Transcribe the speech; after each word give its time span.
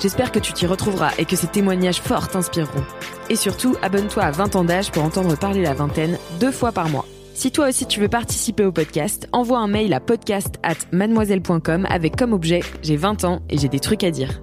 J'espère 0.00 0.30
que 0.30 0.38
tu 0.38 0.52
t'y 0.52 0.64
retrouveras 0.64 1.10
et 1.18 1.24
que 1.24 1.34
ces 1.34 1.48
témoignages 1.48 2.00
forts 2.00 2.28
t'inspireront. 2.28 2.84
Et 3.30 3.36
surtout, 3.36 3.74
abonne-toi 3.82 4.22
à 4.22 4.30
20 4.30 4.54
ans 4.54 4.64
d'âge 4.64 4.92
pour 4.92 5.02
entendre 5.02 5.36
parler 5.36 5.62
la 5.62 5.74
vingtaine 5.74 6.18
deux 6.38 6.52
fois 6.52 6.70
par 6.70 6.88
mois. 6.88 7.04
Si 7.34 7.50
toi 7.50 7.68
aussi 7.68 7.86
tu 7.86 8.00
veux 8.00 8.08
participer 8.08 8.64
au 8.64 8.72
podcast, 8.72 9.28
envoie 9.32 9.58
un 9.58 9.66
mail 9.66 9.92
à 9.92 10.00
podcast 10.00 10.56
at 10.62 10.76
mademoiselle.com 10.92 11.86
avec 11.88 12.16
comme 12.16 12.32
objet 12.32 12.60
J'ai 12.82 12.96
20 12.96 13.24
ans 13.24 13.42
et 13.50 13.58
j'ai 13.58 13.68
des 13.68 13.80
trucs 13.80 14.04
à 14.04 14.10
dire. 14.12 14.40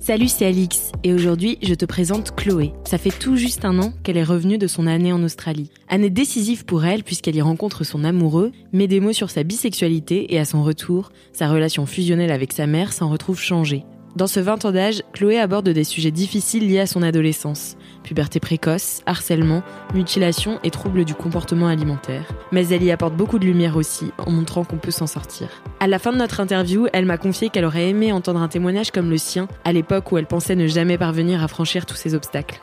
Salut, 0.00 0.28
c'est 0.28 0.44
Alix 0.44 0.92
et 1.02 1.14
aujourd'hui 1.14 1.56
je 1.62 1.74
te 1.74 1.86
présente 1.86 2.34
Chloé. 2.36 2.74
Ça 2.84 2.98
fait 2.98 3.08
tout 3.10 3.36
juste 3.36 3.64
un 3.64 3.78
an 3.78 3.94
qu'elle 4.02 4.18
est 4.18 4.22
revenue 4.22 4.58
de 4.58 4.66
son 4.66 4.86
année 4.86 5.14
en 5.14 5.22
Australie. 5.22 5.70
Année 5.88 6.10
décisive 6.10 6.66
pour 6.66 6.84
elle 6.84 7.04
puisqu'elle 7.04 7.36
y 7.36 7.42
rencontre 7.42 7.84
son 7.84 8.04
amoureux, 8.04 8.52
met 8.74 8.86
des 8.86 9.00
mots 9.00 9.14
sur 9.14 9.30
sa 9.30 9.44
bisexualité 9.44 10.34
et 10.34 10.38
à 10.38 10.44
son 10.44 10.62
retour, 10.62 11.10
sa 11.32 11.48
relation 11.48 11.86
fusionnelle 11.86 12.32
avec 12.32 12.52
sa 12.52 12.66
mère 12.66 12.92
s'en 12.92 13.08
retrouve 13.08 13.40
changée. 13.40 13.86
Dans 14.16 14.28
ce 14.28 14.38
20 14.38 14.64
ans 14.64 14.70
d'âge, 14.70 15.02
Chloé 15.12 15.40
aborde 15.40 15.68
des 15.68 15.82
sujets 15.82 16.12
difficiles 16.12 16.68
liés 16.68 16.78
à 16.78 16.86
son 16.86 17.02
adolescence. 17.02 17.76
Puberté 18.04 18.38
précoce, 18.38 19.00
harcèlement, 19.06 19.64
mutilation 19.92 20.60
et 20.62 20.70
troubles 20.70 21.04
du 21.04 21.16
comportement 21.16 21.66
alimentaire. 21.66 22.32
Mais 22.52 22.68
elle 22.68 22.84
y 22.84 22.92
apporte 22.92 23.16
beaucoup 23.16 23.40
de 23.40 23.44
lumière 23.44 23.76
aussi, 23.76 24.12
en 24.18 24.30
montrant 24.30 24.62
qu'on 24.62 24.76
peut 24.76 24.92
s'en 24.92 25.08
sortir. 25.08 25.48
À 25.80 25.88
la 25.88 25.98
fin 25.98 26.12
de 26.12 26.18
notre 26.18 26.38
interview, 26.38 26.86
elle 26.92 27.06
m'a 27.06 27.18
confié 27.18 27.48
qu'elle 27.48 27.64
aurait 27.64 27.88
aimé 27.88 28.12
entendre 28.12 28.40
un 28.40 28.46
témoignage 28.46 28.92
comme 28.92 29.10
le 29.10 29.18
sien, 29.18 29.48
à 29.64 29.72
l'époque 29.72 30.12
où 30.12 30.18
elle 30.18 30.26
pensait 30.26 30.54
ne 30.54 30.68
jamais 30.68 30.96
parvenir 30.96 31.42
à 31.42 31.48
franchir 31.48 31.84
tous 31.84 31.96
ces 31.96 32.14
obstacles. 32.14 32.60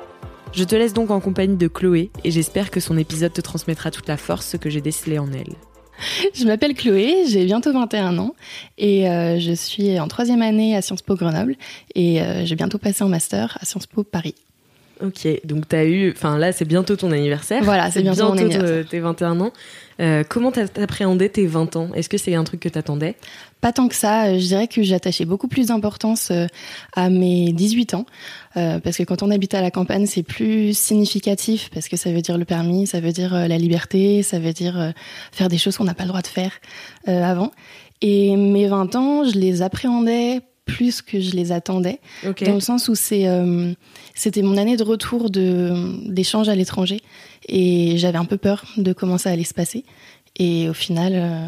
Je 0.54 0.64
te 0.64 0.76
laisse 0.76 0.94
donc 0.94 1.12
en 1.12 1.20
compagnie 1.20 1.58
de 1.58 1.68
Chloé, 1.68 2.12
et 2.24 2.32
j'espère 2.32 2.72
que 2.72 2.80
son 2.80 2.98
épisode 2.98 3.34
te 3.34 3.42
transmettra 3.42 3.92
toute 3.92 4.08
la 4.08 4.16
force 4.16 4.58
que 4.58 4.70
j'ai 4.70 4.82
décelée 4.82 5.20
en 5.20 5.34
elle. 5.34 5.56
Je 6.34 6.46
m'appelle 6.46 6.74
Chloé, 6.74 7.26
j'ai 7.28 7.46
bientôt 7.46 7.72
21 7.74 8.18
ans 8.18 8.36
et 8.78 9.10
euh, 9.10 9.40
je 9.40 9.52
suis 9.52 10.00
en 10.00 10.08
troisième 10.08 10.42
année 10.42 10.76
à 10.76 10.82
Sciences 10.82 11.02
Po 11.02 11.16
Grenoble 11.16 11.56
et 11.96 12.22
euh, 12.22 12.46
j'ai 12.46 12.56
bientôt 12.56 12.78
passé 12.78 13.04
en 13.04 13.10
master 13.10 13.58
à 13.62 13.66
Sciences 13.66 13.88
Po 13.88 14.04
Paris. 14.04 14.36
Ok, 15.04 15.28
donc 15.46 15.68
tu 15.68 15.76
as 15.76 15.86
eu, 15.86 16.12
enfin 16.12 16.38
là 16.38 16.52
c'est 16.52 16.66
bientôt 16.66 16.96
ton 16.96 17.12
anniversaire. 17.12 17.64
Voilà, 17.64 17.90
c'est 17.90 18.04
bientôt, 18.04 18.26
mon 18.30 18.38
anniversaire. 18.38 18.88
tes 18.88 19.00
21 19.00 19.40
ans. 19.42 19.52
Euh, 20.02 20.24
comment 20.28 20.52
t'appréhendais 20.52 21.30
tes 21.30 21.46
20 21.46 21.76
ans? 21.76 21.90
Est-ce 21.94 22.10
que 22.10 22.18
c'est 22.18 22.34
un 22.34 22.44
truc 22.44 22.60
que 22.60 22.70
t'attendais? 22.70 23.16
Pas 23.62 23.72
tant 23.72 23.88
que 23.88 23.96
ça. 23.96 24.38
Je 24.38 24.46
dirais 24.46 24.68
que 24.68 24.82
j'attachais 24.82 25.26
beaucoup 25.26 25.48
plus 25.48 25.68
d'importance 25.68 26.32
euh, 26.32 26.48
à 26.94 27.10
mes 27.10 27.54
18 27.54 27.94
ans. 27.94 28.06
Euh, 28.58 28.80
parce 28.80 28.98
que 28.98 29.04
quand 29.04 29.22
on 29.22 29.30
habite 29.30 29.54
à 29.54 29.62
la 29.62 29.70
campagne, 29.70 30.08
c'est 30.08 30.24
plus 30.24 30.76
significatif 30.76 31.70
parce 31.74 31.88
que 31.88 31.98
ça 31.98 32.12
veut 32.12 32.22
dire 32.22 32.38
le 32.38 32.46
permis, 32.46 32.88
ça 32.88 33.00
veut 33.00 33.12
dire 33.12 33.34
la 33.34 33.58
liberté, 33.58 34.24
ça 34.24 34.40
veut 34.40 34.54
dire 34.54 34.94
faire 35.32 35.48
des 35.48 35.58
choses 35.58 35.78
qu'on 35.78 35.84
n'a 35.84 35.94
pas 35.94 36.04
le 36.04 36.10
droit 36.10 36.22
de 36.22 36.28
faire 36.28 36.52
avant. 37.06 37.52
Et 38.02 38.36
mes 38.36 38.68
20 38.68 38.96
ans, 38.96 39.24
je 39.24 39.38
les 39.38 39.62
appréhendais 39.62 40.42
plus 40.76 41.02
que 41.02 41.20
je 41.20 41.32
les 41.32 41.52
attendais, 41.52 42.00
dans 42.24 42.54
le 42.54 42.60
sens 42.60 42.88
où 42.88 42.96
c'est 42.96 43.28
c'était 44.14 44.42
mon 44.42 44.58
année 44.58 44.78
de 44.78 44.84
retour 44.84 45.30
de 45.30 45.72
d'échange 46.06 46.50
à 46.50 46.56
l'étranger 46.56 47.02
et 47.48 47.98
j'avais 47.98 48.18
un 48.18 48.26
peu 48.26 48.38
peur 48.38 48.66
de 48.78 48.94
comment 48.94 49.18
ça 49.18 49.32
allait 49.32 49.44
se 49.44 49.54
passer. 49.54 49.84
Et 50.38 50.70
au 50.70 50.74
final, 50.74 51.14
euh, 51.16 51.48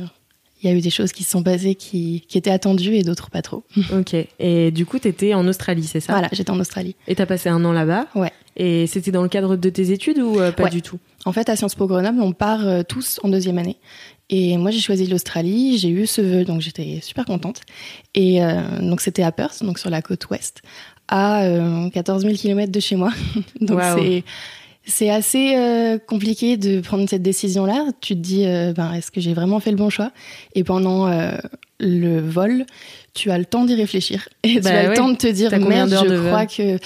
il 0.61 0.69
y 0.69 0.73
a 0.73 0.75
eu 0.75 0.81
des 0.81 0.89
choses 0.89 1.11
qui 1.11 1.23
se 1.23 1.31
sont 1.31 1.43
passées 1.43 1.75
qui, 1.75 2.23
qui 2.27 2.37
étaient 2.37 2.51
attendues 2.51 2.95
et 2.95 3.03
d'autres 3.03 3.29
pas 3.29 3.41
trop. 3.41 3.63
Ok. 3.93 4.15
Et 4.39 4.71
du 4.71 4.85
coup, 4.85 4.99
tu 4.99 5.07
étais 5.07 5.33
en 5.33 5.47
Australie, 5.47 5.83
c'est 5.83 5.99
ça? 5.99 6.13
Voilà, 6.13 6.29
j'étais 6.31 6.51
en 6.51 6.59
Australie. 6.59 6.95
Et 7.07 7.15
tu 7.15 7.21
as 7.21 7.25
passé 7.25 7.49
un 7.49 7.63
an 7.65 7.71
là-bas? 7.71 8.07
Ouais. 8.15 8.31
Et 8.55 8.87
c'était 8.87 9.11
dans 9.11 9.23
le 9.23 9.29
cadre 9.29 9.55
de 9.55 9.69
tes 9.69 9.91
études 9.91 10.19
ou 10.19 10.39
euh, 10.39 10.51
pas 10.51 10.69
du 10.69 10.81
tout? 10.81 10.99
En 11.25 11.31
fait, 11.31 11.49
à 11.49 11.55
Sciences 11.55 11.75
Po 11.75 11.87
Grenoble, 11.87 12.21
on 12.21 12.33
part 12.33 12.67
euh, 12.67 12.83
tous 12.87 13.19
en 13.23 13.29
deuxième 13.29 13.57
année. 13.57 13.77
Et 14.35 14.57
moi, 14.57 14.71
j'ai 14.71 14.79
choisi 14.79 15.05
l'Australie, 15.05 15.77
j'ai 15.77 15.89
eu 15.89 16.07
ce 16.07 16.21
vœu, 16.21 16.43
donc 16.43 16.61
j'étais 16.61 16.99
super 17.01 17.25
contente. 17.25 17.61
Et 18.15 18.39
donc, 18.79 19.01
c'était 19.01 19.21
à 19.21 19.31
Perth, 19.31 19.63
donc 19.63 19.77
sur 19.77 19.91
la 19.91 20.01
côte 20.01 20.27
ouest, 20.31 20.63
à 21.07 21.47
14 21.93 22.23
000 22.23 22.33
km 22.33 22.71
de 22.71 22.79
chez 22.79 22.95
moi. 22.95 23.11
donc, 23.61 23.79
c'est 23.95 24.23
c'est 24.85 25.09
assez 25.09 25.55
euh, 25.55 25.97
compliqué 25.97 26.57
de 26.57 26.81
prendre 26.81 27.07
cette 27.09 27.21
décision-là. 27.21 27.87
Tu 28.01 28.15
te 28.15 28.19
dis, 28.19 28.45
euh, 28.45 28.73
ben, 28.73 28.93
est-ce 28.93 29.11
que 29.11 29.21
j'ai 29.21 29.33
vraiment 29.33 29.59
fait 29.59 29.71
le 29.71 29.77
bon 29.77 29.89
choix? 29.89 30.11
Et 30.55 30.63
pendant 30.63 31.07
euh, 31.07 31.37
le 31.83 32.19
vol, 32.19 32.65
tu 33.13 33.29
as 33.29 33.37
le 33.37 33.45
temps 33.45 33.65
d'y 33.65 33.75
réfléchir. 33.75 34.27
Et 34.43 34.55
tu 34.55 34.61
bah 34.61 34.71
as 34.71 34.87
le 34.89 34.95
temps 34.95 35.09
de 35.09 35.17
te 35.17 35.27
dire, 35.27 35.51
merde, 35.59 35.89
je 35.89 36.27
crois 36.27 36.45
que 36.45 36.79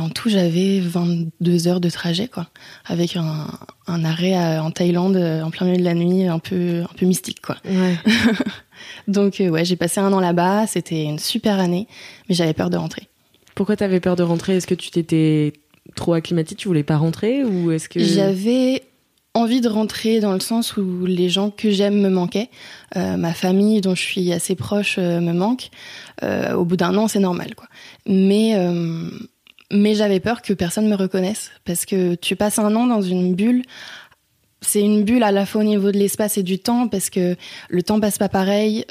en 0.00 0.08
tout, 0.08 0.28
j'avais 0.28 0.80
22 0.80 1.68
heures 1.68 1.80
de 1.80 1.90
trajet, 1.90 2.28
quoi. 2.28 2.48
Avec 2.86 3.16
un, 3.16 3.46
un 3.86 4.04
arrêt 4.04 4.36
en 4.58 4.70
Thaïlande 4.70 5.16
en 5.16 5.50
plein 5.50 5.66
milieu 5.66 5.78
de 5.78 5.84
la 5.84 5.94
nuit, 5.94 6.26
un 6.26 6.38
peu, 6.38 6.82
un 6.82 6.94
peu 6.96 7.06
mystique, 7.06 7.40
quoi. 7.40 7.56
Ouais. 7.64 7.96
Donc, 9.08 9.40
ouais, 9.40 9.64
j'ai 9.64 9.76
passé 9.76 10.00
un 10.00 10.12
an 10.12 10.20
là-bas. 10.20 10.66
C'était 10.66 11.04
une 11.04 11.18
super 11.18 11.60
année, 11.60 11.86
mais 12.28 12.34
j'avais 12.34 12.54
peur 12.54 12.70
de 12.70 12.76
rentrer. 12.76 13.08
Pourquoi 13.54 13.76
tu 13.76 13.84
avais 13.84 14.00
peur 14.00 14.16
de 14.16 14.22
rentrer? 14.22 14.56
Est-ce 14.56 14.66
que 14.66 14.74
tu 14.74 14.90
t'étais 14.90 15.52
trop 15.94 16.14
acclimatique, 16.14 16.58
tu 16.58 16.68
voulais 16.68 16.82
pas 16.82 16.96
rentrer? 16.96 17.44
Ou 17.44 17.70
est-ce 17.70 17.88
que 17.88 18.00
j'avais 18.00 18.82
envie 19.34 19.60
de 19.60 19.68
rentrer 19.68 20.20
dans 20.20 20.32
le 20.32 20.40
sens 20.40 20.76
où 20.76 21.06
les 21.06 21.28
gens 21.28 21.50
que 21.50 21.70
j'aime 21.70 22.00
me 22.00 22.10
manquaient, 22.10 22.50
euh, 22.96 23.16
ma 23.16 23.32
famille 23.32 23.80
dont 23.80 23.94
je 23.94 24.02
suis 24.02 24.32
assez 24.32 24.54
proche 24.54 24.96
euh, 24.98 25.20
me 25.20 25.32
manque. 25.32 25.70
Euh, 26.22 26.54
au 26.54 26.64
bout 26.64 26.76
d'un 26.76 26.96
an, 26.96 27.08
c'est 27.08 27.20
normal, 27.20 27.54
quoi. 27.54 27.68
Mais 28.06 28.56
mais 29.74 29.94
j'avais 29.94 30.20
peur 30.20 30.42
que 30.42 30.52
personne 30.52 30.86
me 30.86 30.94
reconnaisse 30.94 31.50
parce 31.64 31.86
que 31.86 32.14
tu 32.14 32.36
passes 32.36 32.58
un 32.58 32.76
an 32.76 32.86
dans 32.86 33.00
une 33.00 33.34
bulle. 33.34 33.62
C'est 34.60 34.82
une 34.82 35.02
bulle 35.02 35.22
à 35.22 35.32
la 35.32 35.46
fois 35.46 35.62
au 35.62 35.64
niveau 35.64 35.90
de 35.90 35.96
l'espace 35.96 36.36
et 36.36 36.42
du 36.42 36.58
temps 36.58 36.88
parce 36.88 37.08
que 37.08 37.36
le 37.70 37.82
temps 37.82 37.98
passe 37.98 38.18
pas 38.18 38.28
pareil, 38.28 38.84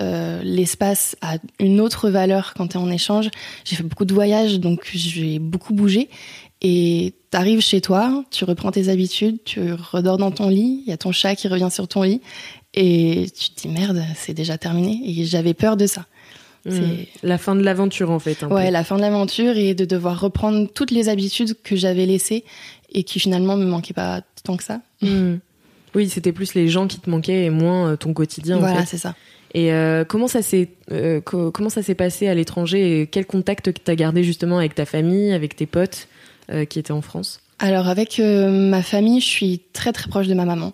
l'espace 0.44 1.16
a 1.22 1.36
une 1.60 1.80
autre 1.80 2.10
valeur 2.10 2.56
quand 2.58 2.70
tu 2.70 2.74
es 2.74 2.80
en 2.80 2.90
échange. 2.90 3.30
J'ai 3.64 3.76
fait 3.76 3.84
beaucoup 3.84 4.06
de 4.06 4.14
voyages 4.14 4.60
donc 4.60 4.90
j'ai 4.92 5.38
beaucoup 5.38 5.76
bougé 5.76 6.10
et 6.62 7.14
t'arrives 7.32 7.62
chez 7.62 7.82
toi, 7.82 8.24
tu 8.30 8.44
reprends 8.46 8.72
tes 8.72 8.90
habitudes, 8.90 9.40
tu 9.44 9.74
redors 9.74 10.18
dans 10.18 10.32
ton 10.32 10.50
lit, 10.50 10.84
il 10.86 10.90
y 10.90 10.94
a 10.94 10.98
ton 10.98 11.12
chat 11.12 11.36
qui 11.36 11.48
revient 11.48 11.70
sur 11.72 11.88
ton 11.88 12.04
lit, 12.04 12.22
et 12.74 13.28
tu 13.38 13.50
te 13.50 13.62
dis 13.62 13.68
merde, 13.68 14.04
c'est 14.16 14.34
déjà 14.34 14.58
terminé. 14.58 15.02
Et 15.06 15.26
j'avais 15.26 15.54
peur 15.54 15.78
de 15.78 15.88
ça. 15.88 16.06
Hmm. 16.66 16.72
C'est 16.72 17.28
la 17.28 17.40
fin 17.40 17.56
de 17.56 17.64
l'aventure 17.64 18.12
en 18.12 18.20
fait. 18.20 18.44
ouais, 18.44 18.70
la 18.70 18.84
fin 18.84 18.96
de 18.96 19.02
l'aventure 19.02 19.58
et 19.58 19.74
de 19.74 19.84
devoir 19.84 20.20
reprendre 20.20 20.68
toutes 20.72 20.92
les 20.92 21.10
habitudes 21.10 21.56
que 21.64 21.76
j'avais 21.76 22.06
laissées 22.06 22.44
et 22.94 23.04
qui 23.04 23.20
finalement 23.20 23.58
me 23.58 23.66
manquaient 23.66 23.96
pas 23.96 24.22
tant 24.44 24.58
que 24.58 24.64
ça. 24.64 24.82
Hmm. 25.02 25.38
Oui, 25.96 26.08
c'était 26.08 26.32
plus 26.32 26.54
les 26.54 26.68
gens 26.68 26.88
qui 26.88 27.00
te 27.00 27.10
manquaient 27.10 27.46
et 27.46 27.50
moins 27.50 27.92
euh, 27.92 27.96
ton 27.96 28.14
quotidien. 28.14 28.58
Voilà, 28.58 28.86
c'est 28.86 28.98
ça. 28.98 29.16
Et 29.54 29.74
euh, 29.74 30.06
comment 30.06 30.28
ça 30.28 30.42
s'est 30.42 30.70
euh, 30.92 31.20
comment 31.20 31.70
ça 31.70 31.82
s'est 31.82 31.96
passé 31.96 32.28
à 32.28 32.34
l'étranger 32.34 33.02
et 33.02 33.08
quel 33.08 33.26
contact 33.26 33.72
t'as 33.84 33.96
gardé 33.96 34.24
justement 34.24 34.60
avec 34.60 34.76
ta 34.76 34.86
famille, 34.86 35.34
avec 35.34 35.56
tes 35.56 35.66
potes? 35.66 36.08
Qui 36.70 36.80
était 36.80 36.92
en 36.92 37.02
France 37.02 37.40
Alors 37.60 37.88
avec 37.88 38.20
euh, 38.20 38.50
ma 38.50 38.82
famille, 38.82 39.20
je 39.22 39.28
suis 39.28 39.62
très 39.74 39.92
très 39.92 40.10
proche 40.10 40.28
de 40.28 40.34
ma 40.34 40.46
maman. 40.46 40.74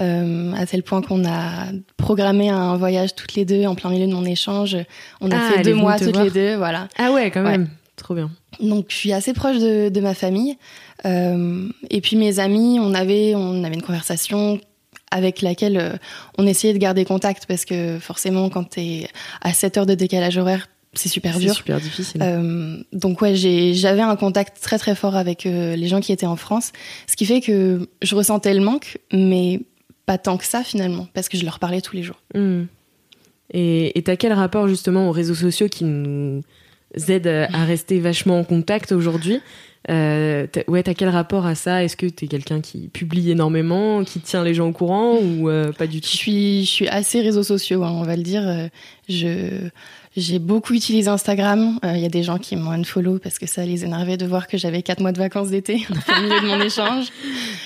Euh, 0.00 0.52
à 0.54 0.66
tel 0.66 0.82
point 0.82 1.02
qu'on 1.02 1.24
a 1.24 1.66
programmé 1.96 2.48
un 2.48 2.76
voyage 2.76 3.14
toutes 3.14 3.34
les 3.34 3.44
deux 3.44 3.64
en 3.66 3.76
plein 3.76 3.90
milieu 3.90 4.08
de 4.08 4.12
mon 4.12 4.24
échange. 4.24 4.76
On 5.20 5.30
a 5.30 5.36
ah, 5.36 5.52
fait 5.52 5.62
deux 5.62 5.74
mois 5.74 5.98
toutes 5.98 6.16
les 6.16 6.30
deux, 6.30 6.56
voilà. 6.56 6.88
Ah 6.98 7.12
ouais, 7.12 7.30
quand 7.30 7.42
même, 7.42 7.68
trop 7.94 8.14
bien. 8.14 8.30
Donc 8.58 8.86
je 8.88 8.96
suis 8.96 9.12
assez 9.12 9.32
proche 9.32 9.58
de, 9.58 9.88
de 9.90 10.00
ma 10.00 10.14
famille. 10.14 10.56
Euh, 11.06 11.68
et 11.90 12.00
puis 12.00 12.16
mes 12.16 12.40
amis, 12.40 12.78
on 12.80 12.92
avait, 12.92 13.34
on 13.36 13.62
avait 13.62 13.74
une 13.74 13.82
conversation 13.82 14.60
avec 15.12 15.42
laquelle 15.42 16.00
on 16.38 16.46
essayait 16.46 16.74
de 16.74 16.78
garder 16.78 17.04
contact 17.04 17.46
parce 17.46 17.64
que 17.64 18.00
forcément 18.00 18.48
quand 18.50 18.70
tu 18.70 18.80
es 18.80 19.08
à 19.42 19.52
7 19.52 19.78
heures 19.78 19.86
de 19.86 19.94
décalage 19.94 20.38
horaire, 20.38 20.66
c'est 20.98 21.08
super 21.08 21.34
C'est 21.34 21.40
dur. 21.40 21.54
super 21.54 21.80
difficile. 21.80 22.20
Euh, 22.22 22.76
donc 22.92 23.20
ouais, 23.20 23.34
j'avais 23.36 24.00
un 24.02 24.16
contact 24.16 24.60
très 24.60 24.78
très 24.78 24.94
fort 24.94 25.16
avec 25.16 25.46
euh, 25.46 25.76
les 25.76 25.88
gens 25.88 26.00
qui 26.00 26.12
étaient 26.12 26.26
en 26.26 26.36
France, 26.36 26.72
ce 27.06 27.16
qui 27.16 27.26
fait 27.26 27.40
que 27.40 27.88
je 28.02 28.14
ressentais 28.14 28.54
le 28.54 28.60
manque, 28.60 28.98
mais 29.12 29.60
pas 30.06 30.18
tant 30.18 30.36
que 30.36 30.44
ça 30.44 30.62
finalement, 30.62 31.08
parce 31.14 31.28
que 31.28 31.36
je 31.36 31.44
leur 31.44 31.58
parlais 31.58 31.80
tous 31.80 31.96
les 31.96 32.02
jours. 32.02 32.20
Hmm. 32.34 32.64
Et 33.52 34.02
t'as 34.04 34.16
quel 34.16 34.32
rapport 34.32 34.66
justement 34.68 35.08
aux 35.08 35.12
réseaux 35.12 35.34
sociaux 35.34 35.68
qui 35.68 35.84
nous 35.84 36.40
aident 37.08 37.26
à 37.26 37.44
à 37.52 37.64
rester 37.64 38.00
vachement 38.00 38.38
en 38.40 38.44
contact 38.44 38.90
aujourd'hui? 38.92 39.40
Euh, 39.90 40.46
Ouais, 40.66 40.82
t'as 40.82 40.94
quel 40.94 41.10
rapport 41.10 41.44
à 41.46 41.54
ça? 41.54 41.84
Est-ce 41.84 41.96
que 41.96 42.06
t'es 42.06 42.26
quelqu'un 42.26 42.60
qui 42.62 42.88
publie 42.88 43.30
énormément, 43.30 44.02
qui 44.02 44.20
tient 44.20 44.42
les 44.42 44.54
gens 44.54 44.68
au 44.68 44.72
courant 44.72 45.18
ou 45.18 45.50
euh, 45.50 45.72
pas 45.72 45.86
du 45.86 45.98
Je 45.98 46.02
tout 46.02 46.08
suis, 46.08 46.64
je 46.64 46.70
suis 46.70 46.88
assez 46.88 47.20
réseaux 47.20 47.42
sociaux, 47.42 47.84
hein, 47.84 47.92
on 47.94 48.02
va 48.02 48.16
le 48.16 48.22
dire. 48.22 48.70
Je, 49.08 49.68
j'ai 50.16 50.38
beaucoup 50.38 50.74
utilisé 50.74 51.08
Instagram. 51.08 51.78
Euh, 51.84 51.92
Il 51.96 52.00
y 52.02 52.06
a 52.06 52.08
des 52.08 52.22
gens 52.22 52.38
qui 52.38 52.56
m'ont 52.56 52.70
unfollow 52.70 53.18
parce 53.18 53.38
que 53.38 53.46
ça 53.46 53.64
les 53.64 53.84
énervait 53.84 54.16
de 54.16 54.26
voir 54.26 54.46
que 54.46 54.56
j'avais 54.58 54.82
quatre 54.82 55.00
mois 55.00 55.12
de 55.12 55.18
vacances 55.18 55.48
d'été 55.50 55.74
au 55.90 56.22
milieu 56.22 56.40
de 56.40 56.46
mon 56.46 56.60
échange. 56.60 57.06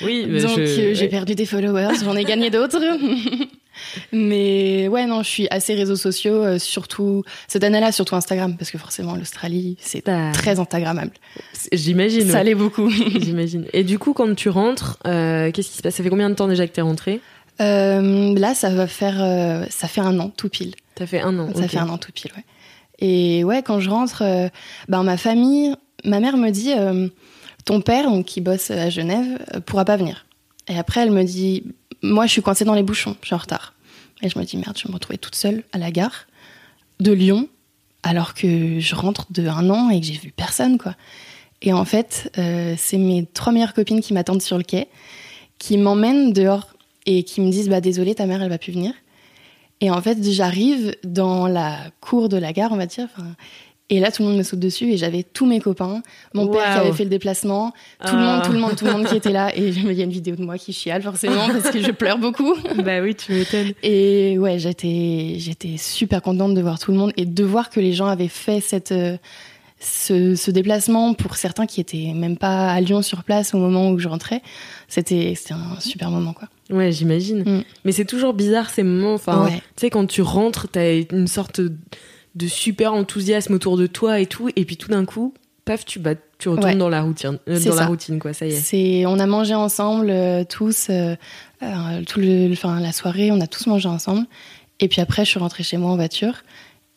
Oui, 0.03 0.27
bah, 0.31 0.41
Donc 0.41 0.56
je- 0.56 0.61
euh, 0.62 0.95
j'ai 0.95 1.03
ouais. 1.03 1.09
perdu 1.09 1.35
des 1.35 1.45
followers, 1.47 1.95
j'en 2.05 2.17
ai 2.17 2.25
gagné 2.25 2.50
d'autres. 2.50 2.79
Mais 4.12 4.89
ouais, 4.89 5.06
non, 5.06 5.23
je 5.23 5.29
suis 5.29 5.47
assez 5.50 5.75
réseaux 5.75 5.97
sociaux, 5.97 6.43
euh, 6.43 6.59
surtout 6.59 7.23
cette 7.47 7.62
année-là, 7.65 7.93
surtout 7.93 8.17
Instagram, 8.17 8.56
parce 8.56 8.71
que 8.71 8.79
forcément 8.79 9.15
l'Australie, 9.15 9.77
c'est 9.81 10.03
T'as- 10.03 10.33
très 10.33 10.59
Instagrammable. 10.59 11.12
J'imagine. 11.73 12.29
Ça 12.29 12.43
l'est 12.43 12.55
beaucoup. 12.56 12.91
J'imagine. 13.21 13.67
Et 13.73 13.85
du 13.85 13.99
coup, 13.99 14.12
quand 14.15 14.35
tu 14.35 14.49
rentres, 14.49 14.99
euh, 15.06 15.50
qu'est-ce 15.53 15.69
qui 15.71 15.77
se 15.77 15.83
passe? 15.83 15.95
Ça 15.97 16.03
fait 16.03 16.11
combien 16.11 16.31
de 16.31 16.35
temps 16.35 16.49
déjà 16.49 16.67
que 16.67 16.73
t'es 16.73 16.81
rentrée? 16.81 17.15
Euh, 17.15 17.38
là, 17.58 18.55
ça 18.55 18.70
va 18.70 18.87
faire, 18.87 19.16
euh, 19.20 19.64
ça 19.70 19.88
fait 19.88 20.00
un 20.00 20.19
an 20.20 20.31
tout 20.31 20.49
pile. 20.49 20.75
Ça 20.99 21.06
fait 21.06 21.20
un 21.20 21.38
an. 21.38 21.49
Ça 21.55 21.69
fait 21.69 21.78
un 21.78 21.88
an 21.88 21.99
tout 21.99 22.12
pile, 22.12 22.32
ouais. 22.37 22.44
Et 23.00 23.44
ouais, 23.44 23.62
quand 23.62 23.81
je 23.81 23.90
rentre, 23.90 24.22
euh, 24.22 24.49
ben 24.88 25.02
ma 25.05 25.16
famille, 25.16 25.75
ma 26.05 26.20
mère 26.20 26.37
me 26.37 26.50
dit, 26.50 26.72
euh, 26.76 27.08
ton 27.64 27.81
père, 27.81 28.10
donc, 28.10 28.26
qui 28.26 28.40
bosse 28.40 28.70
à 28.70 28.90
Genève, 28.90 29.38
euh, 29.55 29.60
pourra 29.60 29.84
pas 29.84 29.96
venir. 29.96 30.26
Et 30.69 30.76
après, 30.76 31.02
elle 31.02 31.10
me 31.10 31.22
dit, 31.22 31.64
moi, 32.02 32.26
je 32.26 32.32
suis 32.32 32.43
coincée 32.43 32.64
dans 32.64 32.75
les 32.75 32.82
bouchons, 32.82 33.16
je 33.22 33.26
suis 33.26 33.34
en 33.34 33.38
retard. 33.38 33.75
Et 34.22 34.28
je 34.28 34.38
me 34.38 34.44
dis, 34.44 34.56
merde, 34.56 34.76
je 34.76 34.84
vais 34.84 34.88
me 34.88 34.94
retrouver 34.94 35.19
toute 35.19 35.37
seule 35.37 35.62
à 35.72 35.78
la 35.78 35.90
gare 35.90 36.26
de 36.99 37.12
Lyon, 37.12 37.49
alors 38.02 38.34
que 38.34 38.81
je 38.81 38.94
rentre 38.94 39.26
de 39.31 39.46
un 39.46 39.70
an 39.70 39.90
et 39.90 40.00
que 40.00 40.06
j'ai 40.06 40.14
vu 40.14 40.32
personne, 40.32 40.78
quoi. 40.78 40.94
Et 41.62 41.72
en 41.72 41.84
fait, 41.84 42.31
euh, 42.38 42.75
c'est 42.76 42.99
mes 42.99 43.26
trois 43.26 43.52
meilleures 43.52 43.75
copines 43.75 44.00
qui 44.00 44.14
m'attendent 44.14 44.43
sur 44.43 44.58
le 44.58 44.64
quai, 44.64 44.88
qui 45.58 45.76
m'emmènent 45.76 46.32
dehors 46.32 46.69
et 47.06 47.23
qui 47.23 47.41
me 47.41 47.50
disent, 47.50 47.69
bah 47.69 47.81
désolé, 47.81 48.15
ta 48.15 48.27
mère, 48.27 48.43
elle 48.43 48.50
va 48.50 48.59
plus 48.59 48.73
venir. 48.73 48.93
Et 49.81 49.91
en 49.91 50.00
fait, 50.03 50.19
j'arrive 50.23 50.95
dans 51.05 51.47
la 51.47 51.77
cour 52.00 52.29
de 52.29 52.37
la 52.37 52.53
gare, 52.53 52.73
on 52.73 52.77
va 52.77 52.87
dire. 52.87 53.09
Et 53.91 54.00
là, 54.00 54.11
tout 54.12 54.23
le 54.23 54.29
monde 54.29 54.39
me 54.39 54.43
saute 54.43 54.59
dessus 54.59 54.93
et 54.93 54.97
j'avais 54.99 55.23
tous 55.23 55.47
mes 55.47 55.61
copains, 55.61 56.03
mon 56.35 56.49
père 56.49 56.62
qui 56.62 56.79
avait 56.81 56.93
fait 56.93 57.05
le 57.05 57.11
déplacement, 57.11 57.73
tout 58.05 58.15
le 58.15 58.21
monde, 58.21 58.43
tout 58.43 58.53
le 58.53 58.59
monde, 58.59 58.77
tout 58.77 58.85
le 58.85 58.93
monde 58.93 59.06
qui 59.06 59.17
était 59.17 59.33
là. 59.33 59.56
Et 59.56 59.69
il 59.69 59.93
y 59.93 60.03
a 60.03 60.05
une 60.05 60.11
vidéo 60.11 60.37
de 60.37 60.45
moi 60.45 60.59
qui 60.59 60.75
chiale 60.75 61.00
forcément 61.03 61.49
parce 61.62 61.71
que 61.71 61.81
je 61.81 61.91
pleure 61.91 62.19
beaucoup. 62.19 62.55
bah 62.85 63.00
oui, 63.00 63.15
tu 63.15 63.33
m'étonnes. 63.33 63.73
Et 63.83 64.37
ouais, 64.39 64.59
j'étais, 64.59 65.37
j'étais 65.39 65.79
super 65.79 66.21
contente 66.21 66.53
de 66.53 66.61
voir 66.61 66.79
tout 66.79 66.93
le 66.93 66.99
monde 66.99 67.12
et 67.17 67.25
de 67.25 67.45
voir 67.45 67.71
que 67.71 67.81
les 67.81 67.95
gens 67.95 68.06
avaient 68.06 68.29
fait 68.29 68.61
cette, 68.61 68.93
euh, 68.93 69.17
ce, 69.80 70.34
ce 70.34 70.50
déplacement 70.50 71.14
pour 71.14 71.36
certains 71.36 71.66
qui 71.66 71.80
étaient 71.80 72.12
même 72.14 72.36
pas 72.36 72.70
à 72.72 72.80
Lyon 72.80 73.02
sur 73.02 73.22
place 73.25 73.54
au 73.54 73.58
moment 73.58 73.90
où 73.90 73.98
je 73.98 74.08
rentrais. 74.08 74.42
C'était, 74.88 75.34
un 75.50 75.80
super 75.80 76.10
moment, 76.10 76.32
quoi. 76.32 76.48
Ouais, 76.70 76.90
j'imagine. 76.92 77.42
Mm. 77.44 77.64
Mais 77.84 77.92
c'est 77.92 78.04
toujours 78.04 78.34
bizarre 78.34 78.70
ces 78.70 78.82
moments. 78.82 79.14
Enfin, 79.14 79.44
Ouais. 79.44 79.56
tu 79.56 79.62
sais, 79.82 79.90
quand 79.90 80.06
tu 80.06 80.22
rentres, 80.22 80.69
t'as 80.69 81.02
une 81.12 81.28
sorte 81.28 81.60
de 81.60 82.46
super 82.46 82.92
enthousiasme 82.94 83.54
autour 83.54 83.76
de 83.76 83.86
toi 83.86 84.20
et 84.20 84.26
tout, 84.26 84.48
et 84.54 84.64
puis 84.64 84.76
tout 84.76 84.88
d'un 84.90 85.04
coup, 85.04 85.32
paf, 85.64 85.84
tu 85.84 85.98
bah, 85.98 86.14
tu 86.38 86.48
retournes 86.48 86.66
Ouais. 86.70 86.76
dans 86.76 86.88
la 86.88 87.02
routine, 87.02 87.38
euh, 87.48 87.58
dans 87.58 87.70
la 87.70 87.76
ça. 87.76 87.86
routine, 87.86 88.19
quoi. 88.20 88.32
Ça 88.32 88.46
y 88.46 88.50
est. 88.50 88.56
C'est, 88.56 89.06
on 89.06 89.19
a 89.19 89.26
mangé 89.26 89.54
ensemble 89.54 90.08
euh, 90.10 90.44
tous, 90.44 90.86
euh, 90.90 91.16
tout 92.06 92.20
le, 92.20 92.50
enfin 92.52 92.80
la 92.80 92.92
soirée, 92.92 93.30
on 93.32 93.40
a 93.40 93.46
tous 93.46 93.66
mangé 93.66 93.88
ensemble. 93.88 94.26
Et 94.80 94.86
puis 94.88 95.00
après, 95.00 95.25
je 95.25 95.30
suis 95.30 95.40
rentrée 95.40 95.64
chez 95.64 95.76
moi 95.76 95.90
en 95.90 95.96
voiture. 95.96 96.34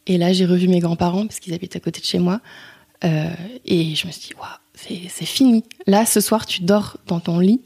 Et 0.08 0.18
là, 0.18 0.34
j'ai 0.34 0.46
revu 0.46 0.68
mes 0.68 0.80
grands-parents 0.80 1.28
parce 1.28 1.40
qu'ils 1.40 1.54
habitent 1.54 1.76
à 1.76 1.80
côté 1.80 2.00
de 2.02 2.06
chez 2.06 2.20
moi. 2.20 2.42
Euh, 3.04 3.30
et 3.66 3.96
je 3.96 4.08
me 4.08 4.12
suis 4.12 4.30
dit, 4.30 4.34
waouh, 4.40 4.50
c'est, 5.10 5.26
fini. 5.26 5.64
Là, 5.88 6.06
ce 6.06 6.20
soir, 6.22 6.46
tu 6.46 6.62
dors 6.62 6.98
dans 7.08 7.20
ton 7.20 7.40
lit. 7.40 7.62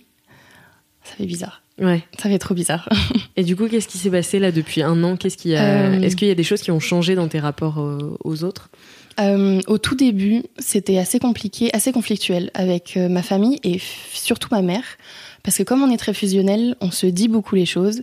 Ça 1.04 1.16
fait 1.16 1.26
bizarre. 1.26 1.62
Ouais. 1.80 2.04
Ça 2.18 2.30
fait 2.30 2.40
trop 2.40 2.56
bizarre. 2.56 2.88
Et 3.36 3.44
du 3.44 3.56
coup, 3.56 3.68
qu'est-ce 3.68 3.88
qui 3.88 3.98
s'est 3.98 4.10
passé 4.10 4.40
là 4.40 4.52
depuis 4.52 4.82
un 4.82 5.04
an? 5.04 5.18
Qu'est-ce 5.18 5.38
qui 5.38 5.56
a... 5.56 5.64
Euh, 5.64 6.02
Est-ce 6.02 6.16
qu'il 6.16 6.28
y 6.28 6.32
a 6.32 6.36
des 6.36 6.44
choses 6.44 6.62
qui 6.62 6.72
ont 6.72 6.80
changé 6.80 7.16
dans 7.16 7.28
tes 7.28 7.40
rapports 7.40 7.80
euh, 7.80 8.18
aux 8.24 8.44
autres? 8.44 8.70
Au 9.18 9.78
tout 9.78 9.96
début, 9.96 10.44
c'était 10.60 10.98
assez 10.98 11.20
compliqué, 11.20 11.70
assez 11.74 11.94
conflictuel 11.94 12.52
avec 12.54 12.98
ma 12.98 13.22
famille 13.22 13.62
et 13.64 13.80
surtout 14.12 14.50
ma 14.52 14.62
mère. 14.62 14.84
Parce 15.42 15.58
que 15.58 15.64
comme 15.64 15.82
on 15.84 15.90
est 15.90 15.96
très 15.96 16.14
fusionnel, 16.14 16.76
on 16.82 16.92
se 16.92 17.06
dit 17.06 17.30
beaucoup 17.30 17.56
les 17.56 17.66
choses. 17.66 18.02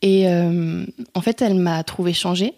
Et 0.00 0.28
en 0.28 1.20
fait, 1.22 1.42
elle 1.42 1.56
m'a 1.56 1.82
trouvé 1.82 2.12
changée. 2.12 2.54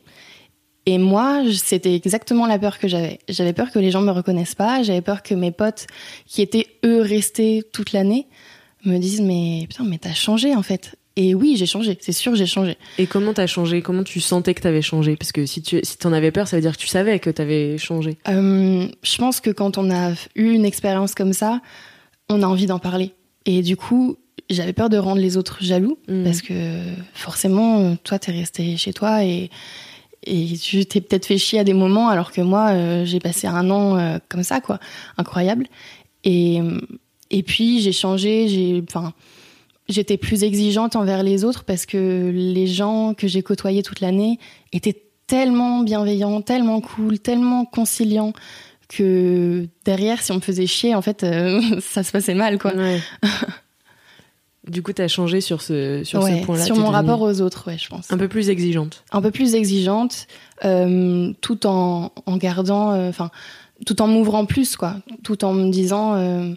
Et 0.88 0.98
moi, 0.98 1.42
c'était 1.52 1.94
exactement 1.96 2.46
la 2.46 2.58
peur 2.60 2.78
que 2.78 2.86
j'avais. 2.86 3.18
J'avais 3.28 3.52
peur 3.52 3.72
que 3.72 3.78
les 3.80 3.90
gens 3.90 4.02
me 4.02 4.12
reconnaissent 4.12 4.54
pas. 4.54 4.82
J'avais 4.84 5.00
peur 5.00 5.22
que 5.24 5.34
mes 5.34 5.50
potes, 5.50 5.86
qui 6.26 6.42
étaient 6.42 6.66
eux 6.84 7.00
restés 7.00 7.64
toute 7.72 7.92
l'année, 7.92 8.28
me 8.84 8.98
disent 8.98 9.20
mais 9.20 9.66
putain, 9.68 9.84
mais 9.84 9.98
t'as 9.98 10.14
changé 10.14 10.54
en 10.54 10.62
fait. 10.62 10.94
Et 11.16 11.34
oui, 11.34 11.56
j'ai 11.56 11.66
changé. 11.66 11.96
C'est 12.00 12.12
sûr, 12.12 12.36
j'ai 12.36 12.46
changé. 12.46 12.76
Et 12.98 13.06
comment 13.06 13.32
t'as 13.32 13.46
changé? 13.46 13.80
Comment 13.82 14.04
tu 14.04 14.20
sentais 14.20 14.54
que 14.54 14.60
t'avais 14.60 14.82
changé? 14.82 15.16
Parce 15.16 15.32
que 15.32 15.44
si 15.46 15.60
tu 15.62 15.80
si 15.82 15.96
t'en 15.98 16.12
avais 16.12 16.30
peur, 16.30 16.46
ça 16.46 16.56
veut 16.56 16.62
dire 16.62 16.72
que 16.76 16.80
tu 16.80 16.86
savais 16.88 17.18
que 17.18 17.30
t'avais 17.30 17.78
changé. 17.78 18.16
Euh, 18.28 18.86
je 19.02 19.16
pense 19.16 19.40
que 19.40 19.50
quand 19.50 19.78
on 19.78 19.90
a 19.90 20.12
eu 20.36 20.52
une 20.52 20.64
expérience 20.66 21.14
comme 21.14 21.32
ça, 21.32 21.62
on 22.28 22.42
a 22.42 22.46
envie 22.46 22.66
d'en 22.66 22.78
parler. 22.78 23.12
Et 23.46 23.62
du 23.62 23.76
coup, 23.76 24.16
j'avais 24.50 24.74
peur 24.74 24.88
de 24.90 24.98
rendre 24.98 25.20
les 25.20 25.36
autres 25.36 25.64
jaloux 25.64 25.98
Mm. 26.06 26.22
parce 26.22 26.42
que 26.42 26.54
forcément, 27.14 27.96
toi, 28.04 28.18
t'es 28.18 28.32
resté 28.32 28.76
chez 28.76 28.92
toi 28.92 29.24
et, 29.24 29.50
et 30.26 30.56
tu 30.58 30.84
t'es 30.86 31.00
peut-être 31.00 31.26
fait 31.26 31.38
chier 31.38 31.60
à 31.60 31.64
des 31.64 31.72
moments 31.72 32.08
alors 32.08 32.32
que 32.32 32.40
moi, 32.40 32.70
euh, 32.70 33.04
j'ai 33.04 33.20
passé 33.20 33.46
un 33.46 33.70
an 33.70 33.96
euh, 33.96 34.18
comme 34.28 34.42
ça, 34.42 34.60
quoi. 34.60 34.78
Incroyable. 35.18 35.66
Et, 36.24 36.60
et 37.30 37.42
puis, 37.42 37.80
j'ai 37.80 37.92
changé, 37.92 38.48
j'ai, 38.48 38.82
enfin, 38.88 39.12
j'étais 39.88 40.16
plus 40.16 40.42
exigeante 40.42 40.96
envers 40.96 41.22
les 41.22 41.44
autres 41.44 41.64
parce 41.64 41.86
que 41.86 42.30
les 42.32 42.66
gens 42.66 43.14
que 43.14 43.28
j'ai 43.28 43.42
côtoyés 43.42 43.82
toute 43.82 44.00
l'année 44.00 44.38
étaient 44.72 45.02
tellement 45.26 45.82
bienveillants, 45.82 46.40
tellement 46.42 46.80
cool, 46.80 47.18
tellement 47.18 47.64
conciliants 47.64 48.32
que 48.88 49.66
derrière, 49.84 50.22
si 50.22 50.32
on 50.32 50.36
me 50.36 50.40
faisait 50.40 50.66
chier, 50.66 50.94
en 50.94 51.02
fait, 51.02 51.24
euh, 51.24 51.60
ça 51.80 52.02
se 52.02 52.12
passait 52.12 52.34
mal, 52.34 52.58
quoi. 52.58 52.74
Ouais. 52.74 53.00
du 54.68 54.82
coup, 54.82 54.92
t'as 54.92 55.08
changé 55.08 55.40
sur 55.40 55.62
ce 55.62 56.02
sur 56.04 56.22
Ouais, 56.22 56.40
ce 56.40 56.44
point-là. 56.46 56.64
sur 56.64 56.76
mon 56.76 56.88
rapport 56.90 57.20
aux 57.20 57.40
autres, 57.40 57.68
ouais, 57.68 57.78
je 57.78 57.88
pense. 57.88 58.10
un 58.12 58.18
peu 58.18 58.28
plus 58.28 58.48
exigeante. 58.50 59.04
Un 59.12 59.22
peu 59.22 59.30
plus 59.30 59.54
exigeante, 59.54 60.26
euh, 60.64 61.32
tout 61.40 61.66
en, 61.66 62.12
en 62.26 62.36
gardant, 62.36 62.90
euh, 62.92 63.08
enfin, 63.08 63.30
tout 63.84 64.00
en 64.02 64.06
m'ouvrant 64.08 64.44
plus, 64.46 64.76
quoi. 64.76 64.96
Tout 65.22 65.44
en 65.44 65.52
me 65.52 65.70
disant, 65.70 66.14
euh, 66.14 66.52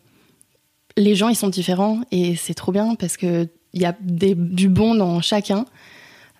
les 0.97 1.15
gens, 1.15 1.29
ils 1.29 1.35
sont 1.35 1.49
différents 1.49 2.01
et 2.11 2.35
c'est 2.35 2.53
trop 2.55 2.71
bien 2.71 2.95
parce 2.95 3.15
que 3.17 3.47
il 3.73 3.81
y 3.81 3.85
a 3.85 3.95
des, 4.01 4.33
du 4.35 4.69
bon 4.69 4.95
dans 4.95 5.21
chacun. 5.21 5.65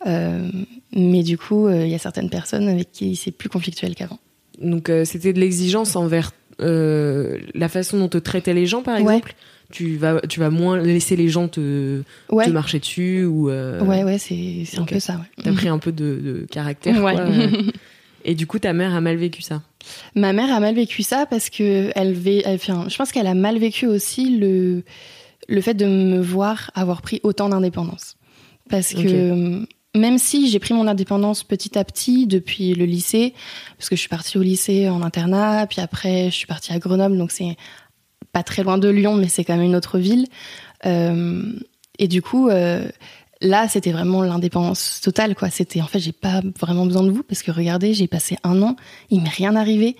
Mais 0.06 1.24
du 1.24 1.38
coup, 1.38 1.70
il 1.70 1.88
y 1.88 1.94
a 1.94 2.00
certaines 2.00 2.30
personnes 2.30 2.68
avec 2.68 2.92
qui 2.92 3.16
c'est 3.16 3.32
plus 3.32 3.50
conflictuel 3.50 3.94
qu'avant. 3.96 4.18
Donc 4.62 4.92
c'était 5.06 5.34
de 5.34 5.40
l'exigence 5.40 5.96
envers 5.96 6.32
euh, 6.62 7.38
la 7.54 7.70
façon 7.70 7.98
dont 8.00 8.08
te 8.10 8.18
traitaient 8.18 8.54
les 8.54 8.66
gens, 8.66 8.82
par 8.82 8.96
Ouais. 8.96 9.02
exemple. 9.02 9.34
Tu 9.72 9.98
vas 9.98 10.20
tu 10.22 10.40
vas 10.40 10.50
moins 10.50 10.80
laisser 10.82 11.16
les 11.16 11.30
gens 11.30 11.48
te, 11.48 12.02
Ouais, 12.32 12.46
te 12.46 12.50
marcher 12.50 12.80
dessus 12.80 13.24
ou 13.26 13.50
euh, 13.52 13.80
ouais, 13.84 14.04
ouais, 14.04 14.18
c'est 14.18 14.66
un 14.80 14.84
peu 14.84 15.00
ça. 15.00 15.14
Ouais. 15.18 15.44
t'as 15.44 15.54
pris 15.54 15.68
un 15.68 15.78
peu 15.78 15.92
de, 15.92 16.16
de 16.16 16.48
caractère. 16.50 17.00
Quoi. 17.00 17.14
Et 18.26 18.34
du 18.36 18.48
coup, 18.48 18.58
ta 18.60 18.74
mère 18.74 18.94
a 18.96 19.00
mal 19.02 19.16
vécu 19.18 19.42
ça? 19.44 19.62
Ma 20.16 20.34
mère 20.34 20.52
a 20.54 20.60
mal 20.60 20.74
vécu 20.76 21.04
ça 21.04 21.26
parce 21.26 21.50
que 21.52 21.92
elle, 21.96 22.14
vé- 22.14 22.44
enfin, 22.48 22.88
je 22.90 22.98
pense 22.98 23.12
qu'elle 23.12 23.28
a 23.28 23.34
mal 23.36 23.60
vécu 23.60 23.86
aussi 23.86 24.38
le, 24.38 24.84
le 25.48 25.62
fait 25.62 25.74
de 25.76 25.86
me 25.86 26.20
voir 26.20 26.72
avoir 26.74 27.02
pris 27.04 27.20
autant 27.24 27.48
d'indépendance. 27.50 28.18
Parce 28.70 28.94
que 28.94 29.00
euh, 29.08 29.66
même 29.96 30.18
si 30.18 30.50
j'ai 30.50 30.60
pris 30.60 30.74
mon 30.74 30.88
indépendance 30.88 31.44
petit 31.44 31.78
à 31.78 31.84
petit 31.84 32.28
depuis 32.28 32.74
le 32.74 32.86
lycée, 32.86 33.34
parce 33.78 33.90
que 33.90 33.96
je 33.96 34.02
suis 34.02 34.10
partie 34.10 34.38
au 34.38 34.42
lycée 34.42 34.88
en 34.90 35.02
internat, 35.02 35.66
puis 35.68 35.82
après 35.82 36.26
je 36.26 36.36
suis 36.36 36.48
partie 36.48 36.72
à 36.74 36.80
Grenoble, 36.80 37.18
donc 37.18 37.32
c'est 37.32 37.58
pas 38.32 38.44
très 38.44 38.64
loin 38.64 38.78
de 38.78 38.90
Lyon, 38.90 39.16
mais 39.16 39.28
c'est 39.28 39.44
quand 39.44 39.56
même 39.56 39.66
une 39.66 39.76
autre 39.76 39.98
ville. 39.98 40.28
Euh, 40.86 41.44
et 41.98 42.08
du 42.08 42.22
coup, 42.22 42.50
euh, 42.50 42.88
là, 43.42 43.68
c'était 43.68 43.92
vraiment 43.92 44.22
l'indépendance 44.22 45.02
totale, 45.02 45.36
quoi. 45.36 45.50
C'était, 45.50 45.82
en 45.82 45.88
fait, 45.88 46.00
j'ai 46.00 46.12
pas 46.12 46.42
vraiment 46.60 46.86
besoin 46.86 47.04
de 47.04 47.12
vous 47.12 47.24
parce 47.24 47.42
que 47.42 47.52
regardez, 47.52 47.94
j'ai 47.94 48.08
passé 48.08 48.38
un 48.44 48.62
an, 48.62 48.76
il 49.10 49.22
m'est 49.22 49.30
rien 49.30 49.56
arrivé. 49.56 49.96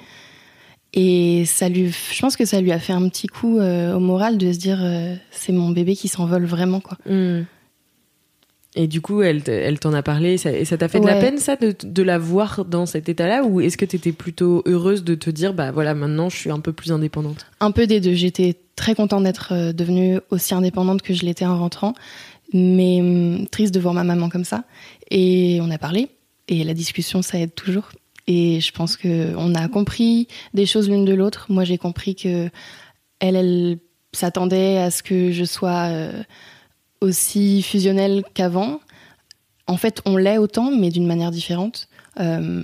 Et 0.94 1.46
ça 1.46 1.70
lui, 1.70 1.92
je 1.92 2.20
pense 2.20 2.36
que 2.36 2.46
ça 2.46 2.62
lui 2.62 2.72
a 2.72 2.80
fait 2.80 2.94
un 2.94 3.08
petit 3.10 3.28
coup 3.28 3.60
euh, 3.60 3.94
au 3.94 4.00
moral 4.00 4.38
de 4.38 4.52
se 4.52 4.58
dire, 4.58 4.80
c'est 5.32 5.52
mon 5.52 5.70
bébé 5.70 5.96
qui 5.96 6.08
s'envole 6.08 6.46
vraiment, 6.46 6.80
quoi. 6.80 6.98
Hmm. 7.06 7.44
Et 8.76 8.88
du 8.88 9.02
coup, 9.02 9.24
elle, 9.24 9.42
elle 9.48 9.80
t'en 9.80 9.94
a 9.94 10.04
parlé 10.04 10.34
et 10.34 10.66
ça 10.66 10.78
t'a 10.78 10.88
fait 10.88 11.00
de 11.00 11.08
la 11.08 11.20
peine, 11.20 11.40
ça, 11.40 11.56
de, 11.56 11.76
de 11.84 12.04
la 12.04 12.20
voir 12.20 12.66
dans 12.66 12.86
cet 12.86 13.10
état-là 13.10 13.44
Ou 13.44 13.62
est-ce 13.62 13.78
que 13.78 13.86
t'étais 13.86 14.12
plutôt 14.12 14.62
heureuse 14.68 15.04
de 15.04 15.16
te 15.16 15.32
dire, 15.32 15.54
bah 15.54 15.72
voilà, 15.72 15.96
maintenant 15.96 16.30
je 16.30 16.38
suis 16.38 16.52
un 16.52 16.60
peu 16.60 16.72
plus 16.72 16.92
indépendante? 16.92 17.48
Un 17.62 17.72
peu 17.72 17.88
des 17.88 18.00
deux. 18.00 18.14
J'étais 18.14 18.56
très 18.76 18.94
contente 18.94 19.24
d'être 19.24 19.54
euh, 19.54 19.74
devenue 19.74 20.20
aussi 20.30 20.54
indépendante 20.54 21.02
que 21.02 21.16
je 21.16 21.26
l'étais 21.26 21.46
en 21.46 21.58
rentrant, 21.58 21.96
mais 22.54 23.00
hum, 23.02 23.48
triste 23.48 23.74
de 23.74 23.80
voir 23.80 23.96
ma 23.96 24.04
maman 24.04 24.30
comme 24.30 24.46
ça. 24.46 24.64
Et 25.10 25.60
on 25.64 25.72
a 25.72 25.80
parlé, 25.80 26.10
et 26.48 26.64
la 26.64 26.76
discussion, 26.76 27.24
ça 27.24 27.40
aide 27.40 27.56
toujours. 27.56 27.90
Et 28.28 28.62
je 28.62 28.72
pense 28.72 28.96
que 28.98 29.34
on 29.36 29.56
a 29.56 29.68
compris 29.68 30.28
des 30.54 30.68
choses 30.68 30.88
l'une 30.88 31.06
de 31.06 31.14
l'autre. 31.16 31.48
Moi, 31.50 31.64
j'ai 31.64 31.80
compris 31.80 32.16
que 32.16 32.50
elle, 33.20 33.36
elle 33.36 33.80
s'attendait 34.14 34.78
à 34.78 34.92
ce 34.92 35.02
que 35.02 35.32
je 35.32 35.44
sois 35.44 35.90
euh, 35.90 36.24
aussi 37.02 37.62
fusionnelle 37.62 38.24
qu'avant. 38.34 38.80
En 39.68 39.78
fait, 39.78 40.02
on 40.06 40.18
l'est 40.18 40.38
autant, 40.38 40.72
mais 40.72 40.90
d'une 40.90 41.06
manière 41.06 41.32
différente. 41.32 41.88
Euh, 42.20 42.64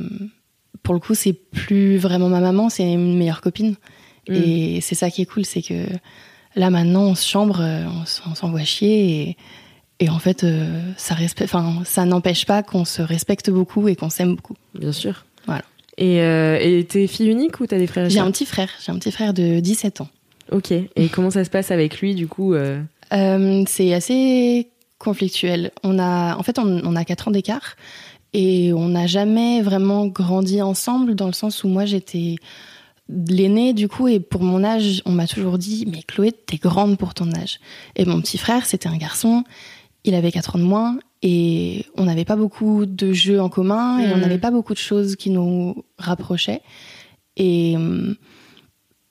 pour 0.84 0.94
le 0.94 1.00
coup, 1.00 1.15
c'est 1.15 1.34
plus 1.34 1.98
vraiment 1.98 2.30
ma 2.30 2.39
maman, 2.39 2.70
c'est 2.70 2.92
une 2.92 3.18
meilleure 3.18 3.42
copine. 3.42 3.75
Mm. 4.27 4.34
Et 4.34 4.82
c'est 4.82 4.96
ça 4.96 5.10
qui 5.10 5.22
est 5.22 5.25
cool, 5.25 5.46
c'est 5.46 5.62
que 5.62 5.86
là 6.56 6.70
maintenant, 6.70 7.04
on 7.04 7.15
se 7.15 7.27
chambre, 7.27 7.62
euh, 7.62 7.86
on 8.25 8.36
s'envoie 8.36 8.63
chier 8.63 9.30
et, 9.30 9.38
et 10.00 10.10
en 10.10 10.20
fait, 10.20 10.44
euh, 10.44 10.82
ça, 10.98 11.15
ça 11.86 12.06
n'empêche 12.06 12.46
pas 12.46 12.63
qu'on 12.63 12.86
se 12.86 13.01
respecte 13.01 13.50
beaucoup 13.50 13.88
et 13.88 13.96
qu'on 13.96 14.10
s'aime 14.10 14.36
beaucoup. 14.36 14.56
Bien 14.74 14.92
sûr. 14.92 15.25
Voilà. 15.46 15.63
Et 15.98 16.22
euh, 16.22 16.84
t'es 16.84 17.08
fille 17.08 17.30
unique 17.30 17.60
ou 17.62 17.68
t'as 17.68 17.77
des 17.77 17.88
frères 17.88 18.10
J'ai 18.10 18.20
un 18.20 18.32
petit 18.32 18.46
frère, 18.46 18.70
j'ai 18.86 18.92
un 18.92 19.00
petit 19.00 19.12
frère 19.12 19.34
de 19.34 19.60
17 19.60 20.01
ans. 20.01 20.10
Ok. 20.51 20.72
Et 20.72 21.10
comment 21.10 21.32
ça 21.32 21.46
se 21.46 21.50
passe 21.50 21.72
avec 21.72 22.01
lui, 22.01 22.13
du 22.13 22.27
coup 22.27 22.54
euh, 22.54 22.82
Euh, 23.14 23.64
c'est 23.68 23.94
assez 23.94 24.70
conflictuel. 25.00 25.72
On 25.84 26.00
a, 26.00 26.36
en 26.38 26.44
fait, 26.44 26.58
on, 26.60 26.82
on 26.84 26.96
a 26.96 27.06
4 27.06 27.28
ans 27.28 27.32
d'écart 27.32 27.76
et 28.34 28.74
on 28.74 28.90
n'a 28.90 29.08
jamais 29.08 29.62
vraiment 29.62 30.08
grandi 30.08 30.62
ensemble 30.62 31.16
dans 31.16 31.28
le 31.28 31.34
sens 31.34 31.64
où 31.64 31.68
moi 31.68 31.86
j'étais 31.86 32.36
l'aînée 33.08 33.74
du 33.74 33.88
coup 33.88 34.08
et 34.08 34.20
pour 34.20 34.42
mon 34.44 34.64
âge, 34.64 35.02
on 35.06 35.12
m'a 35.12 35.28
toujours 35.28 35.58
dit 35.58 35.86
mais 35.92 36.02
Chloé, 36.02 36.32
t'es 36.32 36.58
grande 36.58 36.98
pour 36.98 37.14
ton 37.14 37.32
âge. 37.34 37.60
Et 37.96 38.06
mon 38.06 38.20
petit 38.22 38.38
frère, 38.38 38.66
c'était 38.66 38.88
un 38.90 38.98
garçon, 38.98 39.44
il 40.04 40.16
avait 40.16 40.32
4 40.32 40.56
ans 40.56 40.60
de 40.60 40.64
moins 40.64 40.98
et 41.22 41.86
on 41.98 42.06
n'avait 42.06 42.26
pas 42.26 42.36
beaucoup 42.36 42.86
de 42.86 43.14
jeux 43.14 43.40
en 43.42 43.50
commun 43.50 44.00
et 44.00 44.08
on 44.12 44.16
Mhm. 44.16 44.22
n'avait 44.22 44.38
pas 44.40 44.52
beaucoup 44.52 44.74
de 44.74 44.80
choses 44.80 45.16
qui 45.16 45.30
nous 45.30 45.84
rapprochaient. 45.98 46.62
Et 47.38 47.76
hum, 47.76 48.16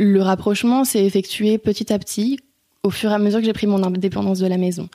le 0.01 0.23
rapprochement 0.23 0.85
s'est 0.85 1.05
effectué 1.05 1.59
petit 1.59 1.93
à 1.93 1.99
petit 1.99 2.39
au 2.85 2.91
fur 2.91 3.11
et 3.11 3.15
à 3.15 3.19
mesure 3.19 3.41
que 3.41 3.47
j'ai 3.47 3.53
pris 3.53 3.67
mon 3.67 3.83
indépendance 3.83 4.39
de 4.39 4.47
la 4.47 4.59
maison. 4.59 4.89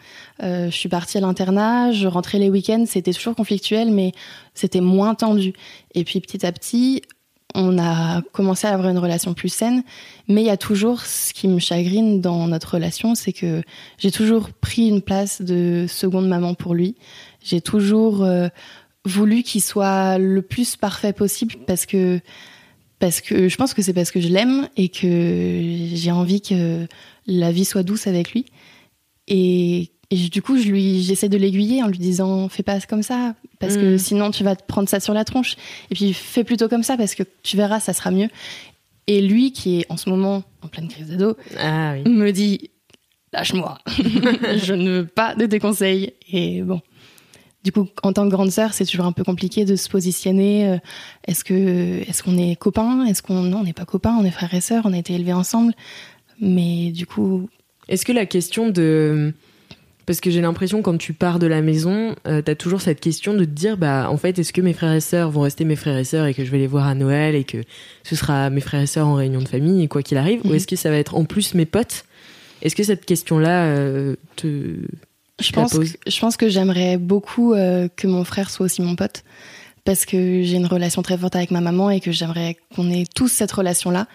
Euh, 0.44 0.70
je 0.70 0.76
suis 0.76 0.90
partie 0.90 1.18
à 1.18 1.22
l'internat, 1.22 1.92
je 1.92 2.08
rentrais 2.08 2.38
les 2.38 2.50
week-ends, 2.50 2.86
c'était 2.88 3.12
toujours 3.12 3.36
conflictuel, 3.36 3.92
mais 3.92 4.14
c'était 4.54 4.80
moins 4.80 5.16
tendu. 5.16 5.54
Et 5.96 6.04
puis 6.04 6.22
petit 6.22 6.46
à 6.46 6.52
petit, 6.52 7.02
on 7.56 7.80
a 7.80 8.22
commencé 8.32 8.68
à 8.68 8.74
avoir 8.74 8.90
une 8.90 9.00
relation 9.00 9.34
plus 9.34 9.50
saine, 9.50 9.84
mais 10.28 10.42
il 10.42 10.46
y 10.46 10.52
a 10.52 10.58
toujours 10.58 11.02
ce 11.02 11.34
qui 11.34 11.48
me 11.48 11.60
chagrine 11.60 12.22
dans 12.22 12.48
notre 12.48 12.76
relation, 12.76 13.16
c'est 13.16 13.34
que 13.34 13.64
j'ai 13.98 14.12
toujours 14.12 14.52
pris 14.52 14.88
une 14.88 15.02
place 15.02 15.42
de 15.42 15.86
seconde 15.90 16.28
maman 16.28 16.54
pour 16.54 16.76
lui. 16.76 16.96
J'ai 17.44 17.60
toujours 17.60 18.24
euh, 18.24 18.50
voulu 19.04 19.42
qu'il 19.42 19.64
soit 19.64 20.20
le 20.20 20.44
plus 20.44 20.76
parfait 20.76 21.14
possible 21.14 21.56
parce 21.66 21.88
que 21.88 22.20
parce 23.00 23.22
que 23.22 23.48
je 23.50 23.56
pense 23.58 23.74
que 23.74 23.82
c'est 23.82 23.94
parce 23.94 24.12
que 24.12 24.20
je 24.20 24.28
l'aime 24.28 24.68
et 24.78 24.90
que 24.90 25.74
j'ai 25.94 26.12
envie 26.12 26.42
que 26.42 26.86
la 27.28 27.52
vie 27.52 27.66
soit 27.66 27.84
douce 27.84 28.08
avec 28.08 28.32
lui. 28.34 28.46
Et, 29.28 29.92
et 30.12 30.16
du 30.30 30.42
coup, 30.42 30.58
je 30.58 30.70
lui, 30.70 31.02
j'essaie 31.04 31.30
de 31.30 31.38
l'aiguiller 31.38 31.84
en 31.84 31.88
lui 31.88 32.00
disant 32.00 32.50
fais 32.50 32.64
pas 32.64 32.80
comme 32.82 33.04
ça 33.04 33.36
parce 33.60 33.76
que 33.78 33.96
Mm. 33.96 33.98
sinon 34.00 34.32
tu 34.32 34.44
vas 34.44 34.56
te 34.56 34.64
prendre 34.64 34.90
ça 34.90 35.00
sur 35.00 35.14
la 35.14 35.24
tronche. 35.26 35.56
Et 35.92 35.96
puis 35.96 36.14
fais 36.14 36.44
plutôt 36.44 36.68
comme 36.68 36.84
ça 36.84 36.98
parce 36.98 37.16
que 37.16 37.24
tu 37.44 37.58
verras, 37.58 37.80
ça 37.80 37.94
sera 37.94 38.12
mieux. 38.12 38.30
Et 39.08 39.22
lui, 39.22 39.52
qui 39.54 39.80
est 39.80 39.86
en 39.90 39.98
ce 39.98 40.10
moment 40.10 40.44
en 40.62 40.68
pleine 40.68 40.88
crise 40.88 41.08
d'ado, 41.08 41.36
Ah 41.60 41.94
oui. 41.96 42.12
me 42.12 42.32
dit 42.32 42.70
lâche-moi, 43.34 43.78
je 43.88 44.74
ne 44.74 44.90
veux 45.02 45.06
pas 45.08 45.36
de 45.36 45.46
tes 45.46 45.60
conseils. 45.60 46.14
Et 46.32 46.62
bon, 46.64 46.82
du 47.64 47.72
coup, 47.72 47.88
en 48.04 48.14
tant 48.14 48.26
que 48.26 48.32
grande 48.32 48.52
sœur, 48.52 48.74
c'est 48.74 48.86
toujours 48.86 49.06
un 49.06 49.12
peu 49.12 49.24
compliqué 49.24 49.66
de 49.66 49.76
se 49.76 49.90
positionner. 49.90 50.70
euh, 50.70 50.78
Est-ce 51.28 51.44
que 51.44 52.00
est-ce 52.10 52.24
qu'on 52.24 52.38
est 52.38 52.56
copains 52.56 53.06
Est-ce 53.06 53.22
qu'on 53.22 53.42
non, 53.42 53.60
on 53.60 53.64
n'est 53.64 53.74
pas 53.74 53.86
copains 53.86 54.16
On 54.20 54.24
est 54.26 54.32
frères 54.32 54.54
et 54.54 54.62
sœurs. 54.62 54.84
On 54.86 54.94
a 54.94 54.98
été 54.98 55.14
élevés 55.14 55.34
ensemble. 55.34 55.74
Mais 56.42 56.92
du 56.92 57.06
coup, 57.06 57.50
Est-ce 57.90 58.06
que 58.06 58.12
la 58.14 58.26
question 58.26 58.70
de 58.70 59.34
parce 60.06 60.22
que 60.22 60.32
j'ai 60.32 60.42
l'impression 60.42 60.82
quand 60.82 60.98
tu 60.98 61.14
pars 61.14 61.38
de 61.38 61.46
la 61.46 61.62
maison, 61.62 62.16
euh, 62.26 62.42
t'as 62.42 62.56
toujours 62.56 62.82
cette 62.82 63.00
question 63.00 63.36
de 63.36 63.46
te 63.46 63.50
dire 63.52 63.78
bah 63.78 64.08
en 64.10 64.18
fait 64.18 64.40
est-ce 64.40 64.52
que 64.54 64.62
mes 64.62 64.74
frères 64.74 64.94
et 64.94 65.02
sœurs 65.02 65.30
vont 65.30 65.42
rester 65.42 65.66
mes 65.66 65.76
frères 65.76 65.98
et 66.00 66.04
sœurs 66.04 66.26
et 66.26 66.34
que 66.34 66.44
je 66.44 66.50
vais 66.50 66.58
les 66.58 66.66
voir 66.66 66.88
à 66.88 66.96
Noël 66.96 67.36
et 67.36 67.44
que 67.44 67.58
ce 68.04 68.16
sera 68.16 68.50
mes 68.50 68.62
frères 68.62 68.82
et 68.82 68.88
sœurs 68.88 69.06
en 69.08 69.14
réunion 69.14 69.40
de 69.40 69.48
famille 69.48 69.84
et 69.84 69.88
quoi 69.88 70.02
qu'il 70.02 70.18
arrive 70.18 70.42
ou 70.46 70.50
Mhm. 70.50 70.56
est-ce 70.56 70.66
que 70.66 70.76
ça 70.76 70.90
va 70.90 70.96
être 70.98 71.14
en 71.16 71.26
plus 71.26 71.54
mes 71.54 71.68
potes? 71.68 72.06
Est-ce 72.64 72.76
que 72.76 72.82
cette 72.84 73.06
question-là 73.06 73.66
euh, 73.66 74.16
te 74.36 74.78
je 75.40 75.52
pense 75.52 75.78
que, 75.78 75.86
je 75.86 76.20
pense 76.20 76.38
que 76.38 76.50
j'aimerais 76.50 76.98
beaucoup 76.98 77.54
euh, 77.54 77.88
que 77.96 78.08
mon 78.08 78.24
frère 78.24 78.50
soit 78.50 78.66
aussi 78.66 78.82
mon 78.82 78.96
pote 78.96 79.24
parce 79.86 80.06
que 80.06 80.44
j'ai 80.44 80.58
une 80.58 80.66
relation 80.66 81.02
très 81.02 81.18
forte 81.18 81.36
avec 81.36 81.52
ma 81.52 81.62
maman 81.62 81.90
et 81.90 82.00
que 82.00 82.12
j'aimerais 82.12 82.58
qu'on 82.76 82.92
ait 82.92 83.06
tous 83.16 83.30
cette 83.30 83.52
relation-là. 83.52 84.08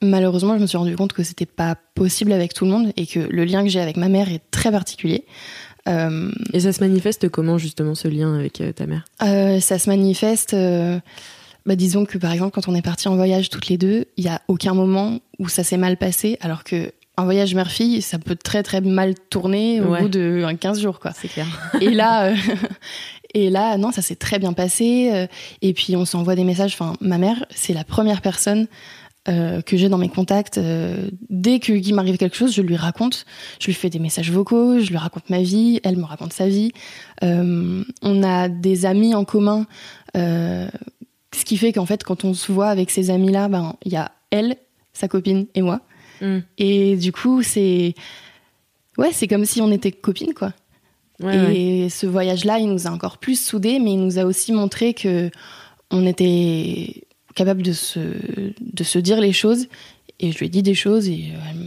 Malheureusement, 0.00 0.56
je 0.56 0.62
me 0.62 0.66
suis 0.66 0.78
rendu 0.78 0.96
compte 0.96 1.12
que 1.12 1.22
c'était 1.22 1.46
pas 1.46 1.76
possible 1.94 2.32
avec 2.32 2.54
tout 2.54 2.64
le 2.64 2.70
monde 2.70 2.92
et 2.96 3.06
que 3.06 3.20
le 3.20 3.44
lien 3.44 3.62
que 3.62 3.68
j'ai 3.68 3.80
avec 3.80 3.96
ma 3.96 4.08
mère 4.08 4.28
est 4.28 4.42
très 4.50 4.70
particulier. 4.70 5.24
Euh, 5.88 6.30
et 6.52 6.60
ça 6.60 6.72
se 6.72 6.80
manifeste 6.80 7.28
comment 7.28 7.58
justement 7.58 7.94
ce 7.94 8.08
lien 8.08 8.34
avec 8.34 8.60
euh, 8.60 8.72
ta 8.72 8.86
mère? 8.86 9.04
Euh, 9.22 9.60
ça 9.60 9.78
se 9.78 9.88
manifeste. 9.90 10.54
bah, 10.54 11.76
disons 11.76 12.04
que 12.04 12.18
par 12.18 12.32
exemple, 12.32 12.52
quand 12.52 12.68
on 12.68 12.74
est 12.74 12.82
partis 12.82 13.08
en 13.08 13.16
voyage 13.16 13.48
toutes 13.48 13.68
les 13.68 13.78
deux, 13.78 14.06
il 14.16 14.24
y 14.24 14.28
a 14.28 14.40
aucun 14.48 14.74
moment 14.74 15.20
où 15.38 15.48
ça 15.48 15.64
s'est 15.64 15.78
mal 15.78 15.96
passé, 15.96 16.38
alors 16.40 16.64
que 16.64 16.92
un 17.18 17.24
voyage 17.24 17.54
mère-fille, 17.54 18.00
ça 18.02 18.18
peut 18.18 18.36
très 18.36 18.62
très 18.62 18.80
mal 18.80 19.14
tourner 19.30 19.80
au 19.80 19.88
Ouais. 19.90 20.02
bout 20.02 20.08
de 20.08 20.42
euh, 20.44 20.54
15 20.54 20.80
jours, 20.80 20.98
quoi. 20.98 21.12
C'est 21.14 21.28
clair. 21.28 21.46
Et 21.80 21.90
là, 21.90 22.26
euh, 22.30 22.36
et 23.34 23.50
là, 23.50 23.76
non, 23.76 23.92
ça 23.92 24.00
s'est 24.02 24.16
très 24.16 24.38
bien 24.38 24.52
passé. 24.54 25.10
euh, 25.12 25.26
et 25.60 25.72
puis 25.74 25.94
on 25.96 26.04
s'envoie 26.04 26.34
des 26.34 26.44
messages. 26.44 26.72
Enfin, 26.72 26.94
ma 27.00 27.18
mère, 27.18 27.44
c'est 27.50 27.74
la 27.74 27.84
première 27.84 28.22
personne 28.22 28.66
euh, 29.28 29.60
que 29.62 29.76
j'ai 29.76 29.88
dans 29.88 29.98
mes 29.98 30.08
contacts. 30.08 30.58
dès 31.30 31.60
que 31.60 31.72
qu'il 31.74 31.94
m'arrive 31.94 32.16
quelque 32.16 32.36
chose, 32.36 32.52
je 32.54 32.62
lui 32.62 32.76
raconte. 32.76 33.24
Je 33.60 33.66
lui 33.66 33.74
fais 33.74 33.90
des 33.90 33.98
messages 34.00 34.30
vocaux. 34.32 34.80
Je 34.80 34.88
lui 34.88 34.96
raconte 34.96 35.28
ma 35.30 35.42
vie. 35.42 35.80
Elle 35.84 35.96
me 35.98 36.04
raconte 36.04 36.32
sa 36.32 36.48
vie. 36.48 36.72
On 37.20 38.22
a 38.24 38.48
des 38.48 38.86
amis 38.86 39.14
en 39.14 39.24
commun. 39.24 39.66
ce 40.14 41.44
qui 41.44 41.56
fait 41.56 41.72
qu'en 41.72 41.86
fait, 41.86 42.02
quand 42.04 42.24
on 42.24 42.34
se 42.34 42.50
voit 42.50 42.68
avec 42.68 42.90
ces 42.90 43.10
amis-là, 43.10 43.48
ben 43.48 43.74
il 43.84 43.92
y 43.92 43.96
a 43.96 44.10
elle, 44.30 44.56
sa 44.92 45.08
copine 45.08 45.46
et 45.54 45.62
moi. 45.62 45.80
Mm. 46.22 46.38
Et 46.58 46.96
du 46.96 47.12
coup, 47.12 47.42
c'est 47.42 47.94
ouais, 48.98 49.10
c'est 49.12 49.26
comme 49.28 49.44
si 49.44 49.60
on 49.60 49.70
était 49.70 49.92
copines, 49.92 50.34
quoi. 50.34 50.52
Ouais, 51.20 51.38
ouais. 51.38 51.56
et 51.56 51.88
ce 51.88 52.06
voyage-là, 52.06 52.58
il 52.58 52.68
nous 52.68 52.86
a 52.86 52.90
encore 52.90 53.18
plus 53.18 53.38
soudés, 53.38 53.78
mais 53.78 53.92
il 53.92 54.00
nous 54.00 54.18
a 54.18 54.24
aussi 54.24 54.52
montré 54.52 54.94
que 54.94 55.30
on 55.90 56.06
était 56.06 57.04
capable 57.34 57.62
de 57.62 57.72
se, 57.72 58.00
de 58.60 58.84
se 58.84 58.98
dire 58.98 59.20
les 59.20 59.32
choses. 59.32 59.68
Et 60.18 60.32
je 60.32 60.38
lui 60.38 60.46
ai 60.46 60.48
dit 60.48 60.62
des 60.62 60.74
choses 60.74 61.08
et 61.08 61.32
euh, 61.34 61.62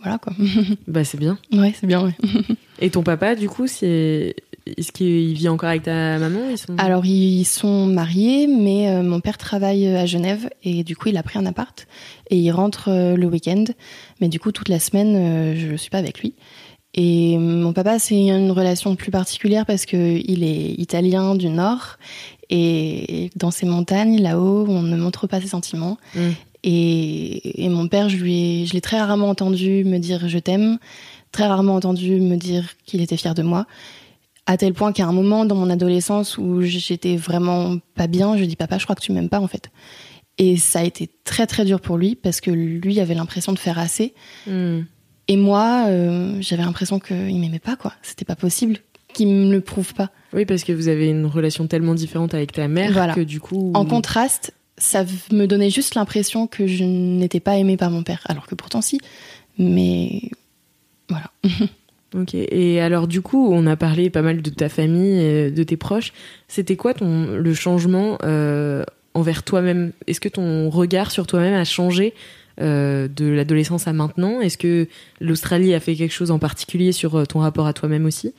voilà 0.00 0.18
quoi. 0.18 0.32
Bah 0.86 1.04
c'est 1.04 1.18
bien. 1.18 1.38
ouais, 1.52 1.74
c'est 1.78 1.86
bien. 1.86 2.04
Ouais. 2.04 2.16
Et 2.80 2.90
ton 2.90 3.02
papa 3.02 3.34
du 3.34 3.48
coup 3.48 3.66
c'est 3.66 4.34
est-ce 4.76 4.90
qu'il 4.90 5.34
vit 5.34 5.48
encore 5.48 5.68
avec 5.68 5.84
ta 5.84 6.18
maman 6.18 6.40
Ils 6.50 6.58
sont... 6.58 6.74
Alors 6.78 7.06
ils 7.06 7.44
sont 7.44 7.86
mariés, 7.86 8.46
mais 8.46 8.88
euh, 8.88 9.02
mon 9.02 9.20
père 9.20 9.38
travaille 9.38 9.86
à 9.86 10.06
Genève 10.06 10.48
et 10.64 10.82
du 10.82 10.96
coup 10.96 11.08
il 11.08 11.16
a 11.16 11.22
pris 11.22 11.38
un 11.38 11.46
appart 11.46 11.86
et 12.30 12.36
il 12.36 12.50
rentre 12.50 12.88
euh, 12.88 13.16
le 13.16 13.26
week-end. 13.26 13.64
Mais 14.20 14.28
du 14.28 14.40
coup 14.40 14.50
toute 14.50 14.68
la 14.68 14.80
semaine 14.80 15.14
euh, 15.16 15.54
je 15.56 15.76
suis 15.76 15.90
pas 15.90 15.98
avec 15.98 16.20
lui. 16.20 16.34
Et 16.94 17.38
mon 17.38 17.72
papa 17.72 17.98
c'est 17.98 18.26
une 18.26 18.50
relation 18.50 18.96
plus 18.96 19.10
particulière 19.10 19.66
parce 19.66 19.86
que 19.86 19.96
il 19.96 20.42
est 20.42 20.72
italien 20.80 21.36
du 21.36 21.48
nord 21.48 21.98
et 22.48 23.30
dans 23.36 23.50
ces 23.50 23.66
montagnes 23.66 24.20
là-haut 24.20 24.66
on 24.68 24.82
ne 24.82 24.96
montre 24.96 25.26
pas 25.28 25.40
ses 25.40 25.48
sentiments. 25.48 25.98
Mm. 26.14 26.30
Et, 26.64 27.64
et 27.64 27.68
mon 27.68 27.86
père 27.86 28.08
je 28.08 28.24
l'ai 28.24 28.80
très 28.80 28.98
rarement 28.98 29.28
entendu 29.28 29.84
me 29.84 29.98
dire 29.98 30.28
je 30.28 30.38
t'aime, 30.38 30.78
très 31.30 31.46
rarement 31.46 31.76
entendu 31.76 32.18
me 32.18 32.36
dire 32.36 32.74
qu'il 32.84 33.00
était 33.00 33.16
fier 33.16 33.34
de 33.34 33.42
moi 33.42 33.66
à 34.46 34.56
tel 34.56 34.72
point 34.74 34.92
qu'à 34.92 35.06
un 35.06 35.12
moment 35.12 35.44
dans 35.44 35.56
mon 35.56 35.70
adolescence 35.70 36.38
où 36.38 36.62
j'étais 36.62 37.16
vraiment 37.16 37.78
pas 37.94 38.06
bien, 38.06 38.36
je 38.36 38.44
dis 38.44 38.56
papa, 38.56 38.78
je 38.78 38.84
crois 38.84 38.94
que 38.96 39.02
tu 39.02 39.12
m'aimes 39.12 39.28
pas 39.28 39.40
en 39.40 39.48
fait. 39.48 39.70
Et 40.38 40.56
ça 40.56 40.80
a 40.80 40.84
été 40.84 41.08
très 41.24 41.46
très 41.46 41.64
dur 41.64 41.80
pour 41.80 41.96
lui 41.96 42.14
parce 42.14 42.40
que 42.40 42.50
lui 42.50 43.00
avait 43.00 43.14
l'impression 43.14 43.52
de 43.52 43.58
faire 43.58 43.78
assez 43.78 44.14
Hmm. 44.46 44.80
et 45.28 45.36
moi 45.36 45.86
euh, 45.88 46.36
j'avais 46.40 46.62
l'impression 46.62 46.98
qu'il 47.00 47.38
m'aimait 47.40 47.58
pas 47.58 47.76
quoi. 47.76 47.92
C'était 48.02 48.24
pas 48.24 48.36
possible 48.36 48.78
qu'il 49.14 49.28
me 49.28 49.50
le 49.50 49.60
prouve 49.62 49.94
pas. 49.94 50.10
Oui 50.34 50.44
parce 50.44 50.62
que 50.62 50.72
vous 50.72 50.88
avez 50.88 51.08
une 51.08 51.24
relation 51.26 51.66
tellement 51.66 51.94
différente 51.94 52.34
avec 52.34 52.52
ta 52.52 52.68
mère 52.68 52.92
Voilà. 52.92 53.14
que 53.14 53.22
du 53.22 53.40
coup 53.40 53.72
En 53.74 53.86
contraste, 53.86 54.52
ça 54.78 55.04
me 55.32 55.46
donnait 55.46 55.70
juste 55.70 55.94
l'impression 55.94 56.46
que 56.46 56.66
je 56.66 56.84
n'étais 56.84 57.40
pas 57.40 57.56
aimée 57.56 57.78
par 57.78 57.90
mon 57.90 58.02
père, 58.02 58.20
alors 58.26 58.46
que 58.46 58.54
pourtant 58.54 58.82
si. 58.82 59.00
Mais 59.58 60.20
voilà. 61.08 61.30
Ok. 62.16 62.34
Et 62.34 62.80
alors 62.80 63.06
du 63.06 63.20
coup, 63.20 63.52
on 63.52 63.66
a 63.66 63.76
parlé 63.76 64.08
pas 64.10 64.22
mal 64.22 64.40
de 64.40 64.50
ta 64.50 64.68
famille, 64.68 65.52
de 65.52 65.62
tes 65.62 65.76
proches. 65.76 66.12
C'était 66.48 66.76
quoi 66.76 66.94
le 67.00 67.54
changement 67.54 68.18
euh, 68.24 68.84
envers 69.14 69.42
toi-même? 69.42 69.92
Est-ce 70.06 70.20
que 70.20 70.28
ton 70.28 70.70
regard 70.70 71.10
sur 71.10 71.26
toi-même 71.26 71.54
a 71.54 71.64
changé 71.64 72.14
euh, 72.60 73.06
de 73.08 73.26
l'adolescence 73.26 73.86
à 73.86 73.92
maintenant? 73.92 74.40
Est-ce 74.40 74.56
que 74.56 74.88
l'Australie 75.20 75.74
a 75.74 75.80
fait 75.80 75.94
quelque 75.94 76.14
chose 76.14 76.30
en 76.30 76.38
particulier 76.38 76.92
sur 76.92 77.16
euh, 77.16 77.24
ton 77.26 77.40
rapport 77.40 77.66
à 77.66 77.74
toi-même 77.74 78.06
aussi? 78.06 78.32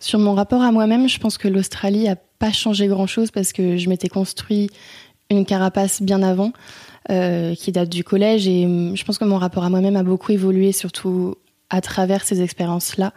Sur 0.00 0.18
mon 0.18 0.34
rapport 0.34 0.62
à 0.62 0.72
moi-même, 0.72 1.08
je 1.08 1.18
pense 1.18 1.38
que 1.38 1.46
l'Australie 1.46 2.08
a 2.08 2.16
pas 2.38 2.52
changé 2.52 2.88
grand-chose 2.88 3.30
parce 3.30 3.52
que 3.52 3.76
je 3.76 3.88
m'étais 3.88 4.08
construit 4.08 4.70
une 5.30 5.44
carapace 5.44 6.02
bien 6.02 6.22
avant, 6.22 6.52
qui 7.08 7.72
date 7.72 7.88
du 7.88 8.02
collège, 8.02 8.48
et 8.48 8.66
hum, 8.66 8.96
je 8.96 9.04
pense 9.04 9.18
que 9.18 9.24
mon 9.24 9.36
rapport 9.36 9.64
à 9.64 9.70
moi-même 9.70 9.96
a 9.96 10.02
beaucoup 10.02 10.32
évolué, 10.32 10.72
surtout 10.72 11.36
à 11.70 11.80
travers 11.80 12.24
ces 12.24 12.42
expériences-là. 12.42 13.12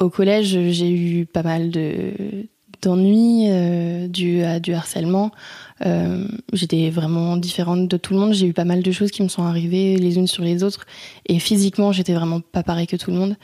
au 0.00 0.10
collège, 0.10 0.58
j'ai 0.70 0.90
eu 0.90 1.26
pas 1.26 1.42
mal 1.42 1.70
de 1.70 2.12
d'ennuis 2.84 3.46
euh, 3.48 4.08
dû 4.08 4.42
à 4.42 4.60
du 4.60 4.74
harcèlement. 4.74 5.30
Euh, 5.84 6.26
j'étais 6.52 6.90
vraiment 6.90 7.36
différente 7.36 7.88
de 7.88 7.96
tout 7.96 8.14
le 8.14 8.20
monde. 8.20 8.34
J'ai 8.34 8.46
eu 8.46 8.52
pas 8.52 8.64
mal 8.64 8.82
de 8.82 8.92
choses 8.92 9.10
qui 9.10 9.22
me 9.22 9.28
sont 9.28 9.42
arrivées 9.42 9.96
les 9.96 10.16
unes 10.16 10.26
sur 10.26 10.44
les 10.44 10.62
autres. 10.62 10.86
Et 11.26 11.38
physiquement, 11.38 11.92
j'étais 11.92 12.14
vraiment 12.14 12.40
pas 12.40 12.62
pareil 12.62 12.86
que 12.86 12.96
tout 12.96 13.10
le 13.10 13.16
monde. 13.16 13.36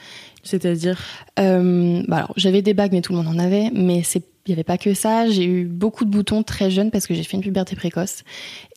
C'est-à-dire 0.43 0.99
euh, 1.39 2.03
bah 2.07 2.17
alors, 2.17 2.33
J'avais 2.37 2.61
des 2.61 2.73
bagues, 2.73 2.93
mais 2.93 3.01
tout 3.01 3.13
le 3.13 3.17
monde 3.17 3.27
en 3.27 3.39
avait. 3.39 3.69
Mais 3.73 4.01
c'est 4.03 4.23
il 4.47 4.49
n'y 4.49 4.53
avait 4.53 4.63
pas 4.63 4.79
que 4.79 4.95
ça. 4.95 5.29
J'ai 5.29 5.45
eu 5.45 5.65
beaucoup 5.65 6.03
de 6.03 6.09
boutons 6.09 6.41
très 6.41 6.71
jeunes 6.71 6.89
parce 6.89 7.05
que 7.05 7.13
j'ai 7.13 7.21
fait 7.21 7.37
une 7.37 7.43
puberté 7.43 7.75
précoce. 7.75 8.23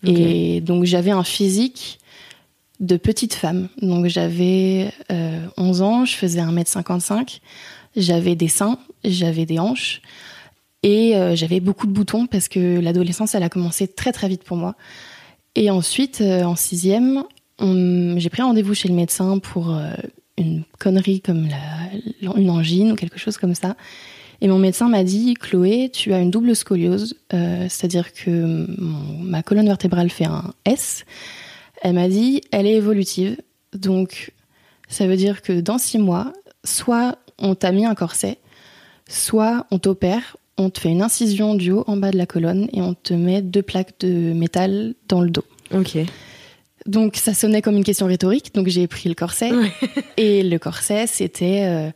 Et 0.07 0.61
donc 0.61 0.85
j'avais 0.85 1.11
un 1.11 1.25
physique 1.25 1.99
de 2.85 2.97
petite 2.97 3.35
femme. 3.35 3.69
Donc 3.83 4.07
j'avais 4.07 4.93
11 5.57 5.83
ans, 5.83 6.05
je 6.05 6.15
faisais 6.15 6.41
1m55. 6.41 7.41
J'avais 7.97 8.35
des 8.35 8.49
seins, 8.49 8.79
j'avais 9.05 9.47
des 9.47 9.59
hanches. 9.59 10.01
Et 10.85 11.17
euh, 11.17 11.35
j'avais 11.35 11.61
beaucoup 11.61 11.87
de 11.87 11.93
boutons 11.93 12.27
parce 12.27 12.47
que 12.49 12.79
l'adolescence, 12.79 13.35
elle 13.35 13.43
a 13.43 13.49
commencé 13.49 13.89
très 13.89 14.13
très 14.13 14.29
vite 14.29 14.45
pour 14.45 14.59
moi. 14.59 14.75
Et 15.55 15.71
ensuite, 15.71 16.21
euh, 16.21 16.45
en 16.45 16.57
sixième, 16.57 17.25
j'ai 17.59 18.29
pris 18.29 18.43
rendez-vous 18.43 18.75
chez 18.75 18.89
le 18.89 18.95
médecin 18.95 19.39
pour 19.39 19.75
euh, 19.75 19.93
une 20.37 20.63
connerie 20.79 21.23
comme 21.23 21.49
une 22.21 22.51
angine 22.51 22.93
ou 22.93 22.97
quelque 22.97 23.19
chose 23.19 23.39
comme 23.39 23.55
ça. 23.55 23.77
Et 24.43 24.49
mon 24.49 24.59
médecin 24.59 24.91
m'a 24.91 25.05
dit, 25.05 25.33
Chloé, 25.35 25.91
tu 25.91 26.13
as 26.13 26.19
une 26.19 26.31
double 26.31 26.55
scoliose, 26.55 27.15
c'est-à-dire 27.31 28.13
que 28.13 28.67
ma 29.23 29.43
colonne 29.43 29.67
vertébrale 29.67 30.11
fait 30.11 30.27
un 30.27 30.53
S. 30.67 31.07
Elle 31.85 31.93
m'a 31.93 32.09
dit, 32.09 32.41
elle 32.51 32.67
est 32.67 32.77
évolutive, 32.77 33.37
donc 33.75 34.33
ça 34.89 35.07
veut 35.07 35.17
dire 35.17 35.43
que 35.43 35.61
dans 35.61 35.77
six 35.77 35.99
mois, 35.99 36.33
soit 36.65 37.19
on 37.39 37.55
t'a 37.55 37.73
mis 37.73 37.85
un 37.85 37.95
corset, 37.95 38.39
soit 39.07 39.67
on 39.71 39.79
t'opère, 39.79 40.39
on 40.57 40.71
te 40.71 40.81
fait 40.81 40.89
une 40.89 41.03
incision 41.03 41.55
du 41.55 41.73
haut 41.73 41.85
en 41.87 41.99
bas 41.99 42.11
de 42.11 42.17
la 42.17 42.25
colonne 42.25 42.71
et 42.73 42.81
on 42.81 42.95
te 42.95 43.13
met 43.13 43.43
deux 43.43 43.61
plaques 43.61 44.01
de 44.01 44.33
métal 44.33 44.95
dans 45.09 45.21
le 45.21 45.29
dos. 45.29 45.45
Ok. 45.75 45.99
Donc 46.87 47.17
ça 47.17 47.35
sonnait 47.35 47.61
comme 47.61 47.77
une 47.77 47.85
question 47.85 48.07
rhétorique, 48.07 48.55
donc 48.55 48.69
j'ai 48.69 48.87
pris 48.87 49.11
le 49.11 49.15
corset. 49.15 49.51
et 50.17 50.43
le 50.43 50.59
corset, 50.59 51.07
c'était 51.07 51.93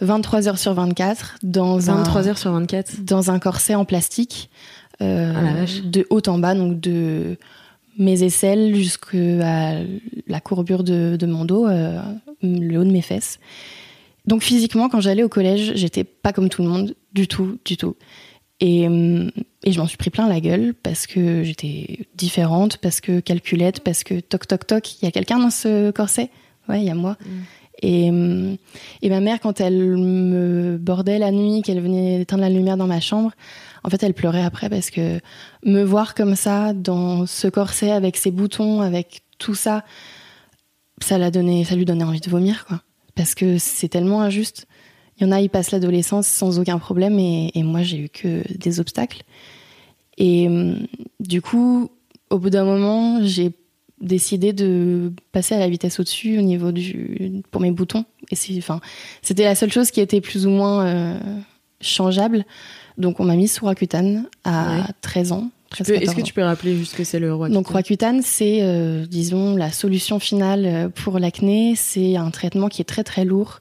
23 0.00 0.46
euh, 0.46 0.50
heures 0.50 0.58
sur 0.58 0.74
24 0.74 1.38
dans 1.42 1.76
23 1.78 2.28
heures 2.28 2.38
sur 2.38 2.52
24 2.52 3.02
dans 3.02 3.32
un 3.32 3.40
corset 3.40 3.74
en 3.74 3.84
plastique 3.84 4.48
euh, 5.02 5.32
ah 5.34 5.88
de 5.88 6.06
haut 6.10 6.22
en 6.28 6.38
bas, 6.38 6.54
donc 6.54 6.78
de 6.78 7.36
mes 7.98 8.22
aisselles 8.22 8.74
jusqu'à 8.74 9.80
la 10.26 10.40
courbure 10.40 10.84
de, 10.84 11.26
mon 11.26 11.44
dos, 11.44 11.66
euh, 11.66 12.00
le 12.42 12.78
haut 12.78 12.84
de 12.84 12.90
mes 12.90 13.02
fesses. 13.02 13.38
Donc 14.26 14.42
physiquement, 14.42 14.88
quand 14.88 15.00
j'allais 15.00 15.22
au 15.22 15.28
collège, 15.28 15.72
j'étais 15.74 16.04
pas 16.04 16.32
comme 16.32 16.48
tout 16.48 16.62
le 16.62 16.68
monde, 16.68 16.94
du 17.12 17.28
tout, 17.28 17.58
du 17.64 17.76
tout. 17.76 17.96
Et, 18.60 18.86
hum, 18.86 19.30
et 19.64 19.72
je 19.72 19.80
m'en 19.80 19.86
suis 19.86 19.98
pris 19.98 20.10
plein 20.10 20.28
la 20.28 20.40
gueule 20.40 20.74
parce 20.74 21.06
que 21.06 21.42
j'étais 21.42 22.06
différente, 22.14 22.78
parce 22.78 23.00
que 23.00 23.20
calculette, 23.20 23.80
parce 23.80 24.04
que 24.04 24.20
toc 24.20 24.46
toc 24.46 24.66
toc, 24.66 25.02
il 25.02 25.04
y 25.04 25.08
a 25.08 25.10
quelqu'un 25.10 25.38
dans 25.38 25.50
ce 25.50 25.90
corset? 25.90 26.30
Ouais, 26.68 26.80
il 26.80 26.86
y 26.86 26.90
a 26.90 26.94
moi. 26.94 27.16
Mm. 27.20 27.28
Et, 27.82 28.08
hum, 28.08 28.56
et 29.02 29.10
ma 29.10 29.20
mère, 29.20 29.40
quand 29.40 29.60
elle 29.60 29.96
me 29.96 30.78
bordait 30.78 31.18
la 31.18 31.30
nuit, 31.30 31.62
qu'elle 31.62 31.80
venait 31.80 32.22
éteindre 32.22 32.42
la 32.42 32.48
lumière 32.50 32.76
dans 32.76 32.86
ma 32.86 33.00
chambre, 33.00 33.32
en 33.84 33.90
fait, 33.90 34.02
elle 34.02 34.14
pleurait 34.14 34.42
après 34.42 34.68
parce 34.68 34.90
que 34.90 35.20
me 35.64 35.82
voir 35.82 36.14
comme 36.14 36.36
ça, 36.36 36.72
dans 36.72 37.26
ce 37.26 37.48
corset, 37.48 37.90
avec 37.90 38.16
ses 38.16 38.30
boutons, 38.30 38.80
avec 38.80 39.22
tout 39.38 39.54
ça, 39.54 39.84
ça, 41.02 41.18
l'a 41.18 41.30
donné, 41.30 41.64
ça 41.64 41.76
lui 41.76 41.84
donnait 41.84 42.04
envie 42.04 42.20
de 42.20 42.30
vomir, 42.30 42.64
quoi 42.66 42.80
parce 43.14 43.34
que 43.34 43.58
c'est 43.58 43.88
tellement 43.88 44.22
injuste. 44.22 44.66
Il 45.18 45.26
y 45.26 45.28
en 45.28 45.32
a, 45.32 45.40
ils 45.40 45.50
passent 45.50 45.70
l'adolescence 45.70 46.26
sans 46.26 46.58
aucun 46.58 46.78
problème 46.78 47.18
et, 47.18 47.50
moi, 47.62 47.82
j'ai 47.82 47.98
eu 47.98 48.08
que 48.08 48.42
des 48.56 48.80
obstacles. 48.80 49.22
Et 50.18 50.48
hum, 50.48 50.86
du 51.20 51.40
coup, 51.40 51.90
au 52.30 52.38
bout 52.38 52.50
d'un 52.50 52.64
moment, 52.64 53.20
j'ai 53.22 53.52
décidé 54.00 54.52
de 54.52 55.12
passer 55.32 55.54
à 55.54 55.58
la 55.58 55.68
vitesse 55.68 56.00
au-dessus 56.00 56.38
au 56.38 56.42
niveau 56.42 56.72
du 56.72 57.42
pour 57.50 57.60
mes 57.60 57.70
boutons. 57.70 58.04
Et 58.30 58.36
c'était 58.36 59.44
la 59.44 59.54
seule 59.54 59.72
chose 59.72 59.90
qui 59.90 60.00
était 60.00 60.20
plus 60.20 60.46
ou 60.46 60.50
moins 60.50 60.86
euh, 60.86 61.18
changeable. 61.80 62.44
Donc, 62.98 63.20
on 63.20 63.24
m'a 63.24 63.36
mis 63.36 63.48
sous 63.48 63.64
Rakuten 63.64 64.26
à 64.44 64.86
13 65.02 65.32
ans. 65.32 65.50
Est-ce 65.80 66.14
que 66.14 66.20
tu 66.20 66.32
peux 66.32 66.42
rappeler 66.42 66.76
juste 66.76 66.94
que 66.94 67.04
c'est 67.04 67.18
le 67.18 67.34
Roaccutane 67.34 67.54
Donc 67.54 67.68
Roaccutane, 67.68 68.22
c'est, 68.22 68.58
euh, 68.62 69.06
disons, 69.06 69.56
la 69.56 69.72
solution 69.72 70.18
finale 70.18 70.66
euh, 70.66 70.88
pour 70.88 71.18
l'acné. 71.18 71.74
C'est 71.76 72.16
un 72.16 72.30
traitement 72.30 72.68
qui 72.68 72.80
est 72.80 72.84
très 72.84 73.04
très 73.04 73.24
lourd 73.24 73.60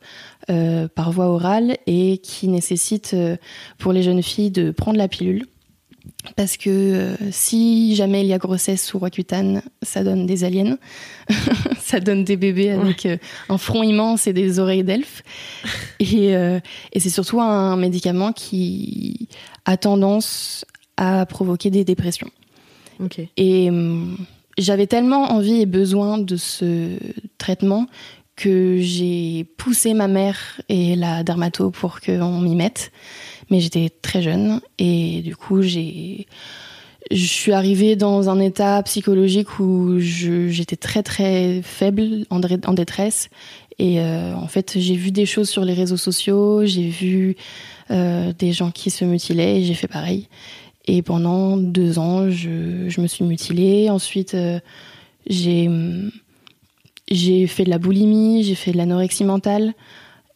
euh, 0.49 0.87
par 0.87 1.11
voie 1.11 1.27
orale 1.27 1.77
et 1.87 2.19
qui 2.19 2.47
nécessite 2.47 3.15
pour 3.77 3.93
les 3.93 4.03
jeunes 4.03 4.21
filles 4.21 4.51
de 4.51 4.71
prendre 4.71 4.97
la 4.97 5.07
pilule. 5.07 5.45
Parce 6.35 6.57
que 6.57 7.15
si 7.31 7.95
jamais 7.95 8.21
il 8.21 8.27
y 8.27 8.33
a 8.33 8.37
grossesse 8.37 8.85
sous 8.85 8.99
Roaccutane, 8.99 9.61
ça 9.81 10.03
donne 10.03 10.25
des 10.25 10.43
aliens, 10.43 10.77
ça 11.79 11.99
donne 11.99 12.23
des 12.23 12.37
bébés 12.37 12.71
avec 12.71 13.07
un 13.49 13.57
front 13.57 13.83
immense 13.83 14.27
et 14.27 14.33
des 14.33 14.59
oreilles 14.59 14.83
d'elfe. 14.83 15.23
Et, 15.99 16.31
et 16.31 16.99
c'est 16.99 17.09
surtout 17.09 17.41
un 17.41 17.75
médicament 17.77 18.31
qui 18.33 19.27
a 19.65 19.77
tendance 19.77 20.65
à 20.97 21.25
provoquer 21.25 21.69
des 21.69 21.83
dépressions. 21.83 22.29
Et 23.37 23.69
hum, 23.69 24.17
j'avais 24.57 24.87
tellement 24.87 25.31
envie 25.31 25.61
et 25.61 25.65
besoin 25.65 26.17
de 26.17 26.35
ce 26.35 26.97
traitement 27.37 27.87
que 28.35 28.77
j'ai 28.79 29.45
poussé 29.57 29.93
ma 29.93 30.07
mère 30.07 30.61
et 30.69 30.95
la 30.95 31.23
dermato 31.23 31.69
pour 31.69 32.01
qu'on 32.01 32.39
m'y 32.39 32.55
mette. 32.55 32.91
Mais 33.53 33.59
j'étais 33.59 33.91
très 34.01 34.23
jeune 34.23 34.61
et 34.79 35.21
du 35.21 35.35
coup, 35.35 35.61
j'ai. 35.61 36.25
Je 37.11 37.23
suis 37.23 37.51
arrivée 37.51 37.95
dans 37.95 38.27
un 38.31 38.39
état 38.39 38.81
psychologique 38.81 39.59
où 39.59 39.99
j'étais 39.99 40.75
très 40.75 41.03
très 41.03 41.61
faible, 41.61 42.25
en, 42.31 42.41
en 42.41 42.73
détresse. 42.73 43.29
Et 43.77 43.99
euh, 43.99 44.33
en 44.33 44.47
fait, 44.47 44.79
j'ai 44.79 44.95
vu 44.95 45.11
des 45.11 45.27
choses 45.27 45.51
sur 45.51 45.65
les 45.65 45.75
réseaux 45.75 45.97
sociaux, 45.97 46.65
j'ai 46.65 46.89
vu 46.89 47.35
euh, 47.91 48.33
des 48.39 48.53
gens 48.53 48.71
qui 48.71 48.89
se 48.89 49.05
mutilaient 49.05 49.61
et 49.61 49.63
j'ai 49.63 49.75
fait 49.75 49.87
pareil. 49.87 50.29
Et 50.87 51.03
pendant 51.03 51.55
deux 51.55 51.99
ans, 51.99 52.31
je, 52.31 52.89
je 52.89 53.01
me 53.01 53.05
suis 53.05 53.23
mutilée. 53.23 53.91
Ensuite, 53.91 54.33
euh, 54.33 54.59
j'ai 55.27 55.69
j'ai 57.11 57.45
fait 57.45 57.65
de 57.65 57.69
la 57.69 57.77
boulimie, 57.77 58.43
j'ai 58.43 58.55
fait 58.55 58.71
de 58.71 58.77
l'anorexie 58.77 59.25
mentale 59.25 59.75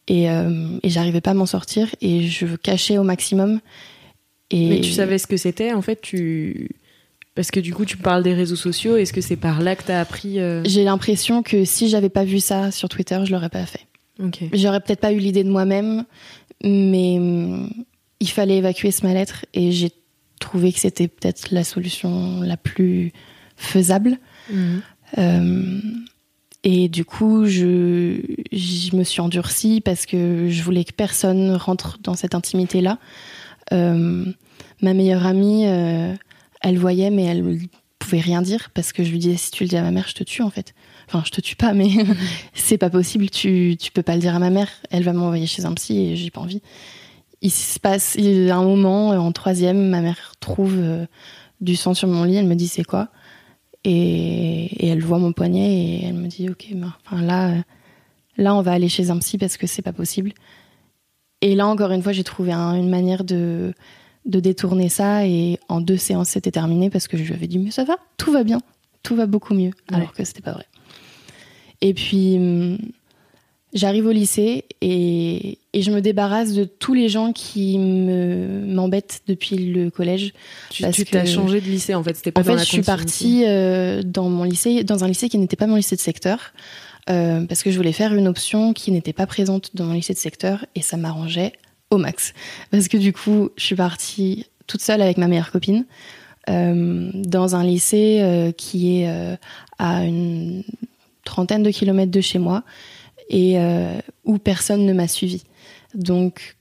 et, 0.08 0.30
euh, 0.30 0.78
et 0.82 0.88
j'arrivais 0.88 1.20
pas 1.20 1.30
à 1.30 1.34
m'en 1.34 1.46
sortir 1.46 1.94
et 2.00 2.22
je 2.22 2.46
cachais 2.56 2.98
au 2.98 3.04
maximum. 3.04 3.60
Et 4.50 4.68
Mais 4.68 4.80
tu 4.80 4.92
savais 4.92 5.18
ce 5.18 5.26
que 5.26 5.36
c'était 5.36 5.72
en 5.72 5.82
fait 5.82 6.00
tu 6.00 6.70
parce 7.34 7.50
que 7.50 7.60
du 7.60 7.72
coup 7.72 7.84
tu 7.84 7.96
parles 7.96 8.22
des 8.22 8.34
réseaux 8.34 8.56
sociaux, 8.56 8.96
est-ce 8.96 9.12
que 9.12 9.20
c'est 9.20 9.36
par 9.36 9.60
là 9.60 9.76
que 9.76 9.84
tu 9.84 9.92
as 9.92 10.00
appris 10.00 10.40
euh? 10.40 10.62
J'ai 10.64 10.82
l'impression 10.82 11.42
que 11.42 11.64
si 11.64 11.88
j'avais 11.88 12.08
pas 12.08 12.24
vu 12.24 12.40
ça 12.40 12.70
sur 12.70 12.88
Twitter, 12.88 13.20
je 13.24 13.32
l'aurais 13.32 13.50
pas 13.50 13.64
fait. 13.66 13.86
J'aurais 14.52 14.80
peut-être 14.80 15.00
pas 15.00 15.12
eu 15.12 15.18
l'idée 15.18 15.44
de 15.44 15.50
moi-même, 15.50 16.04
mais 16.64 17.20
il 18.18 18.28
fallait 18.28 18.56
évacuer 18.56 18.90
ce 18.90 19.06
mal-être 19.06 19.46
et 19.54 19.70
j'ai 19.70 19.92
trouvé 20.40 20.72
que 20.72 20.80
c'était 20.80 21.06
peut-être 21.06 21.48
la 21.52 21.62
solution 21.62 22.40
la 22.40 22.56
plus 22.56 23.12
faisable. 23.56 24.18
Mhm. 24.50 24.82
Euh, 25.18 25.80
et 26.64 26.88
du 26.88 27.04
coup, 27.04 27.46
je, 27.46 28.20
me 28.96 29.04
suis 29.04 29.20
endurcie 29.20 29.80
parce 29.80 30.06
que 30.06 30.48
je 30.48 30.62
voulais 30.62 30.84
que 30.84 30.92
personne 30.92 31.54
rentre 31.54 31.98
dans 32.02 32.14
cette 32.14 32.34
intimité-là. 32.34 32.98
Euh, 33.72 34.24
ma 34.82 34.94
meilleure 34.94 35.26
amie, 35.26 35.66
euh, 35.66 36.14
elle 36.60 36.78
voyait, 36.78 37.10
mais 37.10 37.24
elle 37.24 37.60
pouvait 37.98 38.20
rien 38.20 38.42
dire 38.42 38.70
parce 38.74 38.92
que 38.92 39.04
je 39.04 39.10
lui 39.10 39.18
disais 39.18 39.36
si 39.36 39.50
tu 39.50 39.64
le 39.64 39.68
dis 39.68 39.76
à 39.76 39.82
ma 39.82 39.90
mère, 39.90 40.06
je 40.08 40.14
te 40.14 40.24
tue 40.24 40.42
en 40.42 40.50
fait. 40.50 40.74
Enfin, 41.06 41.22
je 41.24 41.30
te 41.30 41.40
tue 41.40 41.56
pas, 41.56 41.72
mais 41.72 41.88
c'est 42.54 42.78
pas 42.78 42.90
possible. 42.90 43.30
Tu, 43.30 43.76
tu 43.78 43.92
peux 43.92 44.02
pas 44.02 44.14
le 44.14 44.20
dire 44.20 44.34
à 44.34 44.38
ma 44.38 44.50
mère. 44.50 44.68
Elle 44.90 45.04
va 45.04 45.12
m'envoyer 45.12 45.46
chez 45.46 45.64
un 45.64 45.74
psy 45.74 45.98
et 45.98 46.16
j'ai 46.16 46.30
pas 46.30 46.40
envie 46.40 46.60
il 47.40 47.50
se 47.50 47.78
passe 47.78 48.16
il, 48.18 48.50
un 48.50 48.62
moment 48.62 49.10
en 49.10 49.32
troisième, 49.32 49.88
ma 49.88 50.00
mère 50.00 50.34
trouve 50.40 50.74
euh, 50.76 51.06
du 51.60 51.76
sang 51.76 51.94
sur 51.94 52.08
mon 52.08 52.24
lit. 52.24 52.36
Elle 52.36 52.46
me 52.46 52.54
dit 52.54 52.68
c'est 52.68 52.84
quoi? 52.84 53.08
Et, 53.90 54.88
elle 54.88 55.02
voit 55.02 55.18
mon 55.18 55.32
poignet 55.32 55.70
et 55.70 56.04
elle 56.04 56.14
me 56.14 56.28
dit 56.28 56.48
ok, 56.48 56.66
enfin 57.04 57.22
là, 57.22 57.50
euh, 57.50 57.60
là 58.36 58.54
on 58.54 58.62
va 58.62 58.72
aller 58.72 58.88
chez 58.88 59.10
un 59.10 59.18
psy 59.18 59.38
parce 59.38 59.56
que 59.56 59.66
c'est 59.66 59.82
pas 59.82 59.92
possible. 59.92 60.32
Et 61.40 61.54
là 61.54 61.66
encore 61.66 61.92
une 61.92 62.02
fois 62.02 62.12
j'ai 62.12 62.24
trouvé 62.24 62.52
une 62.52 62.90
manière 62.90 63.24
de 63.24 63.72
de 64.26 64.40
détourner 64.40 64.90
ça 64.90 65.26
et 65.26 65.58
en 65.68 65.80
deux 65.80 65.96
séances 65.96 66.30
c'était 66.30 66.50
terminé 66.50 66.90
parce 66.90 67.08
que 67.08 67.16
je 67.16 67.22
lui 67.22 67.32
avais 67.32 67.46
dit 67.46 67.58
mais 67.58 67.70
ça 67.70 67.84
va, 67.84 67.96
tout 68.18 68.30
va 68.30 68.44
bien, 68.44 68.60
tout 69.02 69.16
va 69.16 69.26
beaucoup 69.26 69.54
mieux, 69.54 69.70
alors 69.90 70.12
que 70.12 70.24
c'était 70.24 70.42
pas 70.42 70.52
vrai. 70.52 70.66
Et 71.80 71.94
puis 71.94 72.36
hum, 72.36 72.78
j'arrive 73.74 74.06
au 74.06 74.12
lycée 74.12 74.64
et, 74.80 75.58
et, 75.72 75.82
je 75.82 75.90
me 75.90 76.00
débarrasse 76.00 76.54
de 76.54 76.64
tous 76.64 76.94
les 76.94 77.08
gens 77.08 77.32
qui 77.32 77.78
me 77.78 78.64
m'embêtent 78.66 79.22
depuis 79.26 79.56
le 79.56 79.90
collège. 79.90 80.32
Tu, 80.70 80.82
parce 80.82 80.96
tu 80.96 81.16
as 81.16 81.26
changé 81.26 81.60
de 81.60 81.66
lycée 81.66 81.94
en 81.94 82.02
fait, 82.02 82.16
c'était 82.16 82.32
pas 82.32 82.40
en 82.40 82.44
fait, 82.44 82.58
je 82.58 82.64
suis 82.64 82.82
partie 82.82 83.44
euh, 83.46 84.02
dans 84.02 84.28
mon 84.28 84.44
lycée, 84.44 84.84
dans 84.84 85.04
un 85.04 85.08
lycée 85.08 85.28
qui 85.28 85.38
n'était 85.38 85.56
pas 85.56 85.66
mon 85.66 85.76
lycée 85.76 85.96
de 85.96 86.00
secteur. 86.00 86.52
Euh, 87.10 87.46
parce 87.46 87.62
que 87.62 87.70
je 87.70 87.76
voulais 87.78 87.92
faire 87.92 88.12
une 88.12 88.28
option 88.28 88.74
qui 88.74 88.92
n'était 88.92 89.14
pas 89.14 89.26
présente 89.26 89.74
dans 89.74 89.86
mon 89.86 89.94
lycée 89.94 90.12
de 90.12 90.18
secteur 90.18 90.66
et 90.74 90.82
ça 90.82 90.98
m'arrangeait 90.98 91.52
au 91.90 91.96
max. 91.96 92.34
Parce 92.70 92.86
que 92.88 92.98
du 92.98 93.14
coup, 93.14 93.48
je 93.56 93.64
suis 93.64 93.76
partie 93.76 94.44
toute 94.66 94.82
seule 94.82 95.00
avec 95.00 95.16
ma 95.16 95.26
meilleure 95.26 95.50
copine 95.50 95.86
euh, 96.50 97.10
dans 97.14 97.56
un 97.56 97.64
lycée 97.64 98.52
qui 98.58 99.00
est 99.00 99.38
à 99.78 100.04
une 100.04 100.64
trentaine 101.24 101.62
de 101.62 101.70
kilomètres 101.70 102.10
de 102.10 102.20
chez 102.20 102.38
moi 102.38 102.62
et 103.28 103.58
euh, 103.58 103.98
où 104.24 104.38
personne 104.38 104.86
ne 104.86 104.92
m'a 104.92 105.08
suivi. 105.08 105.44
Donc, 105.94 106.56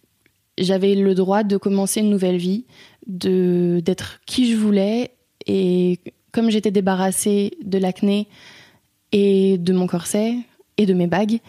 j'avais 0.57 0.95
le 0.95 1.15
droit 1.15 1.43
de 1.43 1.57
commencer 1.57 2.01
une 2.01 2.09
nouvelle 2.09 2.37
vie, 2.37 2.65
de 3.05 3.81
d'être 3.83 4.19
qui 4.25 4.51
je 4.51 4.57
voulais 4.57 5.11
et 5.45 5.99
comme 6.31 6.49
j'étais 6.49 6.71
débarrassée 6.71 7.57
de 7.63 7.77
l'acné 7.77 8.27
et 9.11 9.57
de 9.57 9.73
mon 9.73 9.87
corset 9.87 10.35
et 10.77 10.85
de 10.85 10.93
mes 10.93 11.07
bagues, 11.07 11.39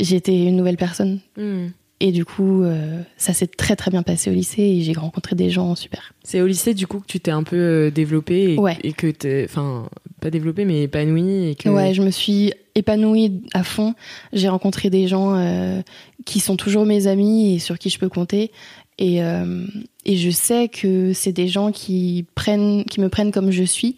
j'étais 0.00 0.44
une 0.44 0.56
nouvelle 0.56 0.76
personne. 0.76 1.20
Hmm. 1.36 1.68
Et 2.00 2.12
du 2.12 2.24
coup, 2.24 2.62
euh, 2.62 3.02
ça 3.16 3.32
s'est 3.32 3.48
très 3.48 3.74
très 3.74 3.90
bien 3.90 4.04
passé 4.04 4.30
au 4.30 4.32
lycée 4.32 4.62
et 4.62 4.82
j'ai 4.82 4.92
rencontré 4.92 5.34
des 5.34 5.50
gens 5.50 5.74
super. 5.74 6.14
C'est 6.22 6.40
au 6.40 6.46
lycée 6.46 6.72
du 6.72 6.86
coup 6.86 7.00
que 7.00 7.06
tu 7.06 7.18
t'es 7.18 7.32
un 7.32 7.42
peu 7.42 7.56
euh, 7.56 7.90
développée 7.90 8.54
et, 8.54 8.58
ouais. 8.58 8.78
et 8.84 8.92
que 8.92 9.08
t'es, 9.08 9.44
enfin, 9.48 9.88
pas 10.20 10.30
développée 10.30 10.64
mais 10.64 10.82
épanouie 10.82 11.48
et 11.48 11.54
que. 11.56 11.68
Ouais, 11.68 11.94
je 11.94 12.02
me 12.02 12.10
suis 12.10 12.52
épanouie 12.76 13.42
à 13.52 13.64
fond. 13.64 13.94
J'ai 14.32 14.48
rencontré 14.48 14.90
des 14.90 15.08
gens 15.08 15.34
euh, 15.34 15.82
qui 16.24 16.38
sont 16.38 16.56
toujours 16.56 16.86
mes 16.86 17.08
amis 17.08 17.54
et 17.54 17.58
sur 17.58 17.78
qui 17.78 17.90
je 17.90 17.98
peux 17.98 18.08
compter. 18.08 18.52
Et, 18.98 19.22
euh, 19.22 19.64
et 20.04 20.16
je 20.16 20.30
sais 20.30 20.68
que 20.68 21.12
c'est 21.12 21.32
des 21.32 21.48
gens 21.48 21.72
qui 21.72 22.26
prennent, 22.34 22.84
qui 22.84 23.00
me 23.00 23.08
prennent 23.08 23.32
comme 23.32 23.50
je 23.50 23.64
suis. 23.64 23.96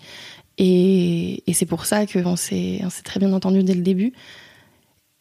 Et, 0.59 1.43
et 1.47 1.53
c'est 1.53 1.67
pour 1.67 1.87
ça 1.87 2.07
qu'on 2.07 2.37
s'est, 2.37 2.81
on 2.83 2.91
s'est 2.91 3.03
très 3.03 3.21
bien 3.21 3.33
entendu 3.33 3.63
dès 3.63 3.75
le 3.75 3.83
début. 3.83 4.13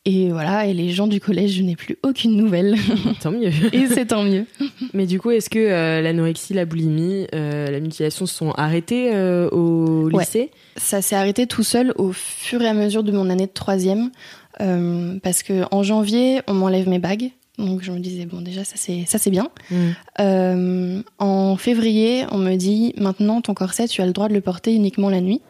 Et 0.05 0.29
voilà, 0.29 0.65
et 0.65 0.73
les 0.73 0.89
gens 0.91 1.07
du 1.07 1.19
collège, 1.19 1.51
je 1.57 1.62
n'ai 1.62 1.75
plus 1.75 1.97
aucune 2.03 2.35
nouvelle. 2.35 2.75
Tant 3.21 3.31
mieux. 3.31 3.51
et 3.73 3.88
c'est 3.88 4.05
tant 4.07 4.23
mieux. 4.23 4.45
Mais 4.93 5.05
du 5.05 5.19
coup, 5.19 5.29
est-ce 5.29 5.49
que 5.49 5.59
euh, 5.59 6.01
l'anorexie, 6.01 6.53
la 6.53 6.65
boulimie, 6.65 7.27
euh, 7.35 7.67
la 7.67 7.79
mutilation 7.81 8.25
se 8.25 8.33
sont 8.33 8.51
arrêtées 8.51 9.13
euh, 9.13 9.49
au 9.49 10.09
Ouais. 10.09 10.23
lycée? 10.23 10.51
Ça 10.77 11.01
s'est 11.01 11.15
arrêté 11.17 11.47
tout 11.47 11.63
seul 11.63 11.93
au 11.97 12.13
fur 12.13 12.62
et 12.62 12.67
à 12.67 12.73
mesure 12.73 13.03
de 13.03 13.12
mon 13.12 13.29
année 13.29 13.45
de 13.45 13.51
troisième. 13.51 14.09
parce 14.57 15.43
que 15.43 15.63
en 15.71 15.83
janvier, 15.83 16.41
on 16.47 16.53
m'enlève 16.53 16.88
mes 16.88 16.99
bagues. 16.99 17.31
Donc 17.57 17.83
je 17.83 17.91
me 17.91 17.99
disais, 17.99 18.25
bon, 18.25 18.41
déjà, 18.41 18.63
ça 18.63 18.75
c'est, 18.77 19.03
ça, 19.05 19.17
c'est 19.17 19.31
bien. 19.31 19.49
Mm. 19.69 21.01
En 21.19 21.57
février, 21.57 22.23
on 22.31 22.38
me 22.38 22.55
dit, 22.55 22.93
maintenant, 22.97 23.41
ton 23.41 23.53
corset, 23.53 23.88
tu 23.89 24.01
as 24.01 24.05
le 24.05 24.13
droit 24.13 24.29
de 24.29 24.33
le 24.33 24.41
porter 24.41 24.73
uniquement 24.73 25.09
la 25.09 25.19
nuit. 25.19 25.41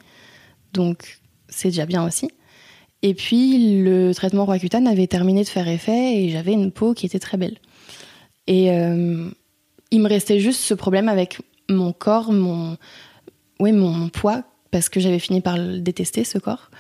Donc 0.74 1.20
c'est 1.50 1.70
déjà 1.70 1.86
bien 1.86 2.04
aussi. 2.06 2.30
Et 3.02 3.14
puis, 3.14 3.82
le 3.82 4.14
traitement 4.14 4.46
Roaccutane 4.46 4.88
avait 4.88 5.08
terminé 5.08 5.44
de 5.44 5.48
faire 5.48 5.68
effet 5.68 6.18
et 6.18 6.30
j'avais 6.30 6.54
une 6.54 6.72
peau 6.72 6.94
qui 6.94 7.06
était 7.06 7.20
très 7.20 7.38
belle. 7.38 7.58
Et 8.48 8.72
euh, 8.72 9.30
il 9.92 10.02
me 10.02 10.10
restait 10.10 10.40
juste 10.40 10.62
ce 10.62 10.74
problème 10.74 11.08
avec 11.08 11.40
mon 11.70 11.94
corps, 11.94 12.32
mon, 12.32 12.78
oui, 13.60 13.72
mon 13.72 14.10
poids, 14.10 14.44
parce 14.72 14.90
que 14.90 15.00
j'avais 15.00 15.20
fini 15.20 15.40
par 15.40 15.58
le 15.58 15.80
détester, 15.80 16.24
ce 16.24 16.38
corps. 16.38 16.72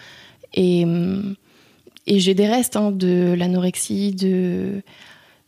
Et, 0.54 0.84
euh, 0.86 1.22
et 2.06 2.20
j'ai 2.20 2.34
des 2.34 2.48
restes 2.48 2.76
hein, 2.76 2.92
de 2.92 3.34
l'anorexie, 3.38 4.12
de, 4.14 4.82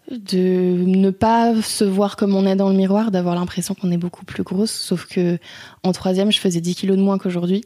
de 0.10 0.84
ne 0.86 1.10
pas 1.10 1.62
se 1.62 1.84
voir 1.84 2.16
comme 2.16 2.36
on 2.36 2.46
est 2.46 2.56
dans 2.56 2.70
le 2.70 2.76
miroir, 2.76 3.12
d'avoir 3.12 3.36
l'impression 3.36 3.74
qu'on 3.74 3.92
est 3.92 3.98
beaucoup 3.98 4.26
plus 4.26 4.44
grosse. 4.44 4.72
Sauf 4.72 5.06
que 5.06 5.38
en 5.84 5.92
troisième, 5.92 6.32
je 6.32 6.40
faisais 6.40 6.62
10 6.62 6.76
kilos 6.76 6.98
de 6.98 7.02
moins 7.02 7.18
qu'aujourd'hui. 7.18 7.64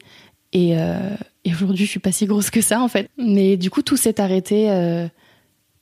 Et, 0.52 0.78
euh, 0.78 1.14
et 1.48 1.54
aujourd'hui, 1.54 1.84
je 1.86 1.90
suis 1.90 2.00
pas 2.00 2.12
si 2.12 2.26
grosse 2.26 2.50
que 2.50 2.60
ça, 2.60 2.80
en 2.82 2.88
fait. 2.88 3.08
Mais 3.16 3.56
du 3.56 3.70
coup, 3.70 3.82
tout 3.82 3.96
s'est 3.96 4.20
arrêté 4.20 4.70
euh, 4.70 5.06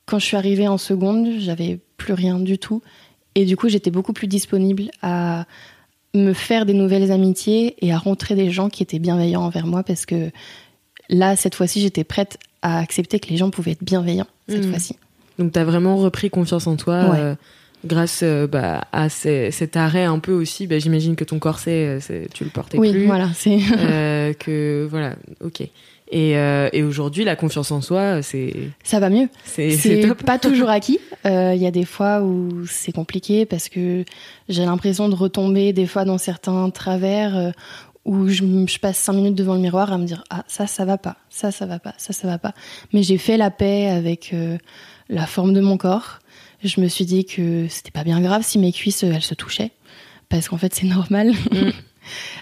quand 0.05 0.19
je 0.19 0.25
suis 0.25 0.37
arrivée 0.37 0.67
en 0.67 0.77
seconde. 0.77 1.39
J'avais 1.39 1.79
plus 1.97 2.13
rien 2.13 2.39
du 2.39 2.57
tout. 2.57 2.81
Et 3.35 3.45
du 3.45 3.57
coup, 3.57 3.67
j'étais 3.67 3.91
beaucoup 3.91 4.13
plus 4.13 4.27
disponible 4.27 4.91
à 5.01 5.45
me 6.13 6.31
faire 6.33 6.65
des 6.65 6.73
nouvelles 6.73 7.11
amitiés 7.11 7.75
et 7.85 7.91
à 7.91 7.97
rencontrer 7.97 8.35
des 8.35 8.49
gens 8.51 8.69
qui 8.69 8.81
étaient 8.83 8.99
bienveillants 8.99 9.41
envers 9.43 9.67
moi 9.67 9.83
parce 9.83 10.05
que 10.05 10.31
là, 11.09 11.35
cette 11.35 11.55
fois-ci, 11.55 11.81
j'étais 11.81 12.05
prête 12.05 12.37
à 12.61 12.79
accepter 12.79 13.19
que 13.19 13.27
les 13.27 13.35
gens 13.37 13.49
pouvaient 13.49 13.71
être 13.71 13.83
bienveillants 13.83 14.27
cette 14.47 14.63
Mhm. 14.63 14.69
fois-ci. 14.69 14.95
Donc 15.39 15.51
t'as 15.51 15.65
vraiment 15.65 15.97
repris 15.97 16.29
confiance 16.29 16.67
en 16.67 16.77
toi 16.77 17.09
Ouais. 17.09 17.19
euh, 17.19 17.35
grâce 17.85 18.21
euh, 18.23 18.47
bah, 18.47 18.85
à 18.91 19.09
ces- 19.09 19.51
cet 19.51 19.77
arrêt 19.77 20.03
un 20.05 20.19
peu 20.19 20.31
aussi. 20.33 20.67
Bah, 20.67 20.79
J'imagine 20.79 21.15
que 21.15 21.23
ton 21.23 21.39
corset, 21.39 21.99
euh, 22.11 22.25
tu 22.33 22.43
le 22.43 22.49
portais 22.49 22.77
Oui, 22.77 22.91
plus. 22.91 23.05
voilà, 23.05 23.29
c'est 23.35 23.59
Euh, 23.79 24.33
que 24.33 24.87
voilà, 24.89 25.15
ok. 25.43 25.61
Et, 26.11 26.37
euh, 26.37 26.69
et 26.71 26.83
aujourd'hui, 26.83 27.23
la 27.23 27.35
confiance 27.35 27.71
en 27.71 27.81
soi, 27.81 28.21
c'est 28.21 28.53
ça 28.83 28.99
va 28.99 29.09
mieux. 29.09 29.27
c'est 29.45 30.05
pas 30.25 30.37
toujours 30.37 30.69
acquis. 30.69 30.99
Il 31.25 31.57
y 31.57 31.65
a 31.65 31.71
des 31.71 31.85
fois 31.85 32.21
où 32.21 32.65
c'est 32.67 32.91
compliqué 32.91 33.45
parce 33.47 33.69
que 33.69 34.05
j'ai 34.47 34.65
l'impression 34.65 35.09
de 35.09 35.15
retomber 35.15 35.73
des 35.73 35.87
fois 35.87 36.05
dans 36.05 36.19
certains 36.19 36.69
travers 36.69 37.53
où 38.05 38.27
je, 38.29 38.43
passe 38.79 38.97
cinq 38.97 39.13
minutes 39.13 39.33
devant 39.33 39.55
le 39.55 39.61
miroir 39.61 39.91
à 39.91 39.97
me 39.97 40.05
dire 40.05 40.23
ah 40.29 40.43
ça 40.47 40.67
ça 40.67 40.85
va 40.85 40.99
pas, 40.99 41.15
ça 41.31 41.51
ça 41.51 41.65
va 41.65 41.79
pas, 41.79 41.95
ça 41.97 42.13
ça 42.13 42.27
va 42.27 42.37
pas. 42.37 42.53
Mais 42.93 43.01
j'ai 43.01 43.17
fait 43.17 43.35
la 43.35 43.49
paix 43.49 43.87
avec 43.87 44.29
euh, 44.31 44.59
la 45.09 45.25
forme 45.25 45.53
de 45.53 45.59
mon 45.61 45.77
corps. 45.77 46.19
Je 46.65 46.81
me 46.81 46.87
suis 46.87 47.05
dit 47.05 47.25
que 47.25 47.67
c'était 47.69 47.91
pas 47.91 48.03
bien 48.03 48.19
grave 48.21 48.43
si 48.43 48.57
mes 48.57 48.71
cuisses 48.71 49.03
euh, 49.03 49.11
elles 49.13 49.21
se 49.21 49.35
touchaient 49.35 49.71
parce 50.29 50.49
qu'en 50.49 50.57
fait 50.57 50.73
c'est 50.73 50.87
normal. 50.87 51.33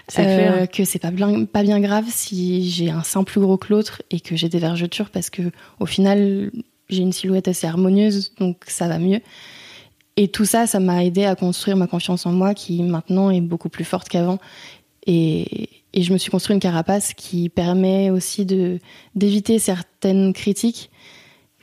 C'est 0.08 0.26
Euh, 0.26 0.66
que 0.66 0.84
c'est 0.84 0.98
pas 0.98 1.10
bien, 1.10 1.46
pas 1.46 1.62
bien 1.62 1.80
grave 1.80 2.04
si 2.08 2.68
j'ai 2.70 2.90
un 2.90 3.02
sein 3.02 3.24
plus 3.24 3.40
gros 3.40 3.56
que 3.56 3.72
l'autre 3.72 4.02
et 4.10 4.20
que 4.20 4.36
j'ai 4.36 4.50
des 4.50 4.58
vergetures 4.58 5.08
parce 5.08 5.30
que 5.30 5.40
au 5.80 5.86
final 5.86 6.50
j'ai 6.90 7.00
une 7.00 7.14
silhouette 7.14 7.48
assez 7.48 7.66
harmonieuse 7.66 8.34
donc 8.38 8.58
ça 8.66 8.88
va 8.88 8.98
mieux. 8.98 9.20
Et 10.16 10.28
tout 10.28 10.44
ça, 10.44 10.66
ça 10.66 10.80
m'a 10.80 11.02
aidé 11.04 11.24
à 11.24 11.34
construire 11.34 11.76
ma 11.76 11.86
confiance 11.86 12.26
en 12.26 12.32
moi 12.32 12.52
qui 12.54 12.82
maintenant 12.82 13.30
est 13.30 13.40
beaucoup 13.40 13.70
plus 13.70 13.84
forte 13.84 14.08
qu'avant. 14.08 14.38
Et, 15.06 15.70
et 15.94 16.02
je 16.02 16.12
me 16.12 16.18
suis 16.18 16.30
construit 16.30 16.54
une 16.54 16.60
carapace 16.60 17.14
qui 17.14 17.48
permet 17.48 18.10
aussi 18.10 18.44
de 18.44 18.78
d'éviter 19.14 19.58
certaines 19.58 20.32
critiques. 20.32 20.90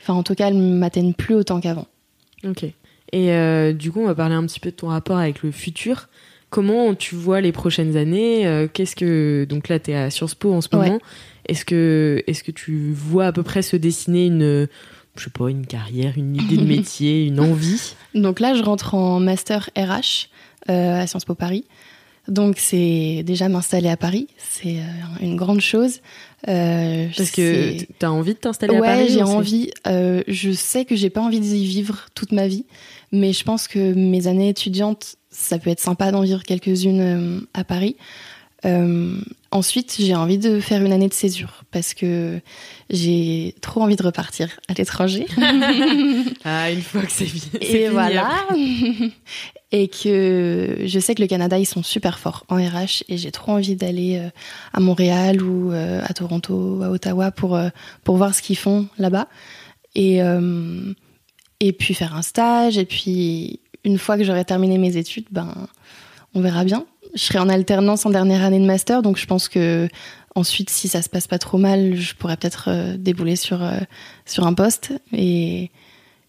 Enfin, 0.00 0.14
en 0.14 0.22
tout 0.22 0.34
cas, 0.34 0.48
elles 0.48 0.56
m'atteignent 0.56 1.14
plus 1.14 1.34
autant 1.34 1.60
qu'avant. 1.60 1.86
Ok. 2.44 2.64
Et 2.64 3.32
euh, 3.32 3.72
du 3.72 3.90
coup, 3.92 4.00
on 4.00 4.06
va 4.06 4.14
parler 4.14 4.34
un 4.34 4.46
petit 4.46 4.60
peu 4.60 4.70
de 4.70 4.76
ton 4.76 4.88
rapport 4.88 5.18
avec 5.18 5.42
le 5.42 5.50
futur. 5.50 6.08
Comment 6.50 6.94
tu 6.94 7.14
vois 7.14 7.40
les 7.40 7.52
prochaines 7.52 7.96
années 7.96 8.46
Euh, 8.46 8.68
Qu'est-ce 8.72 8.96
que 8.96 9.46
donc 9.48 9.68
là, 9.68 9.78
t'es 9.78 9.94
à 9.94 10.10
Sciences 10.10 10.34
Po 10.34 10.52
en 10.52 10.60
ce 10.60 10.68
Ouais. 10.74 10.86
moment. 10.88 10.98
Est-ce 11.48 11.64
que 11.64 12.22
est-ce 12.26 12.42
que 12.44 12.50
tu 12.52 12.92
vois 12.92 13.26
à 13.26 13.32
peu 13.32 13.42
près 13.42 13.62
se 13.62 13.76
dessiner 13.76 14.26
une 14.26 14.68
je 15.16 15.24
sais 15.24 15.30
pas 15.30 15.48
une 15.50 15.66
carrière, 15.66 16.14
une 16.16 16.36
idée 16.36 16.56
de 16.56 16.64
métier, 16.66 17.26
une 17.26 17.40
envie? 17.40 17.94
Donc 18.14 18.40
là, 18.40 18.54
je 18.54 18.62
rentre 18.62 18.94
en 18.94 19.20
master 19.20 19.68
RH 19.76 20.28
euh, 20.70 21.00
à 21.02 21.06
Sciences 21.06 21.24
Po 21.24 21.34
Paris. 21.34 21.64
Donc 22.28 22.58
c'est 22.58 23.22
déjà 23.26 23.48
m'installer 23.48 23.88
à 23.88 23.96
Paris, 23.96 24.28
c'est 24.38 24.76
euh, 24.78 24.82
une 25.20 25.36
grande 25.36 25.60
chose. 25.60 26.00
Euh, 26.48 27.08
Parce 27.16 27.30
que 27.30 27.78
c'est- 27.78 27.88
t'as 27.98 28.08
envie 28.10 28.34
de 28.34 28.38
t'installer 28.38 28.76
à 28.76 28.80
ouais, 28.80 28.86
Paris 28.88 29.06
j'ai 29.10 29.22
ou 29.22 29.26
c'est- 29.26 29.32
envie. 29.32 29.70
euh, 29.86 30.22
je 30.28 30.52
sais 30.52 30.84
que 30.84 30.94
j'ai 30.96 31.10
pas 31.10 31.20
envie 31.20 31.40
d'y 31.40 31.66
vivre 31.66 32.06
toute 32.14 32.32
ma 32.32 32.46
vie, 32.46 32.64
mais 33.12 33.32
je 33.32 33.42
pense 33.44 33.66
que 33.68 33.92
mes 33.94 34.26
années 34.28 34.48
étudiantes, 34.48 35.16
ça 35.30 35.58
peut 35.58 35.70
être 35.70 35.80
sympa 35.80 36.10
d'en 36.12 36.22
vivre 36.22 36.42
quelques-unes 36.44 37.00
euh, 37.00 37.40
à 37.54 37.64
Paris. 37.64 37.96
Euh, 38.64 39.20
ensuite, 39.50 39.96
j'ai 39.98 40.14
envie 40.14 40.38
de 40.38 40.60
faire 40.60 40.84
une 40.84 40.92
année 40.92 41.08
de 41.08 41.14
césure 41.14 41.64
parce 41.72 41.94
que 41.94 42.40
j'ai 42.90 43.54
trop 43.60 43.82
envie 43.82 43.96
de 43.96 44.02
repartir 44.02 44.48
à 44.68 44.74
l'étranger. 44.74 45.26
Ah, 46.44 46.70
une 46.70 46.82
fois 46.82 47.02
que 47.02 47.12
c'est 47.12 47.26
fini. 47.26 47.50
c'est 47.60 47.80
Et 47.82 47.88
voilà. 47.88 48.28
après. 48.48 48.58
et 49.72 49.88
que 49.88 50.78
je 50.84 50.98
sais 50.98 51.14
que 51.14 51.22
le 51.22 51.28
Canada, 51.28 51.58
ils 51.58 51.66
sont 51.66 51.82
super 51.82 52.18
forts 52.18 52.44
en 52.48 52.56
RH 52.56 53.04
et 53.08 53.16
j'ai 53.16 53.30
trop 53.30 53.52
envie 53.52 53.76
d'aller 53.76 54.18
euh, 54.18 54.28
à 54.72 54.80
Montréal 54.80 55.42
ou 55.42 55.72
euh, 55.72 56.02
à 56.04 56.12
Toronto, 56.14 56.82
à 56.82 56.90
Ottawa 56.90 57.30
pour, 57.30 57.58
pour 58.04 58.16
voir 58.16 58.34
ce 58.34 58.42
qu'ils 58.42 58.58
font 58.58 58.88
là-bas. 58.98 59.28
Et, 59.94 60.22
euh, 60.22 60.92
et 61.60 61.72
puis 61.72 61.94
faire 61.94 62.16
un 62.16 62.22
stage. 62.22 62.76
Et 62.76 62.84
puis, 62.84 63.60
une 63.84 63.98
fois 63.98 64.16
que 64.18 64.24
j'aurai 64.24 64.44
terminé 64.44 64.78
mes 64.78 64.96
études, 64.96 65.26
ben, 65.30 65.68
on 66.34 66.40
verra 66.40 66.64
bien. 66.64 66.86
Je 67.14 67.22
serai 67.22 67.38
en 67.38 67.48
alternance 67.48 68.06
en 68.06 68.10
dernière 68.10 68.42
année 68.42 68.60
de 68.60 68.64
master, 68.64 69.02
donc 69.02 69.16
je 69.16 69.26
pense 69.26 69.48
que 69.48 69.88
ensuite, 70.34 70.70
si 70.70 70.88
ça 70.88 71.02
se 71.02 71.08
passe 71.08 71.26
pas 71.26 71.38
trop 71.38 71.58
mal, 71.58 71.96
je 71.96 72.14
pourrais 72.14 72.36
peut-être 72.36 72.68
euh, 72.68 72.96
débouler 72.96 73.36
sur, 73.36 73.62
euh, 73.62 73.78
sur 74.26 74.46
un 74.46 74.54
poste. 74.54 74.92
Et, 75.12 75.70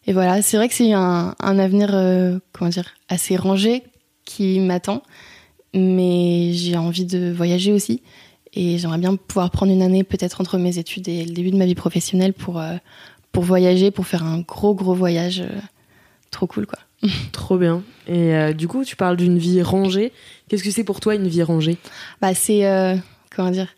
voilà, 0.08 0.42
c'est 0.42 0.58
vrai 0.58 0.68
que 0.68 0.74
c'est 0.74 0.92
un, 0.92 1.34
un 1.40 1.60
avenir, 1.60 1.92
euh, 1.94 2.40
comment 2.52 2.70
dire, 2.70 2.94
assez 3.08 3.38
rangé 3.38 3.84
qui 4.26 4.60
m'attend, 4.60 5.04
mais 5.74 6.52
j'ai 6.54 6.78
envie 6.78 7.06
de 7.06 7.32
voyager 7.32 7.72
aussi. 7.72 8.02
Et 8.54 8.78
j'aimerais 8.78 8.98
bien 8.98 9.16
pouvoir 9.16 9.50
prendre 9.50 9.72
une 9.72 9.82
année 9.82 10.04
peut-être 10.04 10.42
entre 10.42 10.58
mes 10.58 10.78
études 10.78 11.08
et 11.08 11.26
le 11.26 11.32
début 11.32 11.52
de 11.52 11.58
ma 11.58 11.66
vie 11.66 11.74
professionnelle 11.74 12.34
pour, 12.34 12.62
pour 13.32 13.44
voyager, 13.44 13.90
pour 13.90 14.06
faire 14.06 14.24
un 14.24 14.42
gros, 14.42 14.76
gros 14.76 14.94
voyage. 14.94 15.44
trop 16.30 16.46
cool, 16.46 16.68
quoi. 16.68 16.80
Trop 17.32 17.58
bien. 17.58 17.84
Et 18.08 18.36
euh, 18.36 18.54
du 18.54 18.68
coup, 18.68 18.84
tu 18.84 18.96
parles 18.96 19.18
d'une 19.18 19.38
vie 19.38 19.62
rangée. 19.62 20.12
Qu'est-ce 20.48 20.64
que 20.64 20.72
c'est 20.72 20.84
pour 20.84 21.00
toi 21.00 21.16
une 21.16 21.28
vie 21.28 21.44
rangée? 21.44 21.78
Bah, 22.22 22.34
c'est 22.34 22.66
euh, 22.66 22.96
comment 23.36 23.52
dire? 23.52 23.76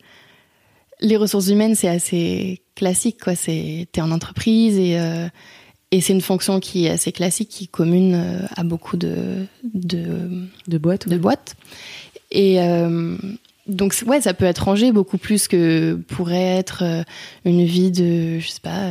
Les 1.01 1.17
ressources 1.17 1.47
humaines, 1.47 1.75
c'est 1.75 1.89
assez 1.89 2.61
classique, 2.75 3.17
quoi. 3.21 3.35
C'est 3.35 3.87
t'es 3.91 4.01
en 4.01 4.11
entreprise 4.11 4.77
et 4.77 4.99
euh, 4.99 5.27
et 5.91 6.01
c'est 6.01 6.13
une 6.13 6.21
fonction 6.21 6.59
qui 6.59 6.85
est 6.85 6.89
assez 6.89 7.11
classique, 7.11 7.49
qui 7.49 7.67
commune 7.67 8.47
à 8.55 8.63
beaucoup 8.63 8.97
de 8.97 9.45
de, 9.63 10.47
de 10.67 10.77
boîtes. 10.77 11.07
De 11.07 11.17
boîtes. 11.17 11.55
Et 12.31 12.57
donc 13.67 13.95
ouais, 14.05 14.19
ça 14.19 14.33
peut 14.33 14.45
être 14.45 14.65
rangé 14.65 14.91
beaucoup 14.91 15.17
plus 15.17 15.47
que 15.47 15.93
pourrait 16.07 16.57
être 16.57 16.83
une 17.45 17.63
vie 17.63 17.91
de 17.91 18.39
je 18.39 18.47
sais 18.47 18.61
pas 18.61 18.89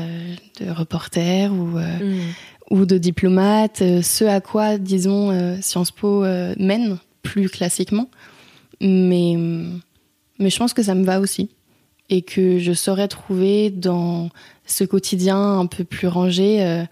de 0.61 0.71
reporter 0.71 1.53
ou 1.53 1.79
mmh 1.79 2.21
ou 2.71 2.87
de 2.87 2.99
diplomate, 2.99 3.83
euh, 3.83 4.03
ce 4.03 4.25
à 4.25 4.41
quoi, 4.41 4.79
disons, 4.79 5.31
euh, 5.31 5.57
Sciences 5.61 5.91
Po 5.91 6.25
euh, 6.25 6.55
mène 6.59 6.99
plus 7.23 7.49
classiquement. 7.49 8.09
Mais, 8.81 9.37
mais 10.39 10.51
je 10.51 10.59
pense 10.59 10.75
que 10.75 10.83
ça 10.83 10.95
me 10.95 11.05
va 11.05 11.21
aussi. 11.21 11.51
Et 12.11 12.23
que 12.23 12.59
je 12.59 12.73
saurais 12.73 13.09
trouver 13.09 13.71
dans 13.71 14.29
ce 14.67 14.85
quotidien 14.85 15.59
un 15.59 15.67
peu 15.67 15.85
plus 15.85 16.07
rangé 16.07 16.85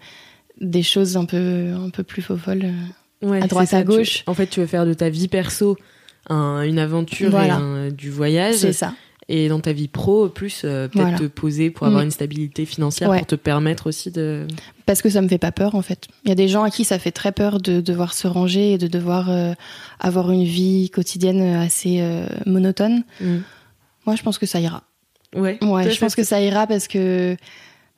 des 0.59 0.81
choses 0.81 1.17
un 1.17 1.25
peu, 1.25 1.71
un 1.75 1.91
peu 1.91 2.01
plus 2.01 2.23
folles 2.23 2.73
à 3.21 3.47
droite, 3.47 3.73
à 3.73 3.83
gauche. 3.83 4.23
en 4.25 4.33
fait, 4.33 4.47
tu 4.47 4.59
veux 4.59 4.65
faire 4.65 4.87
de 4.87 4.93
ta 4.93 5.09
vie 5.09 5.27
perso 5.27 5.77
une 6.29 6.79
aventure 6.79 7.39
et 7.39 7.91
du 7.91 8.09
voyage. 8.09 8.55
C'est 8.55 8.73
ça 8.73 8.93
et 9.29 9.47
dans 9.47 9.59
ta 9.59 9.73
vie 9.73 9.87
pro 9.87 10.27
plus 10.29 10.61
euh, 10.63 10.87
peut-être 10.87 11.19
te 11.19 11.23
poser 11.25 11.69
pour 11.69 11.87
avoir 11.87 12.01
mm. 12.01 12.05
une 12.05 12.11
stabilité 12.11 12.65
financière 12.65 13.11
pour 13.11 13.25
te 13.25 13.35
permettre 13.35 13.87
aussi 13.87 14.11
de 14.11 14.45
parce 14.85 15.01
que 15.01 15.09
ça 15.09 15.21
me 15.21 15.27
fait 15.27 15.37
pas 15.37 15.51
peur 15.51 15.75
en 15.75 15.81
fait. 15.81 16.07
Il 16.25 16.29
y 16.29 16.31
a 16.31 16.35
des 16.35 16.47
gens 16.47 16.63
à 16.63 16.69
qui 16.69 16.83
ça 16.83 16.99
fait 16.99 17.11
très 17.11 17.31
peur 17.31 17.59
de 17.59 17.79
devoir 17.79 18.13
se 18.13 18.27
ranger 18.27 18.73
et 18.73 18.77
de 18.77 18.87
devoir 18.87 19.29
euh, 19.29 19.53
avoir 19.99 20.31
une 20.31 20.43
vie 20.43 20.89
quotidienne 20.89 21.41
assez 21.41 21.99
euh, 22.01 22.25
monotone. 22.45 23.03
Mm. 23.21 23.37
moi 24.05 24.15
je 24.15 24.23
pense 24.23 24.37
que 24.37 24.45
ça 24.45 24.59
ira. 24.59 24.83
Ouais. 25.35 25.57
Ouais 25.63 25.89
je 25.89 25.99
pense 25.99 26.15
que 26.15 26.23
ça 26.23 26.41
ira 26.41 26.67
parce 26.67 26.87
que 26.87 27.37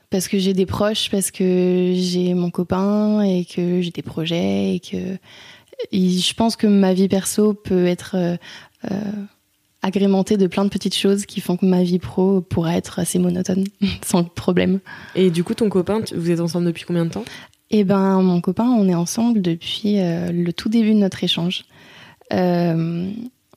parce 0.09 0.27
que 0.27 0.37
j'ai 0.37 0.53
des 0.53 0.65
proches 0.65 1.09
parce 1.09 1.31
que 1.31 1.93
j'ai 1.95 2.33
mon 2.33 2.51
copain 2.51 3.21
et 3.21 3.45
que 3.45 3.81
j'ai 3.81 3.91
des 3.91 4.03
projets 4.03 4.75
et 4.75 4.79
que 4.79 5.17
je 5.91 6.33
pense 6.33 6.55
que 6.55 6.67
ma 6.67 6.93
vie 6.93 7.09
perso 7.09 7.53
peut 7.53 7.85
être 7.87 8.37
agrémenté 9.85 10.35
de 10.35 10.47
plein 10.47 10.65
de 10.65 10.69
petites 10.69 10.95
choses 10.95 11.27
qui 11.27 11.41
font 11.41 11.57
que 11.57 11.65
ma 11.65 11.83
vie 11.83 11.99
pro 11.99 12.41
pourra 12.41 12.75
être 12.75 12.97
assez 12.97 13.19
monotone, 13.19 13.65
sans 14.03 14.23
problème. 14.23 14.79
Et 15.13 15.29
du 15.29 15.43
coup, 15.43 15.53
ton 15.53 15.69
copain, 15.69 16.01
vous 16.15 16.31
êtes 16.31 16.39
ensemble 16.39 16.65
depuis 16.65 16.85
combien 16.85 17.05
de 17.05 17.11
temps? 17.11 17.23
Eh 17.69 17.83
ben, 17.83 18.21
mon 18.23 18.41
copain, 18.41 18.65
on 18.65 18.89
est 18.89 18.95
ensemble 18.95 19.43
depuis 19.43 19.99
euh, 19.99 20.31
le 20.31 20.51
tout 20.53 20.69
début 20.69 20.93
de 20.93 20.99
notre 20.99 21.23
échange. 21.23 21.65
Euh, 22.33 23.11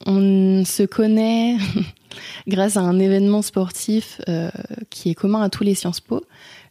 on 0.04 0.64
se 0.66 0.82
connaît 0.82 1.56
grâce 2.46 2.76
à 2.76 2.80
un 2.80 2.98
événement 2.98 3.40
sportif 3.40 4.20
euh, 4.28 4.50
qui 4.90 5.10
est 5.10 5.14
commun 5.14 5.40
à 5.40 5.48
tous 5.48 5.64
les 5.64 5.74
Sciences 5.74 6.00
Po. 6.00 6.22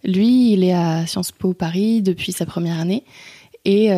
Lui, 0.04 0.54
il 0.54 0.64
est 0.64 0.74
à 0.74 1.08
Sciences 1.08 1.32
Po 1.32 1.54
Paris 1.54 2.04
depuis 2.04 2.32
sa 2.32 2.46
première 2.46 2.80
année. 2.80 3.04
Et 3.66 3.90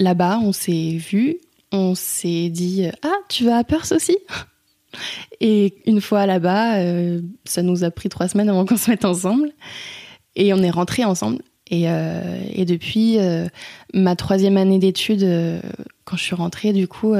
là-bas, 0.00 0.40
on 0.42 0.52
s'est 0.52 0.96
vu, 0.96 1.36
on 1.70 1.94
s'est 1.94 2.48
dit 2.48 2.86
Ah, 3.02 3.14
tu 3.28 3.44
vas 3.44 3.58
à 3.58 3.62
Perth 3.62 3.92
aussi? 3.92 4.16
Et 5.40 5.74
une 5.86 6.00
fois 6.00 6.26
là-bas, 6.26 6.78
euh, 6.78 7.20
ça 7.44 7.62
nous 7.62 7.84
a 7.84 7.90
pris 7.90 8.08
trois 8.08 8.28
semaines 8.28 8.48
avant 8.48 8.64
qu'on 8.66 8.76
se 8.76 8.90
mette 8.90 9.04
ensemble. 9.04 9.50
Et 10.36 10.52
on 10.54 10.58
est 10.58 10.70
rentrés 10.70 11.04
ensemble. 11.04 11.38
Et, 11.72 11.88
euh, 11.88 12.40
et 12.52 12.64
depuis 12.64 13.18
euh, 13.18 13.46
ma 13.94 14.16
troisième 14.16 14.56
année 14.56 14.78
d'études, 14.78 15.26
quand 16.04 16.16
je 16.16 16.22
suis 16.22 16.34
rentrée, 16.34 16.72
du 16.72 16.88
coup, 16.88 17.14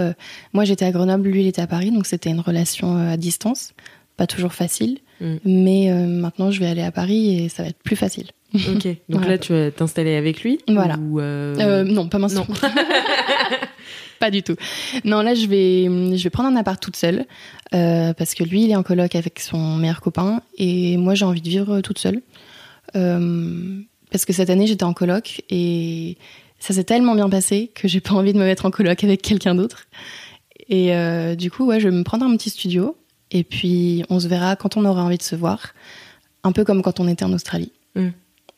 moi 0.53 0.65
j'étais 0.65 0.85
à 0.85 0.91
Grenoble, 0.91 1.29
lui 1.29 1.43
il 1.43 1.47
était 1.47 1.63
à 1.63 1.67
Paris, 1.67 1.91
donc 1.91 2.07
c'était 2.07 2.31
une 2.31 2.41
relation 2.41 2.97
à 2.97 3.17
distance, 3.17 3.73
pas 4.17 4.27
toujours 4.27 4.53
facile. 4.53 4.99
Mm. 5.21 5.35
Mais 5.45 6.07
maintenant 6.07 6.51
je 6.51 6.59
vais 6.59 6.67
aller 6.67 6.83
à 6.83 6.91
Paris 6.91 7.45
et 7.45 7.49
ça 7.49 7.63
va 7.63 7.69
être 7.69 7.83
plus 7.83 7.95
facile. 7.95 8.27
Ok, 8.55 8.89
donc 9.09 9.27
là 9.29 9.39
tu 9.39 9.53
vas 9.53 9.71
t'installer 9.71 10.17
avec 10.17 10.43
lui 10.43 10.59
Voilà. 10.67 10.97
non, 10.97 12.09
pas 12.09 12.19
maintenant. 12.19 12.47
pas 14.21 14.31
du 14.31 14.43
tout. 14.45 14.55
Non, 15.05 15.23
là, 15.23 15.35
je 15.35 15.47
vais, 15.47 15.85
je 16.17 16.23
vais 16.23 16.31
prendre 16.31 16.51
un 16.51 16.57
appart 16.57 16.81
toute 16.81 16.95
seule 16.95 17.27
euh, 17.75 18.13
parce 18.13 18.35
que 18.35 18.45
lui, 18.45 18.65
il 18.65 18.71
est 18.71 18.77
en 18.77 18.83
coloc 18.85 19.17
avec 19.17 19.41
son 19.41 19.77
meilleur 19.77 20.01
copain 20.01 20.43
et 20.59 20.97
moi, 20.99 21.15
j'ai 21.15 21.25
envie 21.25 21.41
de 21.41 21.49
vivre 21.49 21.81
toute 21.81 21.99
seule. 21.99 22.21
Euh, 22.95 23.81
parce 24.13 24.27
que 24.27 24.33
cette 24.33 24.51
année, 24.51 24.67
j'étais 24.67 24.85
en 24.85 24.93
coloc 24.93 25.43
et 25.49 26.19
ça 26.59 26.75
s'est 26.75 26.85
tellement 26.85 27.15
bien 27.15 27.31
passé 27.31 27.73
que 27.75 27.89
j'ai 27.89 28.01
pas 28.01 28.13
envie 28.13 28.35
de 28.35 28.39
me 28.39 28.45
mettre 28.45 28.67
en 28.67 28.71
coloc 28.71 29.03
avec 29.03 29.23
quelqu'un 29.23 29.55
d'autre. 29.55 29.87
Et 30.69 30.95
euh, 30.95 31.35
du 31.35 31.51
coup, 31.51 31.65
ouais, 31.65 31.81
je 31.81 31.89
vais 31.89 31.97
me 31.97 32.05
prendre 32.05 32.27
un 32.27 32.37
petit 32.37 32.51
studio 32.51 32.97
et 33.31 33.43
puis 33.43 34.05
on 34.11 34.21
se 34.21 34.29
verra 34.29 34.55
quand 34.55 34.77
on 34.77 34.85
aura 34.85 35.03
envie 35.03 35.19
de 35.19 35.23
se 35.23 35.35
voir, 35.35 35.73
un 36.45 36.53
peu 36.53 36.65
comme 36.65 36.83
quand 36.83 37.01
on 37.01 37.09
était 37.09 37.25
en 37.25 37.33
Australie. 37.33 37.73
Mm. 37.95 38.09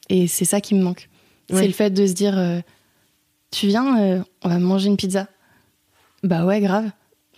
Et 0.08 0.26
c'est 0.26 0.44
ça 0.44 0.60
qui 0.60 0.74
me 0.74 0.82
manque. 0.82 1.08
C'est 1.50 1.66
le 1.66 1.72
fait 1.72 1.90
de 1.90 2.06
se 2.06 2.14
dire, 2.14 2.62
tu 3.50 3.66
viens, 3.66 4.24
on 4.42 4.48
va 4.48 4.58
manger 4.58 4.86
une 4.86 4.96
pizza. 4.96 5.28
Bah 6.22 6.44
ouais, 6.44 6.60
grave. 6.60 6.90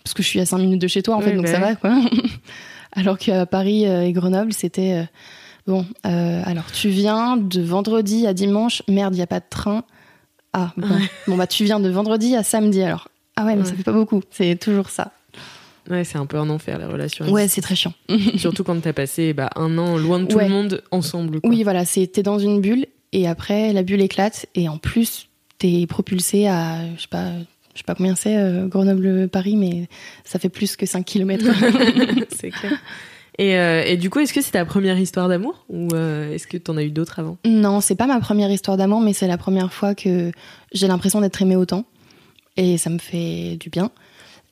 Parce 0.03 0.13
que 0.13 0.21
je 0.21 0.27
suis 0.27 0.39
à 0.39 0.45
5 0.45 0.59
minutes 0.59 0.81
de 0.81 0.87
chez 0.87 1.01
toi, 1.01 1.15
en 1.15 1.21
fait, 1.21 1.33
donc 1.33 1.47
ça 1.47 1.59
va, 1.59 1.75
quoi. 1.75 1.99
alors 2.95 3.17
qu'à 3.17 3.45
Paris 3.45 3.87
euh, 3.87 4.03
et 4.03 4.11
Grenoble, 4.11 4.53
c'était. 4.53 4.93
Euh, 4.93 5.03
bon, 5.65 5.85
euh, 6.05 6.41
alors 6.45 6.71
tu 6.71 6.89
viens 6.89 7.37
de 7.37 7.61
vendredi 7.61 8.27
à 8.27 8.33
dimanche, 8.33 8.83
merde, 8.87 9.13
il 9.15 9.17
n'y 9.17 9.23
a 9.23 9.27
pas 9.27 9.39
de 9.39 9.45
train. 9.49 9.83
Ah, 10.53 10.73
bon. 11.27 11.35
bah 11.35 11.47
tu 11.47 11.63
viens 11.63 11.79
de 11.79 11.89
vendredi 11.89 12.35
à 12.35 12.43
samedi, 12.43 12.81
alors. 12.81 13.09
Ah 13.35 13.45
ouais, 13.45 13.55
mais 13.55 13.65
ça 13.65 13.73
fait 13.73 13.83
pas 13.83 13.91
beaucoup, 13.91 14.21
c'est 14.31 14.57
toujours 14.57 14.89
ça. 14.89 15.11
Ouais, 15.89 16.03
c'est 16.03 16.17
un 16.17 16.25
peu 16.25 16.37
un 16.37 16.49
enfer, 16.49 16.79
les 16.79 16.85
relations. 16.85 17.29
Ouais, 17.29 17.47
c'est 17.47 17.61
très 17.61 17.75
chiant. 17.75 17.93
Surtout 18.37 18.63
quand 18.63 18.79
t'as 18.79 18.93
passé 18.93 19.33
bah, 19.33 19.49
un 19.55 19.77
an 19.77 19.97
loin 19.97 20.19
de 20.19 20.25
tout 20.25 20.39
le 20.39 20.47
monde 20.47 20.81
ensemble. 20.91 21.39
Oui, 21.43 21.63
voilà, 21.63 21.83
t'es 21.85 22.23
dans 22.23 22.39
une 22.39 22.61
bulle 22.61 22.85
et 23.11 23.27
après 23.27 23.73
la 23.73 23.83
bulle 23.83 24.01
éclate 24.01 24.45
et 24.55 24.69
en 24.69 24.77
plus 24.77 25.27
t'es 25.57 25.85
propulsé 25.87 26.47
à, 26.47 26.79
je 26.95 27.01
sais 27.01 27.07
pas, 27.09 27.31
je 27.75 27.81
sais 27.81 27.83
pas 27.83 27.93
combien 27.93 28.15
c'est 28.15 28.37
euh, 28.37 28.67
Grenoble-Paris, 28.67 29.57
mais 29.57 29.87
ça 30.23 30.39
fait 30.39 30.49
plus 30.49 30.77
que 30.77 30.85
5 30.85 31.05
km. 31.05 31.45
c'est 32.29 32.49
clair. 32.49 32.79
Et, 33.37 33.57
euh, 33.57 33.83
et, 33.85 33.97
du 33.97 34.09
coup, 34.09 34.19
est-ce 34.19 34.33
que 34.33 34.39
c'est 34.41 34.51
ta 34.51 34.63
première 34.63 34.97
histoire 34.97 35.27
d'amour 35.27 35.65
ou 35.67 35.89
euh, 35.93 36.31
est-ce 36.33 36.47
que 36.47 36.55
tu 36.55 36.71
en 36.71 36.77
as 36.77 36.83
eu 36.83 36.91
d'autres 36.91 37.19
avant? 37.19 37.37
Non, 37.45 37.81
c'est 37.81 37.95
pas 37.95 38.07
ma 38.07 38.21
première 38.21 38.49
histoire 38.49 38.77
d'amour, 38.77 39.01
mais 39.01 39.11
c'est 39.11 39.27
la 39.27 39.37
première 39.37 39.73
fois 39.73 39.93
que 39.93 40.31
j'ai 40.71 40.87
l'impression 40.87 41.19
d'être 41.19 41.41
aimée 41.41 41.57
autant. 41.57 41.83
Et 42.55 42.77
ça 42.77 42.89
me 42.89 42.97
fait 42.97 43.57
du 43.57 43.69
bien. 43.69 43.91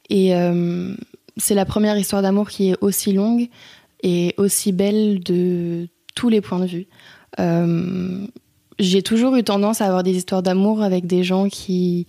Et 0.10 0.34
c'est 1.38 1.56
la 1.56 1.64
première 1.64 1.98
histoire 1.98 2.22
d'amour 2.22 2.50
qui 2.50 2.72
est 2.72 2.76
aussi 2.82 3.14
longue 3.14 3.48
et 4.04 4.36
aussi 4.36 4.74
belle 4.74 5.24
de 5.24 5.88
tous 6.14 6.28
les 6.28 6.42
points 6.42 6.60
de 6.60 6.66
vue. 6.66 6.88
j'ai 8.80 9.02
toujours 9.02 9.38
eu 9.38 9.46
tendance 9.46 9.80
à 9.80 9.86
avoir 9.86 10.04
des 10.04 10.18
histoires 10.18 10.44
d'amour 10.44 10.84
avec 10.84 11.08
des 11.08 11.24
gens 11.24 11.48
qui 11.48 12.06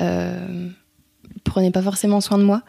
euh, 0.00 0.68
prenez 1.44 1.70
pas 1.70 1.82
forcément 1.82 2.20
soin 2.20 2.38
de 2.38 2.44
moi. 2.44 2.62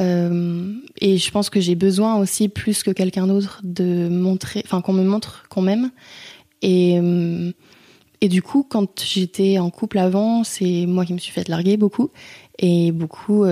Euh, 0.00 0.72
et 1.00 1.18
je 1.18 1.30
pense 1.30 1.50
que 1.50 1.60
j'ai 1.60 1.74
besoin 1.74 2.16
aussi, 2.16 2.48
plus 2.48 2.82
que 2.82 2.90
quelqu'un 2.90 3.26
d'autre, 3.26 3.60
de 3.62 4.08
montrer, 4.08 4.62
enfin 4.64 4.80
qu'on 4.80 4.92
me 4.92 5.04
montre 5.04 5.44
qu'on 5.48 5.62
m'aime. 5.62 5.90
Et, 6.62 6.98
euh, 6.98 7.52
et 8.20 8.28
du 8.28 8.40
coup, 8.40 8.66
quand 8.68 9.02
j'étais 9.04 9.58
en 9.58 9.70
couple 9.70 9.98
avant, 9.98 10.44
c'est 10.44 10.86
moi 10.86 11.04
qui 11.04 11.12
me 11.12 11.18
suis 11.18 11.32
fait 11.32 11.48
larguer 11.48 11.76
beaucoup. 11.76 12.10
Et 12.58 12.92
beaucoup, 12.92 13.44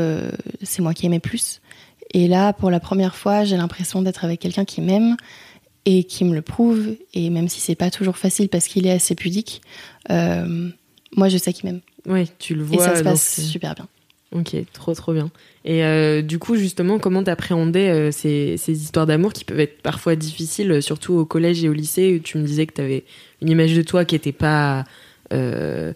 c'est 0.63 0.83
moi 0.83 0.95
qui 0.95 1.07
aimais 1.07 1.21
plus. 1.21 1.61
Et 2.13 2.29
là, 2.29 2.53
pour 2.53 2.71
la 2.71 2.79
première 2.79 3.17
fois, 3.17 3.45
j'ai 3.45 3.57
l'impression 3.57 4.03
d'être 4.03 4.25
avec 4.25 4.39
quelqu'un 4.39 4.65
qui 4.65 4.81
m'aime 4.81 5.17
et 5.85 6.05
qui 6.05 6.25
me 6.25 6.35
le 6.35 6.43
prouve. 6.43 6.95
Et 7.15 7.29
même 7.31 7.49
si 7.49 7.61
c'est 7.61 7.75
pas 7.75 7.91
toujours 7.91 8.17
facile 8.17 8.49
parce 8.49 8.69
qu'il 8.69 8.87
est 8.87 8.93
assez 8.93 9.17
pudique, 9.17 9.63
moi 10.09 11.29
je 11.29 11.39
sais 11.39 11.53
qu'il 11.53 11.69
m'aime. 11.69 11.81
Oui, 12.07 12.31
tu 12.39 12.55
le 12.55 12.63
vois. 12.63 12.85
Et 12.85 12.89
ça 12.89 12.97
se 12.97 13.03
passe 13.03 13.41
super 13.41 13.75
bien. 13.75 13.87
Ok, 14.33 14.55
trop 14.73 14.95
trop 14.95 15.13
bien. 15.13 15.31
Et 15.65 15.85
euh, 15.85 16.23
du 16.23 16.39
coup, 16.39 16.57
justement, 16.57 16.99
comment 16.99 17.23
t'appréhendais 17.23 17.91
euh, 17.91 18.11
ces, 18.13 18.57
ces 18.57 18.81
histoires 18.81 19.07
d'amour 19.07 19.33
qui 19.33 19.45
peuvent 19.45 19.59
être 19.59 19.83
parfois 19.83 20.15
difficiles, 20.15 20.83
surtout 20.83 21.15
au 21.15 21.25
collège 21.25 21.65
et 21.65 21.69
au 21.69 21.73
lycée, 21.73 22.15
où 22.17 22.19
tu 22.21 22.39
me 22.39 22.45
disais 22.45 22.67
que 22.67 22.75
tu 22.75 22.81
avais 22.81 23.05
une 23.43 23.49
image 23.49 23.75
de 23.75 23.83
toi 23.83 24.05
qui 24.05 24.15
n'était 24.15 24.33
pas 24.33 24.85
euh, 25.33 25.93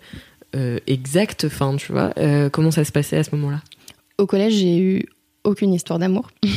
exacte, 0.86 1.44
enfin, 1.44 1.76
tu 1.76 1.92
vois. 1.92 2.12
comment 2.50 2.70
ça 2.70 2.84
se 2.84 2.92
passait 2.92 3.16
à 3.16 3.24
ce 3.24 3.34
moment-là? 3.36 3.62
Au 4.18 4.26
collège, 4.26 4.54
j'ai 4.54 4.78
eu 4.78 5.06
aucune 5.44 5.72
histoire 5.72 5.98
d'amour. 5.98 6.30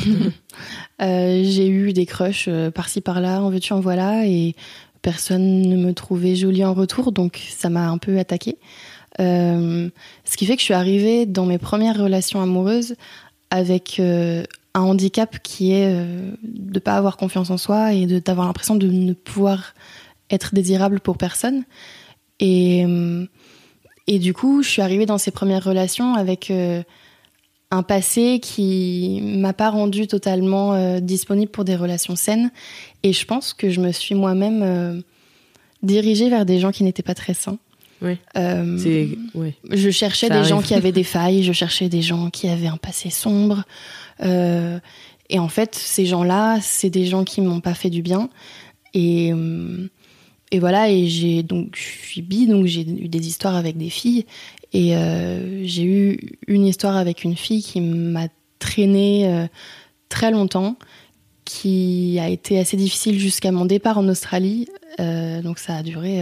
Euh, 1.00 1.44
j'ai 1.44 1.68
eu 1.68 1.94
des 1.94 2.08
crushs 2.08 2.48
euh, 2.48 2.72
par-ci 2.72 3.02
par-là, 3.02 3.44
en 3.44 3.52
veux-tu, 3.52 3.72
en 3.72 3.80
voilà, 3.80 4.26
et 4.26 4.56
personne 5.04 5.62
ne 5.62 5.78
me 5.78 5.94
trouvait 5.94 6.36
jolie 6.36 6.66
en 6.66 6.74
retour, 6.74 7.12
donc 7.12 7.40
ça 7.50 7.70
m'a 7.70 7.88
un 7.88 8.00
peu 8.00 8.18
attaquée. 8.18 8.58
Euh, 9.20 9.90
ce 10.26 10.38
qui 10.38 10.46
fait 10.46 10.56
que 10.56 10.60
je 10.60 10.66
suis 10.66 10.74
arrivée 10.74 11.26
dans 11.26 11.46
mes 11.46 11.58
premières 11.58 11.98
relations 11.98 12.42
amoureuses 12.42 12.96
avec 13.50 14.00
un 14.00 14.46
handicap 14.82 15.40
qui 15.42 15.72
est 15.72 15.90
de 15.90 16.74
ne 16.74 16.80
pas 16.80 16.98
avoir 16.98 17.16
confiance 17.16 17.50
en 17.50 17.58
soi 17.58 17.94
et 17.94 18.06
d'avoir 18.20 18.48
l'impression 18.48 18.76
de 18.76 18.88
ne 18.88 19.14
pouvoir 19.14 19.74
être 20.30 20.54
désirable 20.54 21.00
pour 21.00 21.18
personne. 21.18 21.64
Et, 22.42 22.86
et 24.08 24.20
du 24.20 24.34
coup, 24.34 24.62
je 24.62 24.70
suis 24.70 24.82
arrivée 24.82 25.06
dans 25.06 25.18
ces 25.18 25.32
premières 25.32 25.64
relations 25.64 26.16
avec 26.16 26.52
un 27.72 27.84
passé 27.84 28.40
qui 28.42 29.20
m'a 29.22 29.54
pas 29.54 29.70
rendu 29.70 30.08
totalement 30.08 30.74
euh, 30.74 31.00
disponible 31.00 31.52
pour 31.52 31.66
des 31.66 31.76
relations 31.76 32.16
saines. 32.16 32.52
Et 33.04 33.14
je 33.14 33.26
pense 33.26 33.54
que 33.54 33.70
je 33.70 33.82
me 33.82 33.92
suis 33.92 34.16
moi-même 34.16 34.62
euh, 34.64 35.02
dirigée 35.84 36.30
vers 36.30 36.46
des 36.46 36.60
gens 36.60 36.72
qui 36.72 36.84
n'étaient 36.84 37.04
pas 37.04 37.16
très 37.16 37.34
sains. 37.34 37.58
Euh. 38.04 38.78
Je 39.72 39.90
cherchais 39.90 40.30
des 40.30 40.44
gens 40.44 40.62
qui 40.62 40.74
avaient 40.74 40.92
des 40.92 41.04
failles, 41.04 41.44
je 41.44 41.54
cherchais 41.54 41.90
des 41.90 42.02
gens 42.02 42.30
qui 42.30 42.48
avaient 42.48 42.68
un 42.68 42.78
passé 42.78 43.10
sombre. 43.10 43.64
et 44.22 45.40
en 45.40 45.48
fait, 45.50 45.76
ces 45.76 46.06
gens-là, 46.06 46.60
c'est 46.62 46.90
des 46.90 47.06
gens 47.06 47.24
qui 47.24 47.42
m'ont 47.42 47.62
pas 47.62 47.74
fait 47.74 47.90
du 47.90 48.02
bien. 48.02 48.30
Et, 48.94 49.34
et 50.52 50.60
voilà, 50.60 50.90
et 50.90 51.08
j'ai 51.08 51.44
donc 51.44 51.76
je 51.76 52.08
suis 52.08 52.22
bi, 52.22 52.48
donc 52.48 52.66
j'ai 52.66 52.82
eu 52.82 53.08
des 53.10 53.28
histoires 53.28 53.56
avec 53.56 53.78
des 53.78 53.90
filles. 53.90 54.26
Et 54.74 54.96
euh, 54.96 55.66
j'ai 55.66 55.84
eu 55.84 56.20
une 56.48 56.66
histoire 56.66 56.98
avec 56.98 57.24
une 57.24 57.36
fille 57.36 57.64
qui 57.64 57.82
m'a 57.82 58.28
traînée 58.60 59.28
euh, 59.28 59.48
très 60.10 60.32
longtemps, 60.32 60.78
qui 61.46 62.18
a 62.20 62.30
été 62.30 62.60
assez 62.60 62.76
difficile 62.76 63.20
jusqu'à 63.20 63.52
mon 63.52 63.66
départ 63.66 63.98
en 63.98 64.08
Australie. 64.08 64.68
Euh, 65.00 65.42
donc 65.42 65.60
ça 65.60 65.78
a 65.78 65.84
duré. 65.84 66.22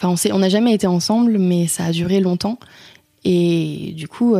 Enfin, 0.00 0.14
on 0.32 0.38
n'a 0.38 0.48
jamais 0.48 0.74
été 0.74 0.86
ensemble, 0.86 1.38
mais 1.38 1.66
ça 1.66 1.86
a 1.86 1.92
duré 1.92 2.20
longtemps. 2.20 2.58
Et 3.24 3.92
du 3.96 4.06
coup, 4.06 4.36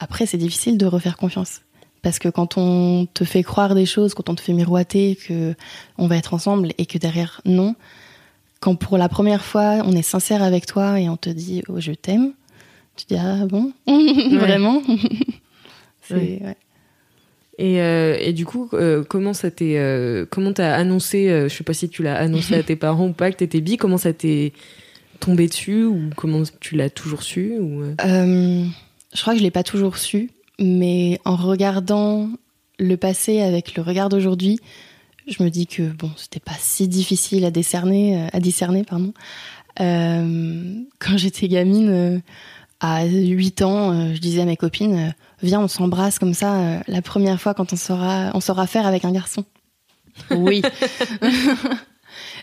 après, 0.00 0.26
c'est 0.26 0.38
difficile 0.38 0.78
de 0.78 0.86
refaire 0.86 1.16
confiance. 1.16 1.60
Parce 2.02 2.18
que 2.18 2.28
quand 2.28 2.56
on 2.56 3.06
te 3.12 3.24
fait 3.24 3.42
croire 3.42 3.74
des 3.74 3.84
choses, 3.84 4.14
quand 4.14 4.28
on 4.28 4.34
te 4.34 4.40
fait 4.40 4.52
miroiter 4.52 5.16
que 5.16 5.54
on 5.98 6.06
va 6.06 6.16
être 6.16 6.34
ensemble 6.34 6.70
et 6.78 6.86
que 6.86 6.98
derrière, 6.98 7.40
non, 7.44 7.74
quand 8.60 8.76
pour 8.76 8.96
la 8.96 9.08
première 9.08 9.44
fois, 9.44 9.82
on 9.84 9.92
est 9.92 10.02
sincère 10.02 10.42
avec 10.42 10.66
toi 10.66 11.00
et 11.00 11.08
on 11.08 11.16
te 11.16 11.30
dit 11.30 11.62
oh, 11.68 11.80
je 11.80 11.92
t'aime, 11.92 12.32
tu 12.96 13.06
dis 13.06 13.16
ah 13.16 13.46
bon, 13.46 13.72
vraiment? 14.38 14.82
Et, 17.58 17.80
euh, 17.80 18.16
et, 18.20 18.34
du 18.34 18.44
coup, 18.44 18.68
euh, 18.74 19.02
comment 19.02 19.32
ça 19.32 19.50
t'est, 19.50 19.78
euh, 19.78 20.26
comment 20.28 20.52
t'as 20.52 20.74
annoncé, 20.74 21.46
je 21.48 21.54
sais 21.54 21.64
pas 21.64 21.72
si 21.72 21.88
tu 21.88 22.02
l'as 22.02 22.16
annoncé 22.16 22.54
à 22.54 22.62
tes 22.62 22.76
parents 22.76 23.08
ou 23.08 23.12
pas 23.12 23.30
que 23.30 23.36
t'étais 23.36 23.62
bi, 23.62 23.78
comment 23.78 23.96
ça 23.96 24.12
t'est 24.12 24.52
tombé 25.20 25.48
dessus 25.48 25.84
ou 25.84 26.10
comment 26.16 26.42
tu 26.60 26.76
l'as 26.76 26.90
toujours 26.90 27.22
su 27.22 27.58
ou 27.58 27.82
Je 27.98 29.20
crois 29.20 29.32
que 29.32 29.38
je 29.38 29.44
l'ai 29.44 29.50
pas 29.50 29.62
toujours 29.62 29.96
su, 29.96 30.30
mais 30.58 31.20
en 31.24 31.36
regardant 31.36 32.28
le 32.78 32.96
passé 32.96 33.40
avec 33.40 33.74
le 33.76 33.82
regard 33.82 34.08
d'aujourd'hui, 34.08 34.60
je 35.26 35.42
me 35.42 35.48
dis 35.48 35.66
que 35.66 35.82
bon, 35.82 36.10
c'était 36.16 36.40
pas 36.40 36.56
si 36.58 36.88
difficile 36.88 37.44
à 37.44 37.50
discerner, 37.50 38.16
euh, 38.16 38.28
à 38.32 38.40
discerner 38.40 38.84
pardon. 38.84 39.12
Euh, 39.80 40.82
quand 40.98 41.16
j'étais 41.16 41.48
gamine, 41.48 41.90
euh, 41.90 42.18
à 42.80 43.06
8 43.06 43.62
ans, 43.62 44.14
je 44.14 44.20
disais 44.20 44.42
à 44.42 44.44
mes 44.44 44.56
copines, 44.56 45.14
viens, 45.42 45.60
on 45.60 45.68
s'embrasse 45.68 46.18
comme 46.18 46.34
ça 46.34 46.82
la 46.86 47.00
première 47.00 47.40
fois 47.40 47.54
quand 47.54 47.72
on 47.72 47.76
saura, 47.76 48.30
on 48.34 48.40
saura 48.40 48.66
faire 48.66 48.86
avec 48.86 49.06
un 49.06 49.12
garçon. 49.12 49.44
Oui. 50.30 50.60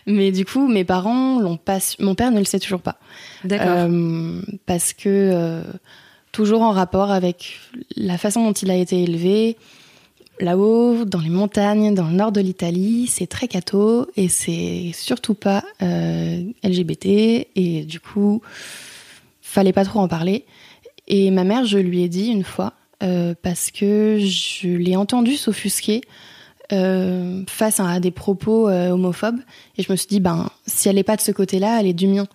Mais 0.06 0.32
du 0.32 0.44
coup, 0.44 0.68
mes 0.68 0.84
parents 0.84 1.40
l'ont 1.40 1.56
pas. 1.56 1.78
Mon 1.98 2.14
père 2.14 2.30
ne 2.30 2.38
le 2.38 2.44
sait 2.44 2.58
toujours 2.58 2.82
pas. 2.82 2.98
D'accord. 3.44 3.88
parce 4.66 4.92
que 4.92 5.62
toujours 6.32 6.62
en 6.62 6.72
rapport 6.72 7.10
avec 7.10 7.60
la 7.96 8.18
façon 8.18 8.44
dont 8.44 8.52
il 8.52 8.70
a 8.70 8.76
été 8.76 9.02
élevé, 9.02 9.56
Là-haut, 10.40 11.04
dans 11.04 11.20
les 11.20 11.30
montagnes, 11.30 11.94
dans 11.94 12.08
le 12.08 12.14
nord 12.14 12.32
de 12.32 12.40
l'Italie, 12.40 13.06
c'est 13.06 13.28
très 13.28 13.46
catho 13.46 14.08
et 14.16 14.28
c'est 14.28 14.90
surtout 14.92 15.34
pas 15.34 15.62
euh, 15.80 16.42
LGBT 16.64 17.46
et 17.54 17.84
du 17.84 18.00
coup, 18.00 18.42
fallait 19.42 19.72
pas 19.72 19.84
trop 19.84 20.00
en 20.00 20.08
parler. 20.08 20.44
Et 21.06 21.30
ma 21.30 21.44
mère, 21.44 21.66
je 21.66 21.78
lui 21.78 22.02
ai 22.02 22.08
dit 22.08 22.26
une 22.26 22.42
fois 22.42 22.72
euh, 23.04 23.34
parce 23.42 23.70
que 23.70 24.18
je 24.18 24.68
l'ai 24.68 24.96
entendu 24.96 25.36
s'offusquer 25.36 26.00
euh, 26.72 27.42
face 27.46 27.78
à 27.80 28.00
des 28.00 28.10
propos 28.10 28.68
homophobes 28.68 29.40
et 29.76 29.82
je 29.82 29.92
me 29.92 29.96
suis 29.96 30.08
dit 30.08 30.20
ben 30.20 30.50
si 30.66 30.88
elle 30.88 30.98
est 30.98 31.04
pas 31.04 31.16
de 31.16 31.20
ce 31.20 31.32
côté-là, 31.32 31.80
elle 31.80 31.86
est 31.86 31.94
du 31.94 32.06
mien. 32.06 32.26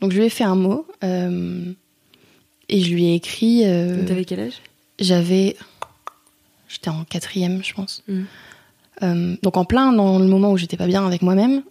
Donc 0.00 0.12
je 0.12 0.18
lui 0.18 0.26
ai 0.26 0.30
fait 0.30 0.44
un 0.44 0.56
mot 0.56 0.86
et 1.02 2.80
je 2.80 2.90
lui 2.90 3.06
ai 3.06 3.14
écrit. 3.14 3.62
T'avais 4.06 4.24
quel 4.24 4.40
âge? 4.40 4.60
J'avais 4.98 5.56
J'étais 6.68 6.90
en 6.90 7.04
quatrième, 7.04 7.62
je 7.62 7.74
pense. 7.74 8.02
Mm. 8.08 8.22
Euh, 9.02 9.36
donc 9.42 9.56
en 9.56 9.64
plein 9.64 9.92
dans 9.92 10.18
le 10.18 10.26
moment 10.26 10.52
où 10.52 10.56
j'étais 10.56 10.76
pas 10.76 10.86
bien 10.86 11.06
avec 11.06 11.22
moi-même, 11.22 11.62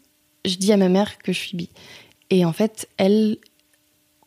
je 0.45 0.56
dis 0.56 0.71
à 0.71 0.78
ma 0.78 0.89
mère 0.89 1.17
que 1.17 1.34
je 1.34 1.39
suis 1.39 1.58
bi. 1.58 1.69
Et 2.30 2.45
en 2.45 2.54
fait, 2.54 2.88
elle, 2.97 3.38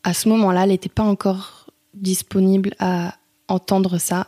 à 0.05 0.15
ce 0.15 0.29
moment-là, 0.29 0.65
elle 0.65 0.71
n'était 0.71 0.89
pas 0.89 1.03
encore 1.03 1.67
disponible 1.95 2.75
à 2.79 3.17
entendre 3.49 3.99
ça. 3.99 4.27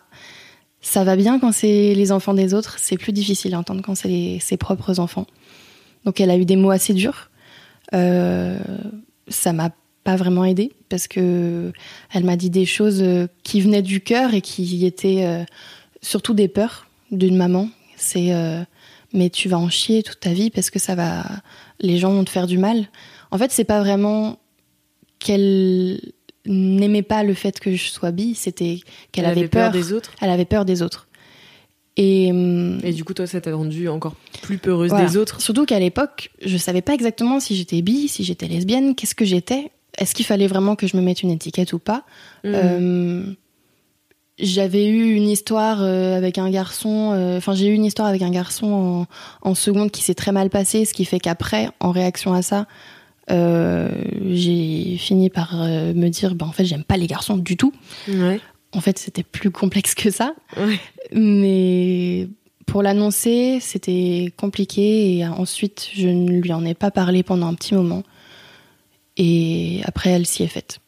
Ça 0.82 1.04
va 1.04 1.16
bien 1.16 1.38
quand 1.38 1.52
c'est 1.52 1.94
les 1.94 2.12
enfants 2.12 2.34
des 2.34 2.54
autres, 2.54 2.78
c'est 2.78 2.96
plus 2.96 3.12
difficile 3.12 3.54
à 3.54 3.58
entendre 3.58 3.82
quand 3.82 3.94
c'est 3.94 4.38
ses 4.40 4.56
propres 4.56 4.98
enfants. 4.98 5.26
Donc 6.04 6.20
elle 6.20 6.30
a 6.30 6.36
eu 6.36 6.44
des 6.44 6.56
mots 6.56 6.70
assez 6.70 6.94
durs. 6.94 7.30
Euh, 7.92 8.58
ça 9.28 9.52
m'a 9.52 9.70
pas 10.04 10.16
vraiment 10.16 10.44
aidé 10.44 10.72
parce 10.88 11.08
que 11.08 11.72
elle 12.12 12.24
m'a 12.24 12.36
dit 12.36 12.50
des 12.50 12.64
choses 12.64 13.04
qui 13.42 13.60
venaient 13.60 13.82
du 13.82 14.00
cœur 14.00 14.32
et 14.32 14.40
qui 14.40 14.86
étaient 14.86 15.24
euh, 15.24 15.44
surtout 16.00 16.32
des 16.32 16.48
peurs 16.48 16.86
d'une 17.10 17.36
maman. 17.36 17.68
C'est 17.96 18.32
euh, 18.32 18.62
mais 19.12 19.28
tu 19.28 19.48
vas 19.48 19.58
en 19.58 19.68
chier 19.68 20.02
toute 20.02 20.20
ta 20.20 20.32
vie 20.32 20.50
parce 20.50 20.70
que 20.70 20.78
ça 20.78 20.94
va, 20.94 21.24
les 21.80 21.98
gens 21.98 22.12
vont 22.12 22.24
te 22.24 22.30
faire 22.30 22.46
du 22.46 22.58
mal. 22.58 22.88
En 23.30 23.38
fait, 23.38 23.50
c'est 23.50 23.64
pas 23.64 23.80
vraiment 23.80 24.38
qu'elle 25.18 26.00
n'aimait 26.46 27.02
pas 27.02 27.22
le 27.22 27.34
fait 27.34 27.60
que 27.60 27.74
je 27.74 27.90
sois 27.90 28.10
bi, 28.10 28.34
c'était 28.34 28.80
qu'elle 29.12 29.26
avait, 29.26 29.48
peur, 29.48 29.70
des 29.70 29.92
autres? 29.92 30.12
Elle 30.20 30.30
avait 30.30 30.44
peur 30.44 30.64
des 30.64 30.82
autres. 30.82 31.08
Et, 31.96 32.30
hum, 32.30 32.80
et 32.82 32.92
du 32.92 33.04
coup, 33.04 33.14
toi, 33.14 33.26
ça 33.26 33.40
t'a 33.40 33.54
rendu 33.54 33.88
encore 33.88 34.14
plus 34.42 34.58
peureuse 34.58 34.92
des 34.92 35.16
autres? 35.16 35.40
Surtout 35.40 35.66
qu'à 35.66 35.78
l'époque, 35.78 36.30
je 36.44 36.56
savais 36.56 36.82
pas 36.82 36.94
exactement 36.94 37.40
si 37.40 37.56
j'étais 37.56 37.82
bi, 37.82 38.08
si 38.08 38.24
j'étais 38.24 38.48
lesbienne, 38.48 38.94
qu'est-ce 38.94 39.14
que 39.14 39.24
j'étais. 39.24 39.70
Est-ce 39.98 40.14
qu'il 40.14 40.24
fallait 40.24 40.46
vraiment 40.46 40.76
que 40.76 40.86
je 40.86 40.96
me 40.96 41.02
mette 41.02 41.22
une 41.22 41.30
étiquette 41.30 41.72
ou 41.72 41.78
pas? 41.78 42.04
Mmh. 42.44 42.54
hum, 42.54 43.36
j'avais 44.42 44.88
eu 44.88 45.14
une 45.14 45.28
histoire 45.28 45.82
euh, 45.82 46.16
avec 46.16 46.38
un 46.38 46.50
garçon, 46.50 47.12
euh, 47.12 47.36
enfin 47.36 47.54
j'ai 47.54 47.66
eu 47.66 47.74
une 47.74 47.84
histoire 47.84 48.08
avec 48.08 48.22
un 48.22 48.30
garçon 48.30 49.06
en, 49.42 49.54
seconde 49.54 49.90
qui 49.90 50.02
s'est 50.02 50.14
très 50.14 50.32
mal 50.32 50.50
passé, 50.50 50.84
ce 50.84 50.94
qui 50.94 51.04
fait 51.04 51.20
qu'après, 51.20 51.68
en 51.80 51.90
réaction 51.90 52.32
à 52.32 52.42
ça, 52.42 52.66
j'ai 53.28 54.96
fini 54.98 55.30
par 55.30 55.54
me 55.54 56.08
dire, 56.08 56.34
bah, 56.34 56.46
en 56.46 56.52
fait 56.52 56.64
j'aime 56.64 56.84
pas 56.84 56.96
les 56.96 57.06
garçons 57.06 57.36
du 57.36 57.56
tout. 57.56 57.72
En 58.72 58.80
fait 58.80 58.98
c'était 58.98 59.22
plus 59.22 59.50
complexe 59.50 59.94
que 59.94 60.10
ça. 60.10 60.34
Mais 61.12 62.28
pour 62.66 62.82
l'annoncer, 62.82 63.58
c'était 63.60 64.32
compliqué 64.36 65.16
et 65.16 65.26
ensuite 65.26 65.90
je 65.94 66.08
ne 66.08 66.40
lui 66.40 66.52
en 66.52 66.64
ai 66.64 66.74
pas 66.74 66.90
parlé 66.90 67.22
pendant 67.22 67.46
un 67.46 67.54
petit 67.54 67.74
moment. 67.74 68.02
Et 69.16 69.80
après 69.84 70.10
elle 70.10 70.26
s'y 70.26 70.42
est 70.42 70.48
faite. 70.48 70.80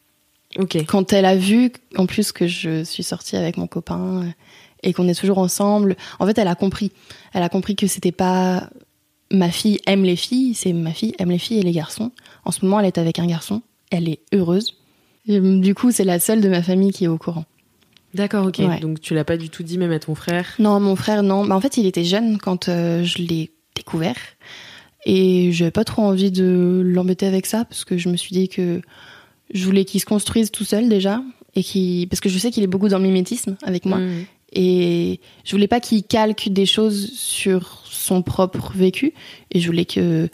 Quand 0.87 1.13
elle 1.13 1.25
a 1.25 1.35
vu, 1.35 1.71
en 1.97 2.05
plus, 2.05 2.31
que 2.31 2.47
je 2.47 2.83
suis 2.83 3.03
sortie 3.03 3.35
avec 3.35 3.57
mon 3.57 3.67
copain 3.67 4.23
euh, 4.23 4.29
et 4.83 4.93
qu'on 4.93 5.07
est 5.07 5.19
toujours 5.19 5.37
ensemble, 5.37 5.95
en 6.19 6.27
fait, 6.27 6.37
elle 6.37 6.47
a 6.47 6.55
compris. 6.55 6.91
Elle 7.33 7.43
a 7.43 7.49
compris 7.49 7.75
que 7.75 7.87
c'était 7.87 8.11
pas 8.11 8.69
ma 9.31 9.49
fille 9.49 9.79
aime 9.87 10.03
les 10.03 10.15
filles, 10.15 10.53
c'est 10.53 10.73
ma 10.73 10.91
fille 10.91 11.15
aime 11.17 11.31
les 11.31 11.39
filles 11.39 11.59
et 11.59 11.63
les 11.63 11.71
garçons. 11.71 12.11
En 12.45 12.51
ce 12.51 12.63
moment, 12.63 12.79
elle 12.79 12.85
est 12.85 12.97
avec 12.97 13.19
un 13.19 13.25
garçon. 13.25 13.61
Elle 13.91 14.09
est 14.09 14.19
heureuse. 14.33 14.75
du 15.27 15.75
coup, 15.75 15.91
c'est 15.91 16.03
la 16.03 16.19
seule 16.19 16.41
de 16.41 16.49
ma 16.49 16.61
famille 16.61 16.91
qui 16.91 17.05
est 17.05 17.07
au 17.07 17.17
courant. 17.17 17.45
D'accord, 18.13 18.45
ok. 18.45 18.61
Donc 18.79 19.01
tu 19.01 19.15
l'as 19.15 19.23
pas 19.23 19.37
du 19.37 19.49
tout 19.49 19.63
dit 19.63 19.77
même 19.77 19.91
à 19.91 19.99
ton 19.99 20.13
frère? 20.13 20.55
Non, 20.59 20.79
mon 20.79 20.95
frère, 20.95 21.23
non. 21.23 21.45
Bah, 21.45 21.55
en 21.55 21.61
fait, 21.61 21.77
il 21.77 21.85
était 21.85 22.03
jeune 22.03 22.37
quand 22.37 22.69
euh, 22.69 23.03
je 23.03 23.19
l'ai 23.19 23.51
découvert. 23.75 24.17
Et 25.05 25.51
j'avais 25.51 25.71
pas 25.71 25.83
trop 25.83 26.03
envie 26.03 26.31
de 26.31 26.81
l'embêter 26.85 27.25
avec 27.25 27.45
ça 27.45 27.65
parce 27.65 27.83
que 27.83 27.97
je 27.97 28.09
me 28.09 28.15
suis 28.15 28.33
dit 28.33 28.47
que 28.47 28.81
je 29.53 29.65
voulais 29.65 29.85
qu'il 29.85 29.99
se 29.99 30.05
construise 30.05 30.51
tout 30.51 30.63
seul 30.63 30.87
déjà 30.87 31.21
et 31.55 31.63
qui 31.63 32.07
parce 32.09 32.21
que 32.21 32.29
je 32.29 32.37
sais 32.37 32.51
qu'il 32.51 32.63
est 32.63 32.67
beaucoup 32.67 32.87
dans 32.87 32.99
le 32.99 33.03
mimétisme 33.03 33.57
avec 33.63 33.85
moi 33.85 33.97
mm. 33.97 34.25
et 34.53 35.19
je 35.43 35.51
voulais 35.51 35.67
pas 35.67 35.81
qu'il 35.81 36.03
calque 36.03 36.47
des 36.49 36.65
choses 36.65 37.11
sur 37.13 37.83
son 37.83 38.21
propre 38.21 38.71
vécu 38.75 39.13
et 39.51 39.59
je 39.59 39.67
voulais 39.67 39.83
que 39.83 40.29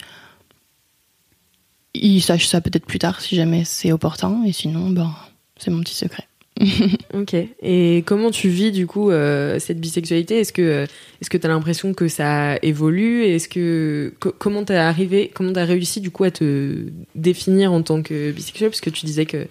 il 2.01 2.21
sache 2.21 2.47
ça 2.47 2.61
peut-être 2.61 2.85
plus 2.85 2.99
tard 2.99 3.21
si 3.21 3.35
jamais 3.35 3.63
c'est 3.65 3.91
opportun 3.91 4.43
et 4.45 4.51
sinon 4.51 4.89
ben 4.89 5.13
c'est 5.57 5.71
mon 5.71 5.81
petit 5.81 5.95
secret. 5.95 6.25
ok. 7.13 7.35
Et 7.61 8.03
comment 8.05 8.31
tu 8.31 8.49
vis 8.49 8.71
du 8.71 8.85
coup 8.85 9.11
euh, 9.11 9.59
cette 9.59 9.79
bisexualité? 9.79 10.39
Est-ce 10.39 10.51
que 10.51 10.87
est-ce 11.21 11.29
que 11.29 11.37
t'as 11.37 11.47
l'impression 11.47 11.93
que 11.93 12.07
ça 12.07 12.57
évolue? 12.61 13.23
Est-ce 13.23 13.47
que 13.47 14.13
comment 14.37 14.63
t'as 14.65 14.87
arrivé 14.87 15.31
Comment 15.33 15.53
t'as 15.53 15.65
réussi 15.65 16.01
du 16.01 16.11
coup 16.11 16.25
à 16.25 16.31
te 16.31 16.89
définir 17.15 17.71
en 17.71 17.81
tant 17.81 18.01
que 18.01 18.31
bisexuel? 18.31 18.69
Parce 18.69 18.81
que 18.81 18.89
tu 18.89 19.05
disais 19.05 19.25
que 19.25 19.47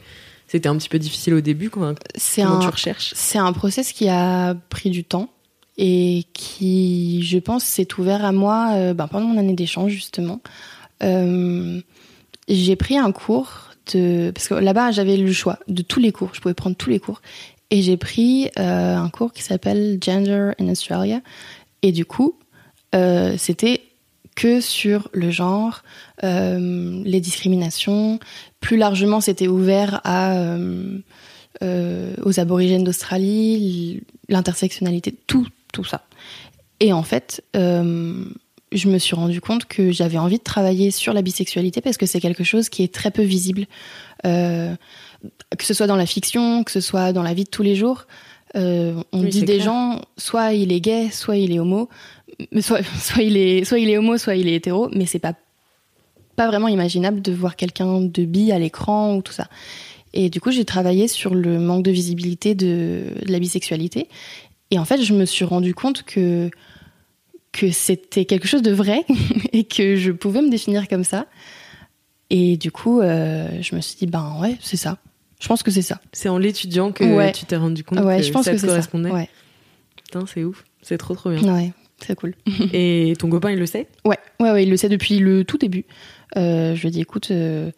c'était 0.47 0.69
un 0.69 0.77
petit 0.77 0.89
peu 0.89 0.99
difficile 0.99 1.35
au 1.35 1.41
début. 1.41 1.71
C'est 2.15 2.43
comment 2.43 2.57
un, 2.57 2.61
tu 2.61 2.69
recherches? 2.69 3.13
C'est 3.15 3.39
un 3.39 3.53
process 3.53 3.93
qui 3.93 4.09
a 4.09 4.55
pris 4.69 4.91
du 4.91 5.05
temps 5.05 5.31
et 5.79 6.25
qui, 6.35 7.23
je 7.23 7.39
pense, 7.39 7.65
s'est 7.65 7.89
ouvert 7.99 8.25
à 8.25 8.33
moi 8.33 8.73
euh, 8.75 8.95
ben, 8.95 9.09
pendant 9.09 9.27
mon 9.27 9.39
année 9.39 9.55
d'échange 9.55 9.93
justement. 9.93 10.41
Euh, 11.03 11.81
j'ai 12.49 12.77
pris 12.77 12.97
un 12.97 13.13
cours 13.13 13.71
de 13.93 14.31
parce 14.35 14.49
que 14.49 14.55
là-bas 14.55 14.91
j'avais 14.91 15.17
le 15.17 15.33
choix 15.33 15.59
de 15.69 15.83
tous 15.83 16.01
les 16.01 16.13
cours, 16.13 16.31
je 16.33 16.41
pouvais 16.41 16.55
prendre 16.55 16.77
tous 16.77 16.91
les 16.91 16.99
cours 16.99 17.21
et 17.71 17.83
j'ai 17.83 17.97
pris 17.97 18.51
euh, 18.59 18.97
un 18.97 19.09
cours 19.11 19.33
qui 19.33 19.43
s'appelle 19.43 19.99
Gender 20.01 20.53
in 20.59 20.69
Australia 20.69 21.21
et 21.83 21.93
du 21.93 22.05
coup 22.05 22.39
euh, 22.95 23.35
c'était 23.37 23.83
que 24.35 24.61
sur 24.61 25.09
le 25.13 25.33
genre, 25.33 25.83
euh, 26.23 27.03
les 27.05 27.21
discriminations. 27.21 28.21
Plus 28.61 28.77
largement, 28.77 29.21
c'était 29.21 29.49
ouvert 29.49 30.01
à 30.05 30.57
aux 31.61 32.39
aborigènes 32.39 32.85
d'Australie, 32.85 34.05
l'intersectionnalité, 34.29 35.13
tout, 35.27 35.49
tout 35.73 35.83
ça. 35.83 36.07
Et 36.79 36.93
en 36.93 37.03
fait, 37.03 37.43
je 38.73 38.89
me 38.89 38.99
suis 38.99 39.15
rendu 39.15 39.41
compte 39.41 39.65
que 39.65 39.91
j'avais 39.93 40.19
envie 40.19 40.39
de 40.39 40.43
travailler 40.43 40.91
sur 40.91 41.13
la 41.13 41.23
bisexualité 41.23 41.81
parce 41.81 41.97
que 41.97 42.07
c'est 42.07 42.21
quelque 42.21 42.45
chose 42.45 42.69
qui 42.69 42.83
est 42.83 42.93
très 42.93 43.11
peu 43.11 43.23
visible, 43.23 43.67
euh, 44.27 44.75
que 45.57 45.65
ce 45.65 45.75
soit 45.75 45.87
dans 45.87 45.97
la 45.97 46.07
fiction, 46.07 46.65
que 46.65 46.71
ce 46.71 46.81
soit 46.81 47.13
dans 47.13 47.23
la 47.23 47.35
vie 47.35 47.45
de 47.45 47.51
tous 47.51 47.63
les 47.63 47.75
jours. 47.77 48.07
Euh, 48.57 49.03
on 49.13 49.23
Oui, 49.23 49.29
dit 49.31 49.41
des 49.41 49.55
clair. 49.55 49.65
gens, 49.65 50.03
soit 50.17 50.53
il 50.53 50.73
est 50.73 50.81
gay, 50.81 51.11
soit 51.11 51.37
il 51.37 51.53
est 51.53 51.59
homo, 51.59 51.89
mais 52.53 52.63
soit, 52.63 52.81
soit 53.01 53.23
il 53.23 53.37
est, 53.37 53.65
soit 53.65 53.79
il 53.79 53.91
est 53.91 53.99
homo, 53.99 54.17
soit 54.19 54.37
il 54.37 54.49
est 54.49 54.55
hétéro, 54.55 54.89
mais 54.93 55.07
c'est 55.07 55.19
pas 55.19 55.35
pas 56.37 56.47
vraiment 56.47 56.69
imaginable 56.69 57.21
de 57.21 57.33
voir 57.33 57.57
quelqu'un 57.57 58.01
de 58.01 58.25
bi 58.25 58.53
à 58.53 58.61
l'écran 58.61 59.17
ou 59.17 59.23
tout 59.23 59.33
ça. 59.33 59.49
Et 60.15 60.31
du 60.31 60.41
coup, 60.41 60.53
j'ai 60.53 60.65
travaillé 60.65 61.09
sur 61.09 61.35
le 61.35 61.59
manque 61.59 61.83
de 61.83 61.91
visibilité 61.91 62.55
de, 62.55 63.07
de 63.27 63.33
la 63.33 63.41
bisexualité. 63.41 64.09
Et 64.71 64.79
en 64.79 64.85
fait, 64.85 65.03
je 65.03 65.15
me 65.15 65.25
suis 65.25 65.45
rendu 65.45 65.75
compte 65.75 66.05
que 66.05 66.49
que 67.53 67.71
c'était 67.71 68.25
quelque 68.25 68.47
chose 68.49 68.63
de 68.63 68.71
vrai 68.73 69.05
et 69.53 69.65
que 69.65 69.97
je 69.97 70.13
pouvais 70.13 70.43
me 70.43 70.51
définir 70.51 70.87
comme 70.89 71.05
ça. 71.05 71.27
Et 72.31 72.57
du 72.57 72.71
coup, 72.71 73.01
euh, 73.01 73.49
je 73.63 73.75
me 73.75 73.81
suis 73.81 73.97
dit, 73.97 74.07
ben 74.07 74.37
ouais, 74.41 74.57
c'est 74.61 74.77
ça. 74.77 74.99
Je 75.41 75.49
pense 75.49 75.63
que 75.63 75.71
c'est 75.71 75.83
ça. 75.83 76.01
C'est 76.13 76.29
en 76.29 76.37
l'étudiant 76.39 76.93
que 76.93 77.05
Ouais. 77.05 77.33
tu 77.33 77.45
t'es 77.47 77.57
rendu 77.57 77.85
compte 77.85 78.01
Ouais, 78.01 78.19
que 78.19 78.23
je 78.25 78.33
pense 78.33 78.45
ça 78.45 78.51
que 78.53 78.57
te 78.57 78.61
ça. 78.63 78.67
correspondait. 78.67 79.11
Ouais, 79.11 79.29
Putain, 79.97 80.25
c'est 80.27 80.45
ouf. 80.45 80.65
C'est 80.83 80.99
trop 80.99 81.15
trop 81.15 81.31
bien. 81.31 81.55
ouais, 81.55 81.73
c'est 82.05 82.15
cool. 82.17 82.35
Et 82.73 83.15
ton 83.19 83.29
copain, 83.31 83.51
il 83.51 83.59
le 83.59 83.67
sait? 83.67 83.87
Ouais, 84.05 84.19
ouais, 84.41 84.51
ouais, 84.53 84.63
il 84.65 84.71
le 84.71 84.77
sait 84.77 84.89
depuis 84.89 85.19
le 85.19 85.45
tout 85.45 85.59
début. 85.59 85.85
Euh, 86.37 86.75
je 86.75 86.81
lui 86.83 86.89
ai 86.89 86.91
dit, 86.91 87.01
écoute, 87.01 87.31
euh, 87.31 87.71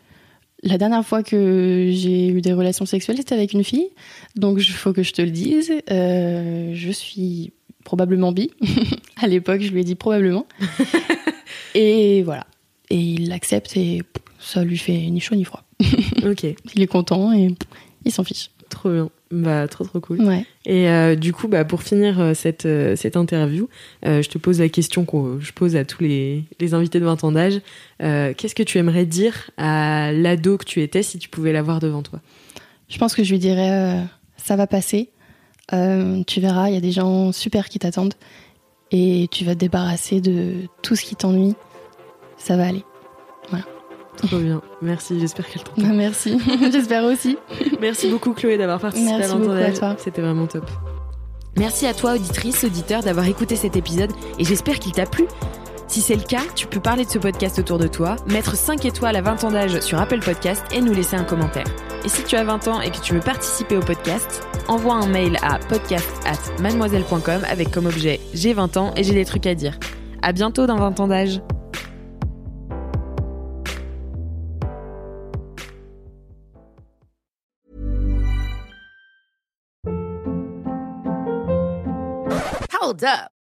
la 0.62 0.78
dernière 0.78 1.04
fois 1.06 1.22
que 1.22 1.90
j'ai 1.92 2.28
eu 2.28 2.40
des 2.40 2.52
relations 2.52 2.86
sexuelles, 2.86 3.18
c'était 3.18 3.34
avec 3.34 3.52
une 3.52 3.62
fille. 3.64 3.88
Donc, 4.36 4.58
il 4.60 4.72
faut 4.72 4.92
que 4.92 5.02
je 5.02 5.12
te 5.12 5.22
le 5.22 5.30
dise. 5.30 5.72
Je 5.88 6.90
suis 6.92 7.52
probablement 7.90 8.30
bi. 8.30 8.52
à 9.20 9.26
l'époque, 9.26 9.62
je 9.62 9.72
lui 9.72 9.80
ai 9.80 9.84
dit 9.84 9.96
probablement. 9.96 10.46
et 11.74 12.22
voilà. 12.22 12.46
Et 12.88 12.96
il 12.96 13.28
l'accepte 13.28 13.76
et 13.76 14.02
ça 14.38 14.62
lui 14.62 14.78
fait 14.78 14.92
ni 14.92 15.18
chaud 15.18 15.34
ni 15.34 15.42
froid. 15.42 15.64
Ok, 16.24 16.44
Il 16.76 16.82
est 16.82 16.86
content 16.86 17.32
et 17.32 17.52
il 18.04 18.12
s'en 18.12 18.22
fiche. 18.22 18.50
trop 18.68 18.90
bien. 18.90 19.10
Bah, 19.32 19.66
trop 19.66 19.82
trop 19.84 19.98
cool. 19.98 20.22
Ouais. 20.22 20.46
Et 20.66 20.88
euh, 20.88 21.16
du 21.16 21.32
coup, 21.32 21.48
bah, 21.48 21.64
pour 21.64 21.82
finir 21.82 22.20
euh, 22.20 22.32
cette, 22.32 22.64
euh, 22.64 22.94
cette 22.94 23.16
interview, 23.16 23.68
je 24.04 24.28
te 24.28 24.38
pose 24.38 24.60
la 24.60 24.68
question 24.68 25.04
que 25.04 25.40
je 25.40 25.52
pose 25.52 25.74
à 25.74 25.84
tous 25.84 26.04
les, 26.04 26.44
les 26.60 26.74
invités 26.74 27.00
de 27.00 27.04
20 27.04 27.24
ans 27.24 27.32
d'âge. 27.32 27.60
Qu'est-ce 27.98 28.54
que 28.54 28.62
tu 28.62 28.78
aimerais 28.78 29.04
dire 29.04 29.50
à 29.56 30.12
l'ado 30.12 30.58
que 30.58 30.64
tu 30.64 30.80
étais 30.80 31.02
si 31.02 31.18
tu 31.18 31.28
pouvais 31.28 31.52
l'avoir 31.52 31.80
devant 31.80 32.02
toi? 32.02 32.20
Je 32.88 32.98
pense 32.98 33.16
que 33.16 33.24
je 33.24 33.32
lui 33.32 33.40
dirais 33.40 34.04
ça 34.36 34.54
va 34.54 34.68
passer. 34.68 35.10
Euh, 35.72 36.22
tu 36.26 36.40
verras, 36.40 36.68
il 36.68 36.74
y 36.74 36.78
a 36.78 36.80
des 36.80 36.92
gens 36.92 37.32
super 37.32 37.68
qui 37.68 37.78
t'attendent 37.78 38.14
et 38.90 39.28
tu 39.30 39.44
vas 39.44 39.54
te 39.54 39.60
débarrasser 39.60 40.20
de 40.20 40.54
tout 40.82 40.96
ce 40.96 41.04
qui 41.04 41.16
t'ennuie. 41.16 41.54
Ça 42.36 42.56
va 42.56 42.66
aller. 42.68 42.84
Trop 44.16 44.38
bien. 44.38 44.60
Merci, 44.82 45.18
j'espère 45.18 45.48
qu'elle 45.48 45.62
t'entend. 45.62 45.82
Bah, 45.82 45.88
merci. 45.94 46.38
J'espère 46.72 47.04
aussi. 47.04 47.38
Merci 47.80 48.08
beaucoup 48.10 48.34
Chloé 48.34 48.58
d'avoir 48.58 48.78
participé 48.78 49.10
Merci 49.12 49.30
à 49.30 49.34
20 49.34 49.34
ans 49.34 49.38
beaucoup 49.38 49.52
à 49.52 49.60
d'âge. 49.60 49.78
toi. 49.78 49.96
C'était 49.98 50.20
vraiment 50.20 50.46
top. 50.46 50.68
Merci 51.56 51.86
à 51.86 51.94
toi, 51.94 52.14
auditrice, 52.14 52.64
auditeur, 52.64 53.02
d'avoir 53.02 53.26
écouté 53.26 53.56
cet 53.56 53.76
épisode 53.76 54.10
et 54.38 54.44
j'espère 54.44 54.78
qu'il 54.78 54.92
t'a 54.92 55.06
plu. 55.06 55.26
Si 55.88 56.00
c'est 56.02 56.14
le 56.14 56.22
cas, 56.22 56.42
tu 56.54 56.66
peux 56.66 56.80
parler 56.80 57.04
de 57.04 57.10
ce 57.10 57.18
podcast 57.18 57.58
autour 57.58 57.78
de 57.78 57.88
toi, 57.88 58.16
mettre 58.28 58.56
5 58.56 58.84
étoiles 58.84 59.16
à 59.16 59.22
20 59.22 59.44
ans 59.44 59.50
d'âge 59.50 59.80
sur 59.80 59.98
Apple 59.98 60.20
Podcast 60.20 60.62
et 60.72 60.80
nous 60.80 60.92
laisser 60.92 61.16
un 61.16 61.24
commentaire. 61.24 61.66
Et 62.04 62.08
si 62.08 62.22
tu 62.22 62.36
as 62.36 62.44
20 62.44 62.68
ans 62.68 62.80
et 62.80 62.90
que 62.90 63.00
tu 63.00 63.14
veux 63.14 63.20
participer 63.20 63.76
au 63.76 63.80
podcast, 63.80 64.42
envoie 64.70 64.94
un 64.94 65.06
mail 65.08 65.36
à 65.42 65.58
podcast 65.58 66.08
at 66.24 66.62
mademoiselle.com 66.62 67.42
avec 67.50 67.70
comme 67.72 67.86
objet 67.86 68.20
j'ai 68.32 68.54
20 68.54 68.76
ans 68.76 68.92
et 68.96 69.02
j'ai 69.02 69.14
des 69.14 69.24
trucs 69.24 69.46
à 69.46 69.54
dire. 69.54 69.78
À 70.22 70.32
bientôt 70.32 70.66
dans 70.66 70.76
20 70.76 71.00
ans 71.00 71.08
d'âge. 71.08 71.40
Hold 82.80 83.04
up. 83.04 83.39